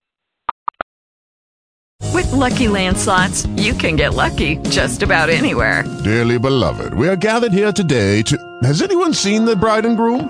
With 2.02 2.14
With 2.14 2.32
Lucky 2.34 2.68
Land 2.68 2.98
slots, 2.98 3.46
you 3.58 3.74
can 3.74 3.96
get 3.96 4.14
lucky 4.14 4.58
just 4.70 5.02
about 5.02 5.30
anywhere. 5.30 5.84
Dearly 6.04 6.38
beloved, 6.38 6.94
we 6.94 7.08
are 7.08 7.16
gathered 7.16 7.54
here 7.54 7.72
today 7.72 8.22
to. 8.24 8.38
Has 8.64 8.82
anyone 8.82 9.14
seen 9.14 9.46
the 9.46 9.56
bride 9.56 9.86
and 9.86 9.98
groom? 9.98 10.30